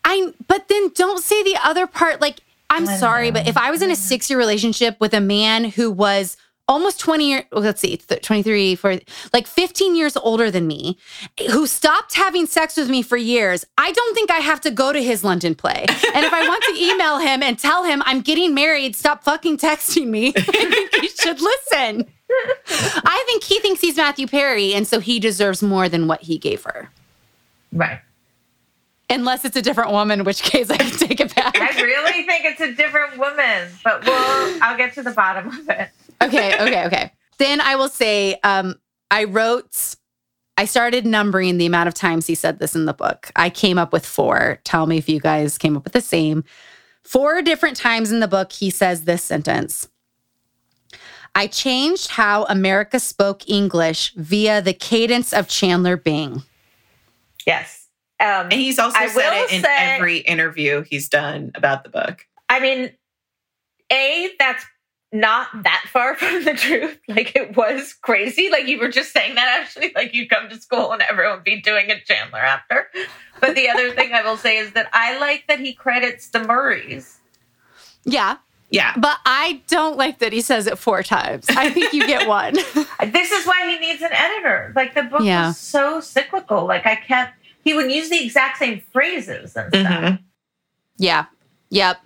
[0.04, 2.20] I but then don't say the other part.
[2.20, 2.40] Like,
[2.72, 3.40] I'm sorry, know.
[3.40, 6.36] but if I was in a six year relationship with a man who was
[6.68, 8.98] almost 20 years, well, let's see, 23, for
[9.32, 10.98] like 15 years older than me,
[11.50, 14.92] who stopped having sex with me for years, I don't think I have to go
[14.92, 15.84] to his London play.
[16.14, 19.58] And if I want to email him and tell him I'm getting married, stop fucking
[19.58, 22.10] texting me, I think he should listen.
[22.70, 26.38] I think he thinks he's Matthew Perry, and so he deserves more than what he
[26.38, 26.90] gave her.
[27.72, 28.00] Right.
[29.12, 31.58] Unless it's a different woman, in which case I can take it back.
[31.58, 35.68] I really think it's a different woman, but we'll I'll get to the bottom of
[35.68, 35.90] it.
[36.22, 37.12] okay, okay, okay.
[37.38, 38.76] Then I will say, um,
[39.10, 39.96] I wrote,
[40.56, 43.30] I started numbering the amount of times he said this in the book.
[43.36, 44.60] I came up with four.
[44.64, 46.44] Tell me if you guys came up with the same.
[47.02, 49.88] Four different times in the book, he says this sentence
[51.34, 56.42] I changed how America spoke English via the cadence of Chandler Bing.
[57.46, 57.81] Yes.
[58.22, 61.90] Um, And he's also I said it in say- every interview he's done about the
[61.90, 62.26] book.
[62.48, 62.92] I mean,
[63.90, 64.64] A, that's
[65.12, 66.98] not that far from the truth.
[67.08, 68.48] Like it was crazy.
[68.50, 71.44] Like you were just saying that actually, like you'd come to school and everyone would
[71.44, 72.86] be doing a Chandler after.
[73.40, 76.38] But the other thing I will say is that I like that he credits the
[76.44, 77.18] Murrays.
[78.04, 78.36] Yeah,
[78.70, 78.94] Yeah.
[78.96, 81.46] but I don't like that he says it four times.
[81.50, 82.54] I think you get one.
[83.12, 84.72] This is why he needs an editor.
[84.76, 85.48] Like the book Yeah.
[85.48, 86.66] was so cyclical.
[86.66, 89.70] Like I kept he would use the exact same phrases and stuff.
[89.70, 90.18] Mhm.
[90.98, 91.26] Yeah.
[91.70, 91.98] Yep.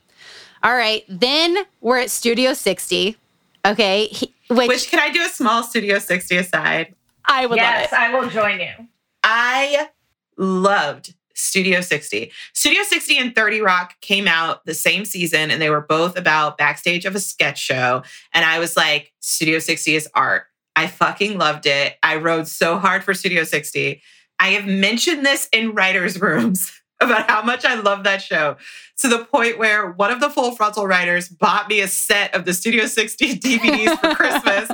[0.62, 1.05] All right.
[1.09, 3.16] Then we're at Studio 60.
[3.65, 4.07] Okay.
[4.07, 6.95] He- which, Which can I do a small Studio 60 aside?
[7.24, 8.05] I would Yes, love it.
[8.05, 8.89] I will join you.
[9.24, 9.89] I
[10.37, 12.31] loved Studio 60.
[12.53, 16.57] Studio 60 and 30 Rock came out the same season and they were both about
[16.59, 18.03] backstage of a sketch show.
[18.33, 20.45] And I was like, Studio 60 is art.
[20.77, 21.97] I fucking loved it.
[22.03, 24.01] I rode so hard for Studio 60.
[24.39, 28.57] I have mentioned this in writers' rooms about how much I love that show
[28.99, 32.45] to the point where one of the full frontal writers bought me a set of
[32.45, 34.71] the Studio 60 DVDs for Christmas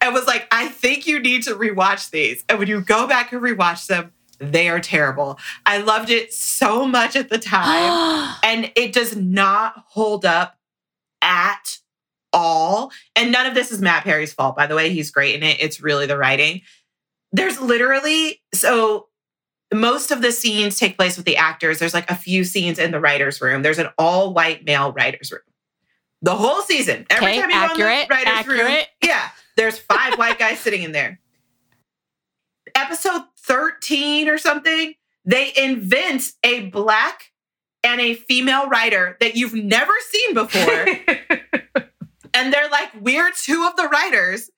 [0.00, 2.44] and was like, I think you need to rewatch these.
[2.48, 5.38] And when you go back and rewatch them, they are terrible.
[5.64, 10.58] I loved it so much at the time, and it does not hold up
[11.22, 11.78] at
[12.32, 12.90] all.
[13.14, 14.90] And none of this is Matt Perry's fault, by the way.
[14.90, 15.58] He's great in it.
[15.60, 16.62] It's really the writing.
[17.32, 19.08] There's literally so
[19.72, 21.78] most of the scenes take place with the actors.
[21.78, 23.62] There's like a few scenes in the writer's room.
[23.62, 25.40] There's an all white male writer's room.
[26.20, 30.18] The whole season, every Okay, time you go in the writer's room, yeah, there's five
[30.18, 31.18] white guys sitting in there.
[32.74, 34.94] Episode 13 or something,
[35.24, 37.32] they invent a black
[37.82, 40.86] and a female writer that you've never seen before.
[42.34, 44.50] and they're like, we're two of the writers.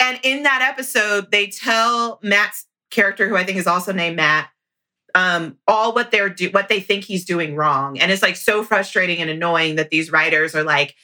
[0.00, 4.48] And in that episode, they tell Matt's character, who I think is also named Matt,
[5.14, 7.98] um, all what they're do what they think he's doing wrong.
[7.98, 10.94] And it's like so frustrating and annoying that these writers are like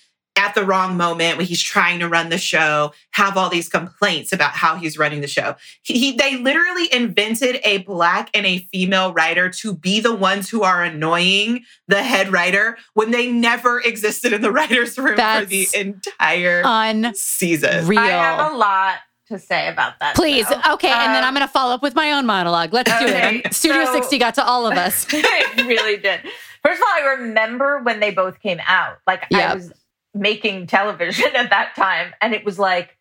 [0.42, 4.32] at the wrong moment when he's trying to run the show, have all these complaints
[4.32, 5.54] about how he's running the show.
[5.82, 10.48] He, he- they literally invented a black and a female writer to be the ones
[10.50, 15.44] who are annoying the head writer when they never existed in the writer's room for
[15.46, 17.14] the entire Unreal.
[17.14, 17.96] season.
[17.98, 18.96] I have a lot
[19.28, 20.14] to say about that.
[20.16, 20.48] Please.
[20.48, 20.60] though.
[20.74, 20.88] Okay.
[20.90, 22.72] and then Um, I'm going to follow up with my own monologue.
[22.72, 23.54] Let's do Okay, it.
[23.54, 25.06] Studio so- 60 got to all of us.
[25.12, 26.20] it really did.
[26.64, 28.98] First of all, I remember when they both came out.
[29.06, 29.72] Like I was
[30.14, 32.96] making television at that time, and it was like,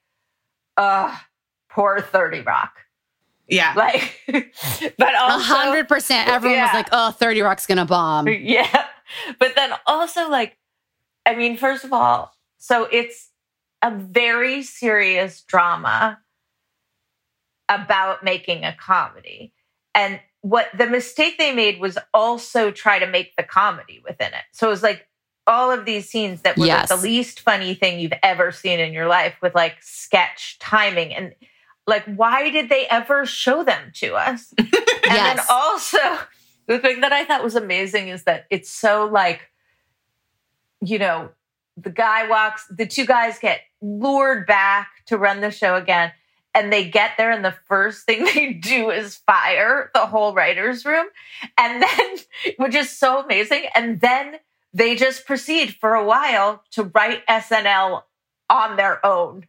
[0.78, 1.16] uh,
[1.70, 2.74] poor 30 Rock.
[3.48, 3.74] Yeah.
[3.76, 4.18] Like,
[4.98, 6.30] but A also hundred percent.
[6.30, 8.86] Everyone was like, "Oh, 30 Rock's gonna bomb." Yeah.
[9.40, 10.58] But then also like,
[11.26, 13.30] I mean, first of all, so it's
[13.82, 16.20] a very serious drama
[17.68, 19.54] about making a comedy.
[19.94, 24.44] And what the mistake they made was also try to make the comedy within it.
[24.54, 25.08] So it was like
[25.52, 26.90] all of these scenes that were Yes.
[26.90, 31.14] like the least funny thing you've ever seen in your life with like sketch timing
[31.14, 31.36] and
[31.86, 34.54] like why did they ever show them to us?
[34.58, 34.70] and
[35.04, 36.00] then also
[36.68, 39.42] the thing that I thought was amazing is that it's so like
[40.82, 41.30] you know
[41.78, 46.12] the guy walks the two guys get lured back to run the show again
[46.54, 50.86] and they get there and the first thing they do is fire the whole writers
[50.86, 51.08] room
[51.58, 52.18] and then
[52.58, 54.36] which is so amazing and then
[54.74, 58.04] they just proceed for a while to write snl
[58.50, 59.46] on their own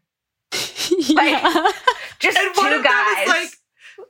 [0.91, 1.71] yeah.
[2.19, 3.51] just And one two of them guys is like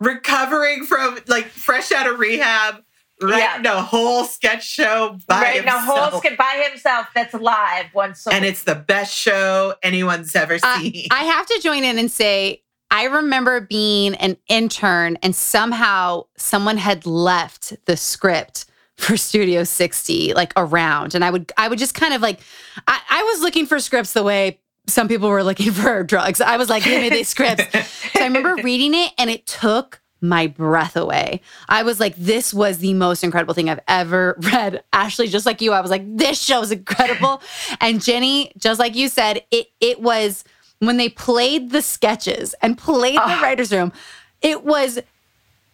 [0.00, 2.82] recovering from like fresh out of rehab,
[3.20, 6.10] writing a whole sketch show by writing a himself.
[6.10, 8.50] whole skit by himself that's live once and week.
[8.50, 11.06] it's the best show anyone's ever Uh, seen.
[11.10, 16.76] I have to join in and say, I remember being an intern and somehow someone
[16.76, 18.66] had left the script
[18.98, 21.14] for Studio 60 like around.
[21.14, 22.40] And I would I would just kind of like
[22.86, 26.40] I, I was looking for scripts the way some people were looking for drugs.
[26.40, 27.64] I was like, give me these scripts.
[28.12, 31.40] So I remember reading it and it took my breath away.
[31.68, 34.84] I was like, this was the most incredible thing I've ever read.
[34.92, 37.42] Ashley, just like you, I was like, this show's incredible.
[37.80, 40.44] and Jenni, just like you said, it it was
[40.78, 43.40] when they played the sketches and played the ah.
[43.42, 43.92] writer's room,
[44.40, 45.00] it was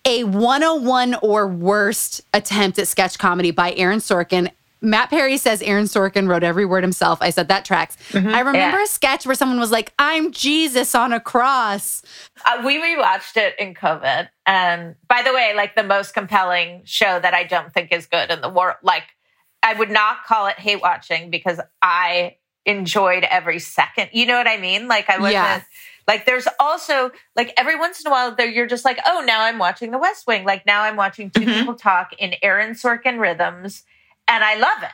[0.09, 4.51] a 101 or worst attempt at sketch comedy by Aaron Sorkin.
[4.80, 7.20] Matt Perry says Aaron Sorkin wrote every word himself.
[7.20, 7.97] I said that tracks.
[8.14, 8.85] I remember Yeah.
[8.85, 12.02] a sketch where someone was like, I'm Jesus on a cross.
[12.47, 14.28] Uh, we rewatched it in COVID.
[14.47, 18.30] And by the way, like the most compelling show that I don't think is good
[18.30, 18.76] in the world.
[18.82, 19.05] Like,
[19.62, 24.10] I would not call it hate watching because I enjoyed every second.
[24.12, 24.86] You know what I mean?
[24.89, 25.64] Like, I wasn't.
[26.09, 29.43] Like, there's also, like, every once in a while, there you're just like, oh, now
[29.43, 30.44] I'm watching The West Wing.
[30.44, 31.55] Like, now I'm watching 2 Mhm.
[31.60, 33.85] people talk in Aaron Sorkin rhythms,
[34.26, 34.90] and I love it.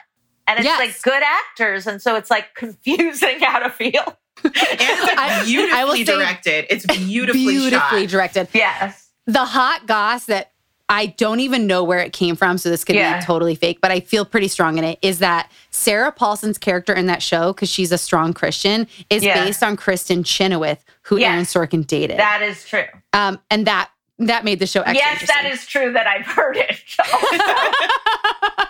[0.46, 0.78] And it's Yes.
[0.78, 1.86] like good actors.
[1.86, 4.18] And so it's like confusing how to feel.
[4.42, 6.66] and it's like I- beautifully I will say- directed.
[6.68, 8.10] It's beautifully, Beautifully shot.
[8.10, 8.48] directed.
[8.52, 9.08] Yes.
[9.26, 10.50] The hot goss that
[10.88, 13.18] I don't even know where it came from, so this could Yeah.
[13.20, 14.98] be totally fake, but I feel pretty strong in it.
[15.02, 19.42] Is that Sarah Paulson's character in that show, because she's a strong Christian, is Yeah.
[19.44, 21.54] based on Kristin Chenoweth, who Yes.
[21.56, 22.18] Aaron Sorkin dated.
[22.18, 22.84] That is true.
[23.12, 23.90] um, and that
[24.20, 26.78] that made the show extra yes, that is true that I've heard it.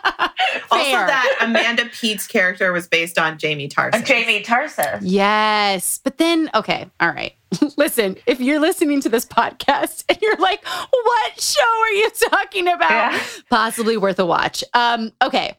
[0.70, 1.06] Also, Fair.
[1.06, 4.04] that Amanda Peet's character was based on Jamie Tarson.
[4.04, 5.00] Jamie Tarses.
[5.02, 6.00] Yes.
[6.02, 7.34] But then, okay, all right.
[7.76, 12.68] Listen, if you're listening to this podcast and you're like, what show are you talking
[12.68, 12.90] about?
[12.90, 13.22] Yeah.
[13.50, 14.64] Possibly worth a watch.
[14.74, 15.58] Um, okay.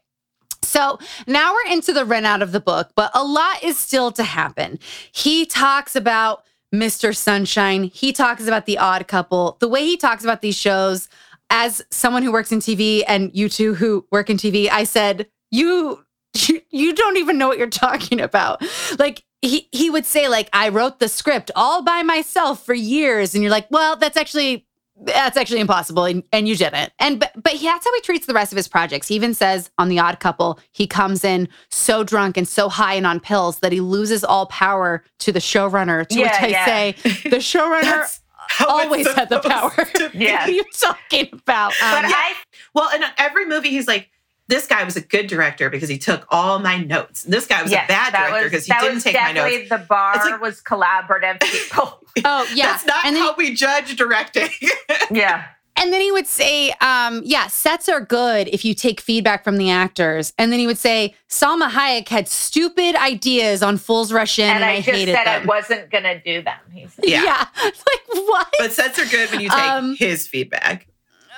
[0.64, 4.12] So now we're into the run out of the book, but a lot is still
[4.14, 4.80] to happen.
[5.12, 6.44] He talks about
[6.74, 7.16] Mr.
[7.16, 7.84] Sunshine.
[7.84, 9.58] He talks about the odd couple.
[9.60, 11.08] The way he talks about these shows,
[11.50, 15.28] as someone who works in TV and you two who work in TV, I said,
[15.52, 16.04] you
[16.36, 18.64] you, you don't even know what you're talking about.
[19.00, 23.34] Like he he would say like I wrote the script all by myself for years
[23.34, 24.66] and you're like, "Well, that's actually
[24.98, 28.26] that's actually impossible and, and you didn't." And but but he, that's how he treats
[28.26, 29.08] the rest of his projects.
[29.08, 32.94] He even says on The Odd Couple, he comes in so drunk and so high
[32.96, 36.66] and on pills that he loses all power to the showrunner, to which I yeah.
[36.66, 39.72] say, the showrunner how always had the power.
[39.72, 40.18] supposed to be.
[40.26, 40.42] Yeah.
[40.42, 41.72] what are you talking about?
[41.82, 42.34] Um, But I
[42.74, 44.10] Well, in every movie, he's like,
[44.48, 47.24] this guy was a good director because he took all my notes.
[47.24, 49.58] This guy was yes, a bad director because he that didn't was take my definitely
[49.60, 49.70] notes.
[49.70, 52.00] The bar It's like- was collaborative people.
[52.26, 52.68] oh yeah.
[52.74, 54.50] That's not and then how we judge directing.
[55.12, 55.46] yeah.
[55.78, 59.58] And then he would say, um, yeah, sets are good if you take feedback from
[59.58, 60.32] the actors.
[60.38, 64.56] And then he would say, Salma Hayek had stupid ideas on Fools Rush In, And,
[64.56, 65.42] and, I, I, just hated said them.
[65.42, 66.58] I wasn't going to do them.
[66.72, 67.04] He said.
[67.06, 67.46] Yeah.
[67.64, 67.84] It's
[68.16, 68.48] like, what?
[68.58, 70.88] but sets are good when you take Um, his feedback.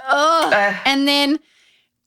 [0.07, 0.53] Ugh.
[0.53, 0.75] Ugh.
[0.85, 1.39] And then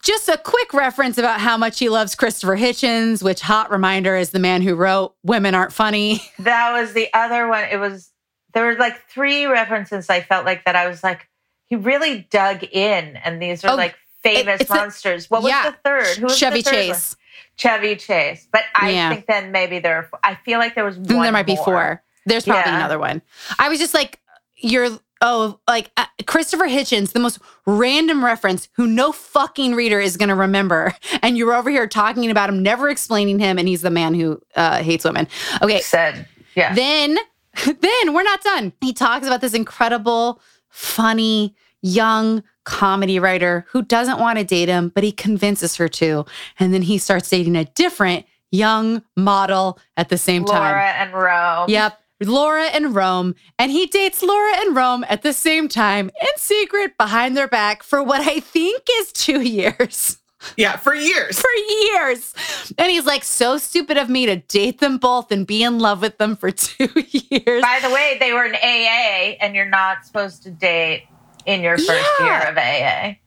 [0.03, 4.31] just a quick reference about how much he loves Christopher Hitchens, which hot reminder is
[4.31, 6.23] the man who wrote Women Aren't Funny.
[6.39, 7.65] that was the other one.
[7.65, 8.11] It was,
[8.55, 11.29] there were like three references I felt like that I was like,
[11.67, 13.17] he really dug in.
[13.19, 15.29] And these are Oh, like famous it's a- monsters.
[15.31, 15.71] what was yeah.
[15.71, 16.17] the third?
[16.19, 16.87] Who was Chevy the third one?
[16.97, 17.17] Chase.
[17.57, 18.49] Chevy Chase.
[18.51, 19.11] But I Yeah.
[19.11, 21.57] think then maybe there, I feel like there was mm, Then one there might be
[21.57, 22.03] four.
[22.27, 22.77] There's probably Yeah.
[22.77, 23.21] another one.
[23.59, 24.19] I was just like,
[24.57, 30.17] you're, oh, like uh, Christopher Hitchens, the most random reference who no fucking reader is
[30.17, 30.95] going to remember.
[31.23, 33.59] And you're over here talking about him, never explaining him.
[33.59, 35.29] And he's the man who uh, hates women.
[35.61, 35.81] Okay.
[35.81, 36.75] Said, yeah.
[36.75, 37.19] Then,
[37.67, 38.73] then we're not done.
[38.81, 40.41] He talks about this incredible,
[40.71, 46.25] funny, young comedy writer who doesn't want to date him, but he convinces her to.
[46.59, 50.73] And then he starts dating a different, young model at the same time.
[50.73, 51.69] Laura and Rome.
[51.69, 52.01] Yep.
[52.21, 53.35] Laura and Rome.
[53.59, 57.83] And he dates Laura and Rome at the same time in secret behind their back
[57.83, 60.19] for what I think is two years.
[60.57, 61.39] Yeah, for years.
[61.39, 62.35] For years.
[62.79, 66.01] And he's like, so stupid of me to date them both and be in love
[66.01, 67.61] with them for two years.
[67.63, 71.07] By the way, they were in AA, and you're not supposed to date
[71.45, 72.25] in your first Yeah.
[72.27, 73.19] year of AA.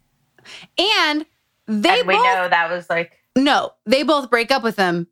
[0.80, 1.26] And
[1.68, 5.08] they and we both know that was like, No, they both break up with him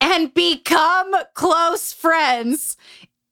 [0.00, 2.76] and become close friends.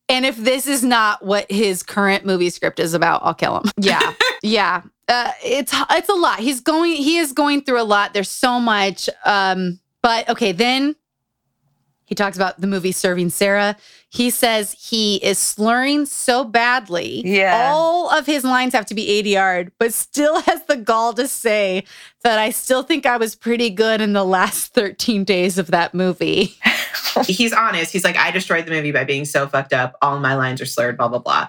[0.08, 3.70] And if this is not what his current movie script is about, I'll kill him.
[3.80, 4.12] Yeah.
[4.42, 4.82] yeah.
[5.08, 6.38] Uh, it's it's a lot.
[6.38, 8.12] He's going he is going through a lot.
[8.12, 10.96] There's so much um but okay, then
[12.08, 13.76] he talks about the movie Serving Sara.
[14.08, 17.20] He says he is slurring so badly.
[17.22, 17.70] Yeah.
[17.70, 21.84] All of his lines have to be ADR'd, but still has the gall to say
[22.24, 25.92] that I still think I was pretty good in the last 13 days of that
[25.92, 26.56] movie.
[27.26, 27.92] He's honest.
[27.92, 29.96] He's like, I destroyed the movie by being so fucked up.
[30.02, 31.48] All my lines are slurred, blah, blah, blah.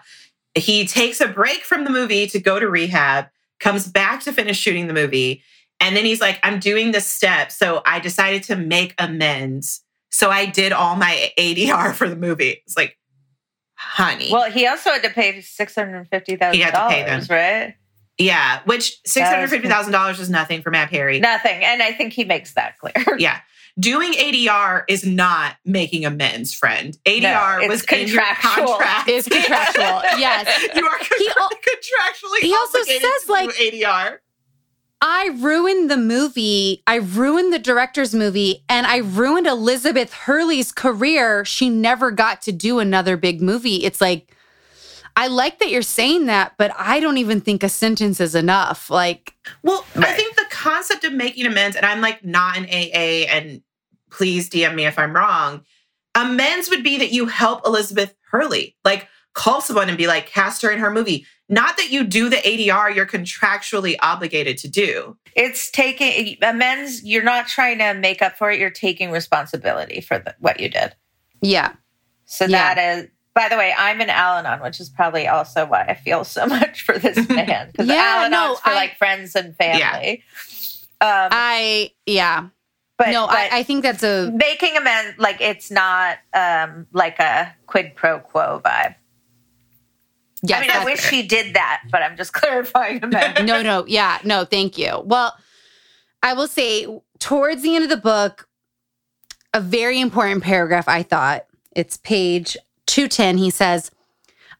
[0.55, 3.27] He takes a break from the movie to go to rehab,
[3.59, 5.43] comes back to finish shooting the movie.
[5.79, 7.51] And then he's like, I'm doing this step.
[7.51, 9.81] So I decided to make amends.
[10.11, 12.61] So I did all my ADR for the movie.
[12.65, 12.97] It's like,
[13.75, 14.29] honey.
[14.31, 17.27] well, he also had to pay six hundred fifty thousand He had to pay dollars,
[17.27, 17.37] them.
[17.37, 17.75] right?
[18.17, 21.21] yeah, which $650,000 is nothing for Matt Perry.
[21.21, 23.17] Nothing, and I think he makes that clear.
[23.17, 23.39] Yeah.
[23.79, 26.97] Doing ADR is not making amends, friend.
[27.05, 28.65] ADR it's was contractual.
[28.67, 29.07] contract.
[29.09, 30.01] Is contractual.
[30.17, 30.47] yes.
[30.75, 34.17] you are He al- contractually he also says, like- ADR.
[35.01, 36.83] I ruined the movie.
[36.85, 41.45] I ruined the director's movie and I ruined Elizabeth Hurley's career.
[41.45, 43.85] She never got to do another big movie.
[43.85, 44.35] It's like,
[45.15, 48.89] I like that you're saying that, but I don't even think a sentence is enough.
[48.89, 53.25] Like, Well, I think the concept of making amends, and I'm like not an AA,
[53.31, 53.61] and
[54.09, 55.63] please DM me if I'm wrong.
[56.15, 60.61] Amends would be that you help Elizabeth Hurley, like call someone and be like, cast
[60.63, 61.25] her in her movie.
[61.47, 65.17] Not that you do the ADR you're contractually obligated to do.
[65.35, 67.03] It's taking amends.
[67.03, 68.59] You're not trying to make up for it.
[68.59, 70.95] You're taking responsibility for the, what you did.
[71.41, 71.73] yeah.
[72.25, 72.75] So Yeah.
[72.75, 73.07] that is.
[73.35, 76.81] By the way, I'm an Al-Anon, which is probably also why I feel so much
[76.81, 80.23] for this man because Yeah, Al-Anon's no, for I- like friends and family.
[81.01, 82.47] Um, I, yeah.
[82.99, 87.17] But no, but I, I think that's a, making amends like it's not um, like
[87.19, 88.93] a quid pro quo vibe.
[90.43, 94.19] yes, I mean, I wish he did that, but I'm just clarifying no, no, yeah,
[94.25, 95.01] no, thank you.
[95.05, 95.33] Well,
[96.21, 96.87] I will say
[97.19, 98.49] towards the end of the book,
[99.53, 101.45] a very important paragraph, I thought.
[101.75, 102.57] It's page
[102.87, 103.37] 210.
[103.37, 103.91] He says,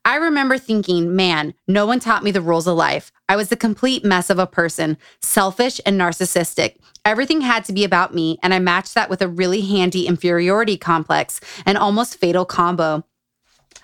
[0.05, 3.11] I remember thinking, man, no one taught me the rules of life.
[3.29, 6.77] I was a complete mess of a person, selfish and narcissistic.
[7.05, 10.77] Everything had to be about me, and I matched that with a really handy inferiority
[10.77, 13.05] complex, an almost fatal combo.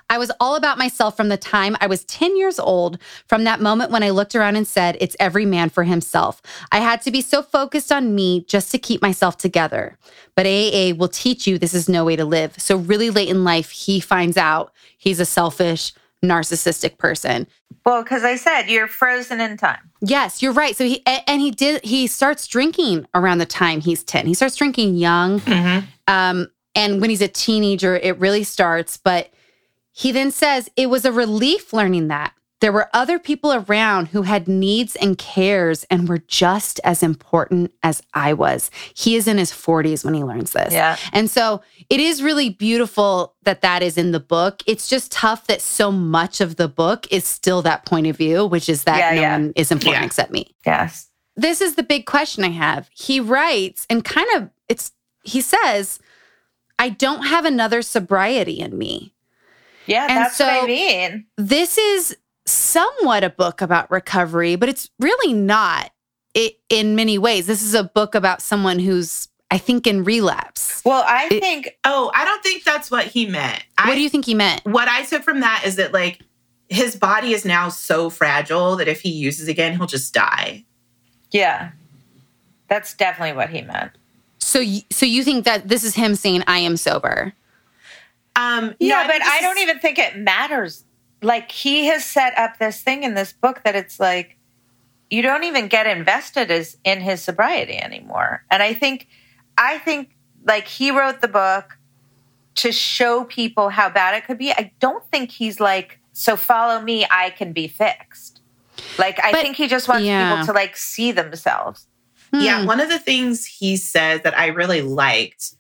[0.10, 3.62] I was all about myself from the time I was 10 years old, from that
[3.62, 6.42] moment when I looked around and said, It's every man for himself.
[6.72, 9.98] I had to be so focused on me just to keep myself together.
[10.36, 12.60] But AA will teach you this is no way to live.
[12.60, 15.94] So, really late in life, he finds out he's a selfish,
[16.26, 17.48] narcissistic person.
[17.86, 19.92] well, because I said you're frozen in time.
[20.02, 20.76] Yes, you're right.
[20.76, 24.28] So he and he did he starts drinking around the time he's 10.
[24.28, 25.42] He starts drinking young.
[26.08, 29.30] Um and when he's a teenager it really starts, but
[29.92, 34.22] he then says it was a relief learning that there were other people around who
[34.22, 38.72] had needs and cares and were just as important as I was.
[38.94, 40.74] He is in his 40s when he learns this.
[40.74, 40.96] Yeah.
[41.12, 44.64] And so it is really beautiful that that is in the book.
[44.66, 48.46] It's just tough that so much of the book is still that point of view,
[48.46, 49.32] which is that Yeah, no yeah.
[49.34, 50.08] one is important Yeah.
[50.08, 50.56] except me.
[50.66, 51.10] Yes.
[51.36, 52.90] This is the big question I have.
[52.94, 56.00] He writes and kind of it's he says,
[56.80, 59.14] I don't have another sobriety in me.
[59.88, 61.26] Yeah, And that's what I mean.
[61.38, 65.92] This is somewhat a book about recovery, but it's really not
[66.34, 67.48] it, in many ways.
[67.48, 70.82] This is a book about someone who's, I think, in relapse.
[70.86, 73.64] Well, I It- think Oh, I don't think that's what he meant.
[73.78, 74.62] I, what do you think he meant?
[74.66, 76.20] what I took from that is that like
[76.70, 80.66] his body is now so fragile that if he uses again, he'll just die.
[81.32, 81.72] yeah.
[82.68, 83.92] That's definitely what he meant.
[84.40, 87.34] So, y- so you think that this is him saying, "I am sober"?
[88.36, 90.84] Um, Yeah, no, but this I don't even think it matters.
[91.26, 94.38] Like he has set up this thing in this book that it's like
[95.10, 98.44] you don't even get invested as in his sobriety anymore.
[98.52, 99.08] And I think
[99.58, 100.16] I think
[100.46, 101.78] like he wrote the book
[102.56, 104.52] to show people how bad it could be.
[104.52, 108.42] I don't think he's like so follow me, I can be fixed.
[109.00, 110.30] Like I But- think he just wants yeah.
[110.32, 111.88] people to like see themselves.
[112.34, 112.68] Yeah, Hmm.
[112.68, 115.56] one of the things he says that I really liked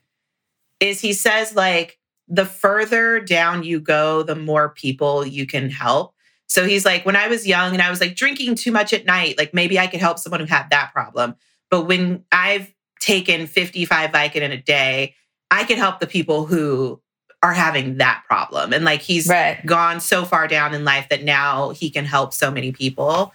[0.79, 1.97] is he says like
[2.27, 6.13] the further down you go, the more people you can help.
[6.47, 9.05] So he's like, when I was young and I was like drinking too much at
[9.05, 11.35] night, like maybe I could help someone who had that problem.
[11.69, 15.15] But when I've taken 55 Vicodin in a day,
[15.51, 16.99] I can help the people who
[17.43, 18.73] are having that problem.
[18.73, 19.63] And like he's Right.
[19.65, 23.33] gone so far down in life that now he can help so many people,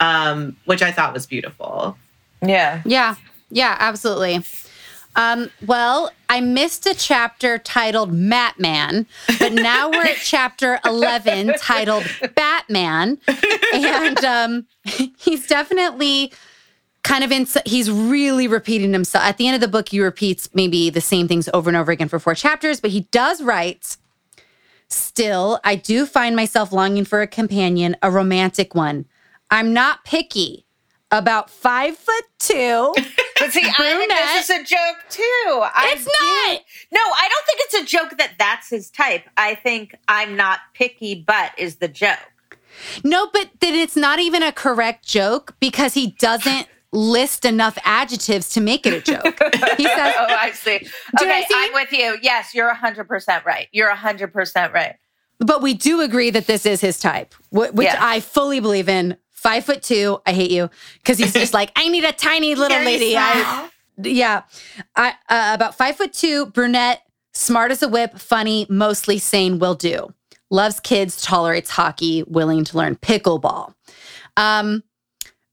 [0.00, 1.96] um, which I thought was beautiful.
[2.40, 2.82] Yeah.
[2.84, 3.14] Yeah,
[3.50, 4.42] yeah, absolutely.
[5.14, 9.06] Um, well, I missed a chapter titled Matman,
[9.38, 13.18] but now we're at chapter 11 titled Batman.
[13.74, 14.66] And um,
[15.18, 16.32] he's definitely
[17.02, 19.24] kind of in, he's really repeating himself.
[19.24, 21.92] At the end of the book, he repeats maybe the same things over and over
[21.92, 23.96] again for four chapters, but he does write,
[24.88, 29.06] Still, I do find myself longing for a companion, a romantic one.
[29.50, 30.66] I'm not picky.
[31.10, 32.94] About five foot two.
[33.42, 35.22] But see, I think this is a joke too.
[35.22, 36.60] I It's do- not.
[36.92, 39.24] No, I don't think it's a joke that that's his type.
[39.36, 42.18] I think I'm not picky, but is the joke.
[43.04, 48.50] No, but then it's not even a correct joke because he doesn't list enough adjectives
[48.50, 49.24] to make it a joke.
[49.76, 50.78] He says, oh, I see.
[50.78, 51.54] Do I okay, see?
[51.56, 52.18] I'm with you.
[52.22, 53.68] Yes, you're 100% right.
[53.72, 54.96] You're 100% right.
[55.38, 57.96] but we do agree that this is his type, which Yes.
[58.00, 59.16] I fully believe in.
[59.42, 62.76] Five foot two, I hate you because he's just like, I need a tiny little
[62.78, 63.16] Very lady.
[63.16, 63.68] I,
[64.00, 64.42] yeah,
[64.94, 67.02] I uh, about five foot two, brunette,
[67.34, 70.14] smart as a whip, funny, mostly sane, will do.
[70.50, 73.74] Loves kids, tolerates hockey, willing to learn pickleball.
[74.36, 74.84] Um,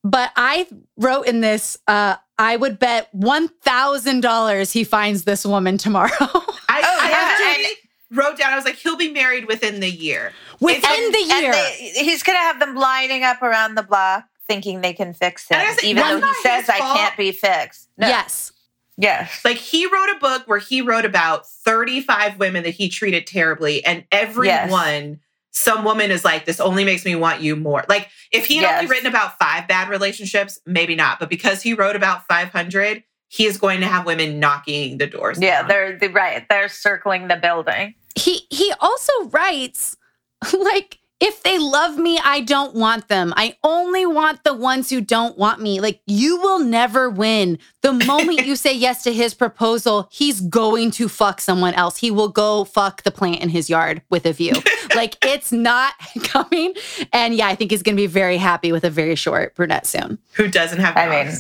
[0.04, 0.68] but I
[0.98, 6.10] wrote in this, uh, I would bet one thousand dollars he finds this woman tomorrow.
[6.20, 9.90] I, Oh, I yeah, actually wrote down, I was like, he'll be married within the
[9.90, 10.34] year.
[10.60, 11.46] Within And- the year.
[11.46, 15.14] and they- he's going to have them lining up around the block thinking they can
[15.14, 17.88] fix him, And I was like, even though he says, his I can't be fixed.
[17.98, 18.08] No.
[18.08, 18.52] Yes.
[18.98, 19.42] Yes.
[19.46, 23.86] Like he wrote a book where he wrote about 35 women that he treated terribly,
[23.86, 24.72] and every Yes.
[24.72, 25.20] one,
[25.52, 27.86] some woman is like, This only makes me want you more.
[27.88, 31.20] Like, if he had only written about five bad relationships, maybe not.
[31.20, 35.40] But because he wrote about 500, he is going to have women knocking the doors.
[35.40, 35.68] Yeah, down.
[35.68, 36.46] they're, they right.
[36.50, 37.94] They're circling the building.
[38.16, 39.96] He he also writes
[40.54, 43.34] like if they love me i don't want them.
[43.36, 45.80] I only want the ones who don't want me.
[45.82, 47.60] Like you will never win.
[47.82, 51.98] The moment you say yes to his proposal he's going to fuck someone else.
[51.98, 54.54] He will go fuck the plant in his yard with a view.
[54.96, 56.74] Like it's not coming.
[57.14, 59.86] And yeah i think he's going to be very happy with a very short brunette
[59.86, 60.18] soon.
[60.34, 61.36] Who doesn't have I mean,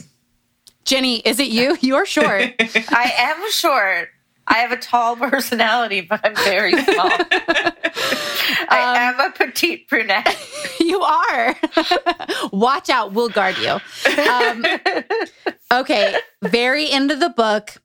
[0.85, 1.77] Jenni is it you?
[1.81, 2.53] You're short.
[2.59, 4.09] I am short.
[4.49, 7.09] I have a tall personality, but I'm very small.
[8.71, 10.38] I am a petite brunette.
[10.80, 11.55] you are.
[12.51, 13.80] Watch out, we'll guard you.
[14.30, 14.65] Um,
[15.71, 17.76] okay, very end of the book,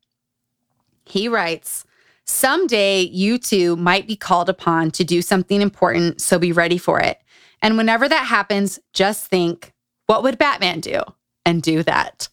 [1.05, 1.85] he writes
[2.27, 6.99] Someday you two might be called upon to do something important, so be ready for
[6.99, 7.19] it.
[7.61, 9.73] And whenever that happens, just think,
[10.07, 11.03] what would Batman do?
[11.47, 12.29] And do that.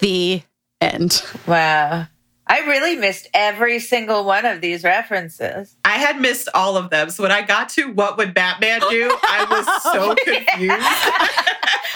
[0.00, 0.42] The
[0.80, 1.22] end.
[1.46, 2.06] Wow.
[2.48, 5.76] I really missed every single one of these references.
[5.84, 7.10] I had missed all of them.
[7.10, 10.76] So when I got to what would Batman do, I was so confused.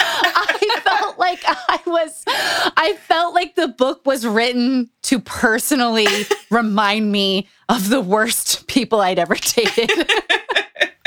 [0.03, 6.09] I felt like I was, I felt like the book was written to personally
[6.51, 9.91] remind me of the worst people I'd ever dated.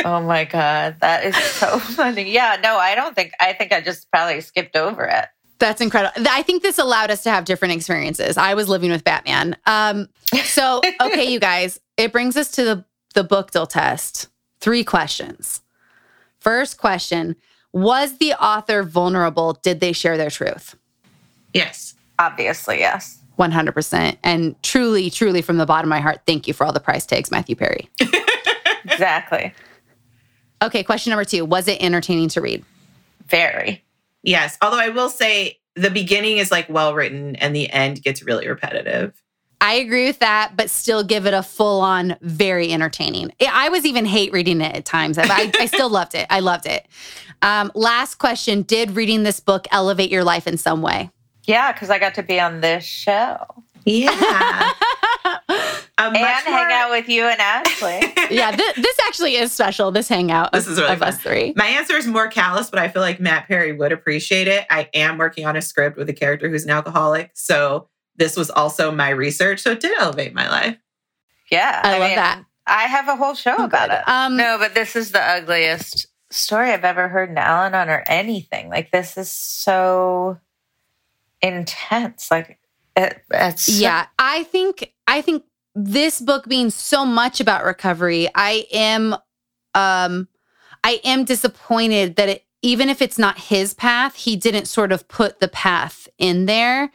[0.05, 0.97] Oh my God.
[0.99, 2.29] That is so funny.
[2.29, 5.25] Yeah, no, I don't think, I think I just probably skipped over it.
[5.63, 6.27] That's incredible.
[6.29, 8.35] I think this allowed us to have different experiences.
[8.35, 9.55] I was living with Batman.
[9.65, 10.09] Um,
[10.43, 14.27] so, okay, you guys, it brings us to the, the book deal test.
[14.59, 15.61] Three questions.
[16.39, 17.37] First question
[17.71, 19.53] Was the author vulnerable?
[19.53, 20.75] Did they share their truth?
[21.53, 21.95] yes.
[22.19, 23.19] Obviously, yes.
[23.39, 24.17] 100%.
[24.21, 27.05] And truly, truly, from the bottom of my heart, thank you for all the price
[27.05, 27.89] tags, Matthew Perry.
[28.85, 29.53] Exactly.
[30.61, 32.65] Okay, question number two Was it entertaining to read?
[33.27, 33.82] Very.
[34.23, 34.57] Yes.
[34.61, 38.47] Although I will say the beginning is like well written and the end gets really
[38.47, 39.21] repetitive.
[39.61, 43.31] I agree with that, but still give it a full on, very entertaining.
[43.39, 45.17] I I was even hate reading it at times.
[45.17, 46.27] I, I still loved it.
[46.29, 46.85] I loved it.
[47.41, 51.11] Um, last question Did reading this book elevate your life in some way?
[51.45, 53.37] Yeah, because I got to be on this show
[53.85, 54.71] Yeah.
[55.99, 58.01] A and much hang more- out with you and Ashley.
[58.35, 61.09] Yeah, th- this actually is special, this hangout This of, is really of fun.
[61.09, 61.53] us three.
[61.55, 64.65] My answer is more callous, but I feel like Matt Perry would appreciate it.
[64.71, 67.29] I am working on a script with a character who's an alcoholic.
[67.35, 69.59] So this was also my research.
[69.61, 70.77] So it did elevate my life.
[71.51, 71.81] Yeah.
[71.83, 72.43] I love that.
[72.65, 73.97] I have a whole show Oh, about good.
[73.97, 74.07] it.
[74.07, 78.03] Um, no, but this is the ugliest story I've ever heard in Al Anon or
[78.07, 78.69] anything.
[78.69, 80.39] Like, this is so
[81.41, 82.29] intense.
[82.31, 82.59] Like,
[82.95, 85.43] it, it's Yeah, I think I think
[85.75, 89.13] this book being so much about recovery, I am
[89.75, 90.27] um
[90.83, 95.07] I am disappointed that it even if it's not his path, he didn't sort of
[95.07, 96.91] put the path in there.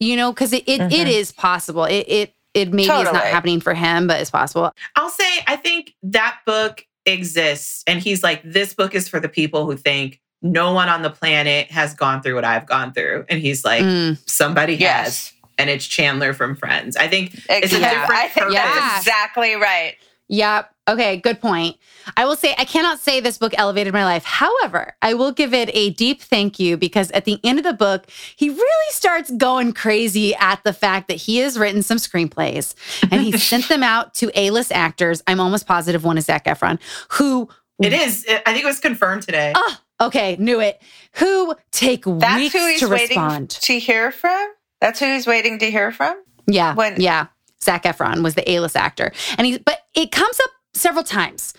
[0.00, 1.10] You know, because it, it, it Mhm.
[1.10, 1.84] is possible.
[1.84, 4.72] It it it maybe is not happening for him, but it's possible.
[4.96, 9.28] I'll say I think that book exists, and he's like, this book is for the
[9.28, 13.24] people who think no one on the planet has gone through what I've gone through,
[13.28, 14.18] and he's like, Mm.
[14.28, 15.32] somebody has, Yes.
[15.58, 16.96] And it's Chandler from Friends.
[16.96, 18.54] I think it's a different I think purpose.
[18.54, 19.96] that's exactly right.
[20.28, 20.70] Yep.
[20.88, 21.76] Okay, good point.
[22.16, 24.24] I will say I cannot say this book elevated my life.
[24.24, 27.72] However, I will give it a deep thank you because at the end of the
[27.74, 28.06] book,
[28.36, 32.74] he really starts going crazy at the fact that he has written some screenplays
[33.10, 35.22] and he sent them out to A-list actors.
[35.26, 36.78] I'm almost positive one is Zac Efron,
[37.12, 37.48] who
[37.82, 38.26] It is.
[38.46, 39.52] I think it was confirmed today.
[39.54, 40.82] oh, okay, knew it,
[41.14, 43.50] who take That's weeks who he's to waiting respond.
[43.50, 44.52] to hear from.
[44.84, 46.22] That's who he's waiting to hear from.
[46.46, 46.74] Yeah.
[46.74, 47.28] When- yeah.
[47.62, 49.12] Zac Efron was the A-list actor.
[49.38, 51.54] And he but it comes up several times.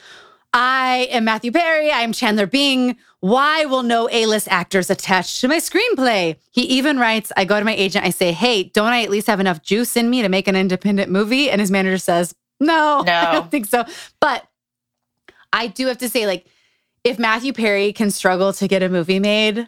[0.54, 1.90] I am Matthew Perry.
[1.90, 2.98] I am Chandler Bing.
[3.22, 6.36] Why will no A-list actors attached to my screenplay?
[6.52, 9.26] He even writes, I go to my agent, I say, Hey, don't I at least
[9.26, 11.50] have enough juice in me to make an independent movie?
[11.50, 13.86] And his manager says, No, I don't think so.
[14.20, 14.48] But
[15.52, 16.46] I do have to say, like,
[17.04, 19.68] if Matthew Perry can struggle to get a movie made,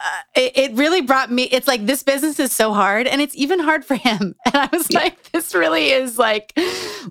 [0.00, 1.44] uh, it, it really brought me.
[1.44, 4.34] It's like this business is so hard, and it's even hard for him.
[4.46, 5.00] And I was Yeah.
[5.00, 6.52] like, this really is like,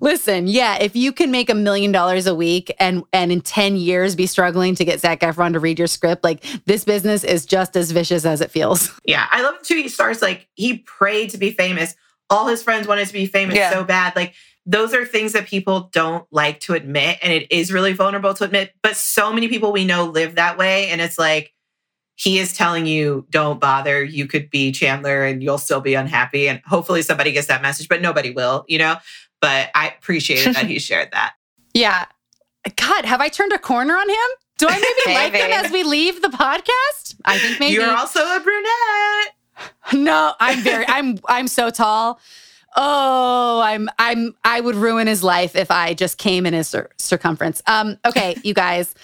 [0.00, 3.76] listen, yeah, if you can make a million dollars a week and and in ten
[3.76, 7.46] years be struggling to get Zac Efron to read your script, like this business is
[7.46, 8.90] just as vicious as it feels.
[9.04, 9.76] Yeah, I love it too.
[9.76, 11.94] He starts like he prayed to be famous.
[12.30, 13.70] All his friends wanted to be famous Yeah.
[13.72, 14.14] so bad.
[14.16, 14.34] Like
[14.66, 18.44] those are things that people don't like to admit, and it is really vulnerable to
[18.44, 18.72] admit.
[18.82, 21.54] But so many people we know live that way, and it's like
[22.18, 24.02] he is telling you, "Don't bother.
[24.02, 27.88] You could be Chandler, and you'll still be unhappy." And hopefully, somebody gets that message,
[27.88, 28.96] but nobody will, you know.
[29.40, 31.34] But I appreciated that he shared that.
[31.74, 32.06] Yeah,
[32.76, 34.16] God, have I turned a corner on him?
[34.58, 37.14] Do I maybe like him as we leave the podcast?
[37.24, 37.74] I think maybe.
[37.74, 39.34] You're also a brunette.
[39.92, 42.20] No, I'm very I'm I'm so tall.
[42.76, 46.90] Oh, I'm I'm I would ruin his life if I just came in his cir-
[46.96, 47.60] circumference.
[47.66, 48.94] Um okay, you guys,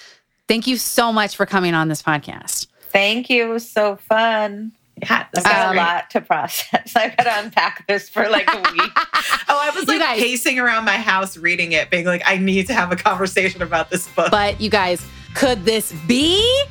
[0.47, 2.69] thank you so much for coming on this podcast.
[2.95, 3.45] Thank you.
[3.51, 4.73] It was so fun.
[5.03, 6.93] Yeah, this I've got Um, a lot to process.
[6.97, 8.91] I've got to unpack this for like a week.
[9.49, 12.67] Oh, I was like guys- pacing around my house reading it, being like, I need
[12.69, 14.31] to have a conversation about this book.
[14.31, 15.05] But you guys,
[15.35, 16.65] could this be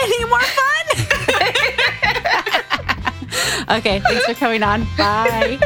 [0.00, 1.06] any more fun?
[3.78, 4.86] okay, thanks for coming on.
[4.96, 5.58] Bye.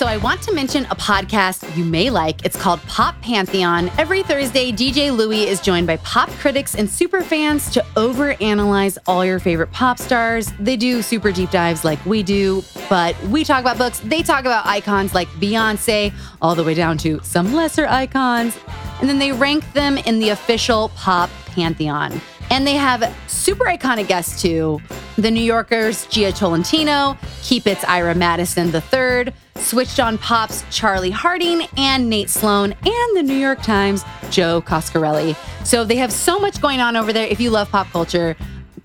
[0.00, 2.42] So I want to mention a podcast you may like.
[2.42, 3.90] It's called Pop Pantheon.
[3.98, 9.26] Every Thursday, DJ Louie is joined by pop critics and super fans to overanalyze all
[9.26, 10.54] your favorite pop stars.
[10.58, 14.00] They do super deep dives like we do, but we talk about books.
[14.00, 18.58] They talk about icons like Beyonce, all the way down to some lesser icons.
[19.00, 22.22] And then they rank them in the official pop pantheon.
[22.50, 24.80] And they have super iconic guests too.
[25.16, 31.66] The New Yorkers, Jia Tolentino, Keep It's Ira Madison III, Switched on Pop's Charlie Harding,
[31.76, 35.36] and Nate Sloan, and the New York Times, Joe Coscarelli.
[35.64, 37.26] So they have so much going on over there.
[37.26, 38.36] If you love pop culture,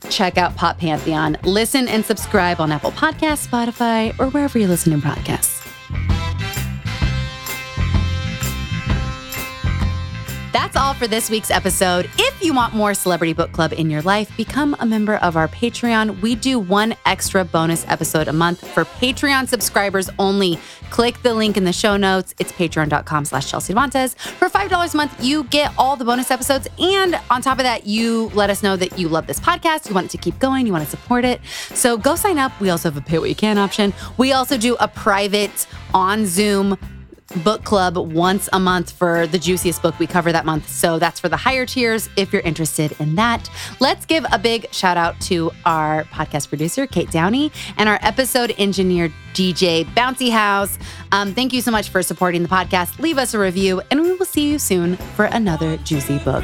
[0.10, 1.38] check out Pop Pantheon.
[1.44, 5.65] Listen and subscribe on Apple Podcasts, Spotify, or wherever you listen to podcasts.
[10.56, 12.10] That's all for this week's episode.
[12.18, 15.50] If you want more Celebrity Book Club in your life, become a member of our
[15.50, 16.22] Patreon.
[16.22, 20.58] We do one extra bonus episode a month for Patreon subscribers only.
[20.92, 22.34] Click the link in the show notes.
[22.40, 23.74] It's patreon.com slash Chelsea.
[23.74, 26.70] For $5 a month, you get all the bonus episodes.
[26.80, 29.90] And on top of that, you let us know that you love this podcast.
[29.90, 30.66] You want it to keep going.
[30.66, 31.42] You want to support it.
[31.74, 32.58] So go sign up.
[32.62, 33.94] We also have a pay what you can option.
[34.18, 36.78] We also do a private on Zoom
[37.44, 40.70] book club once a month for the juiciest book we cover that month.
[40.70, 43.50] So that's for the higher tiers if you're interested in that.
[43.80, 48.54] Let's give a big shout out to our podcast producer, Kate Downey, and our episode
[48.58, 50.78] engineer, DJ Bouncy House.
[51.12, 53.00] Um, thank you so much for supporting the podcast.
[53.00, 56.44] Leave us a review, and we will see you soon for another juicy book.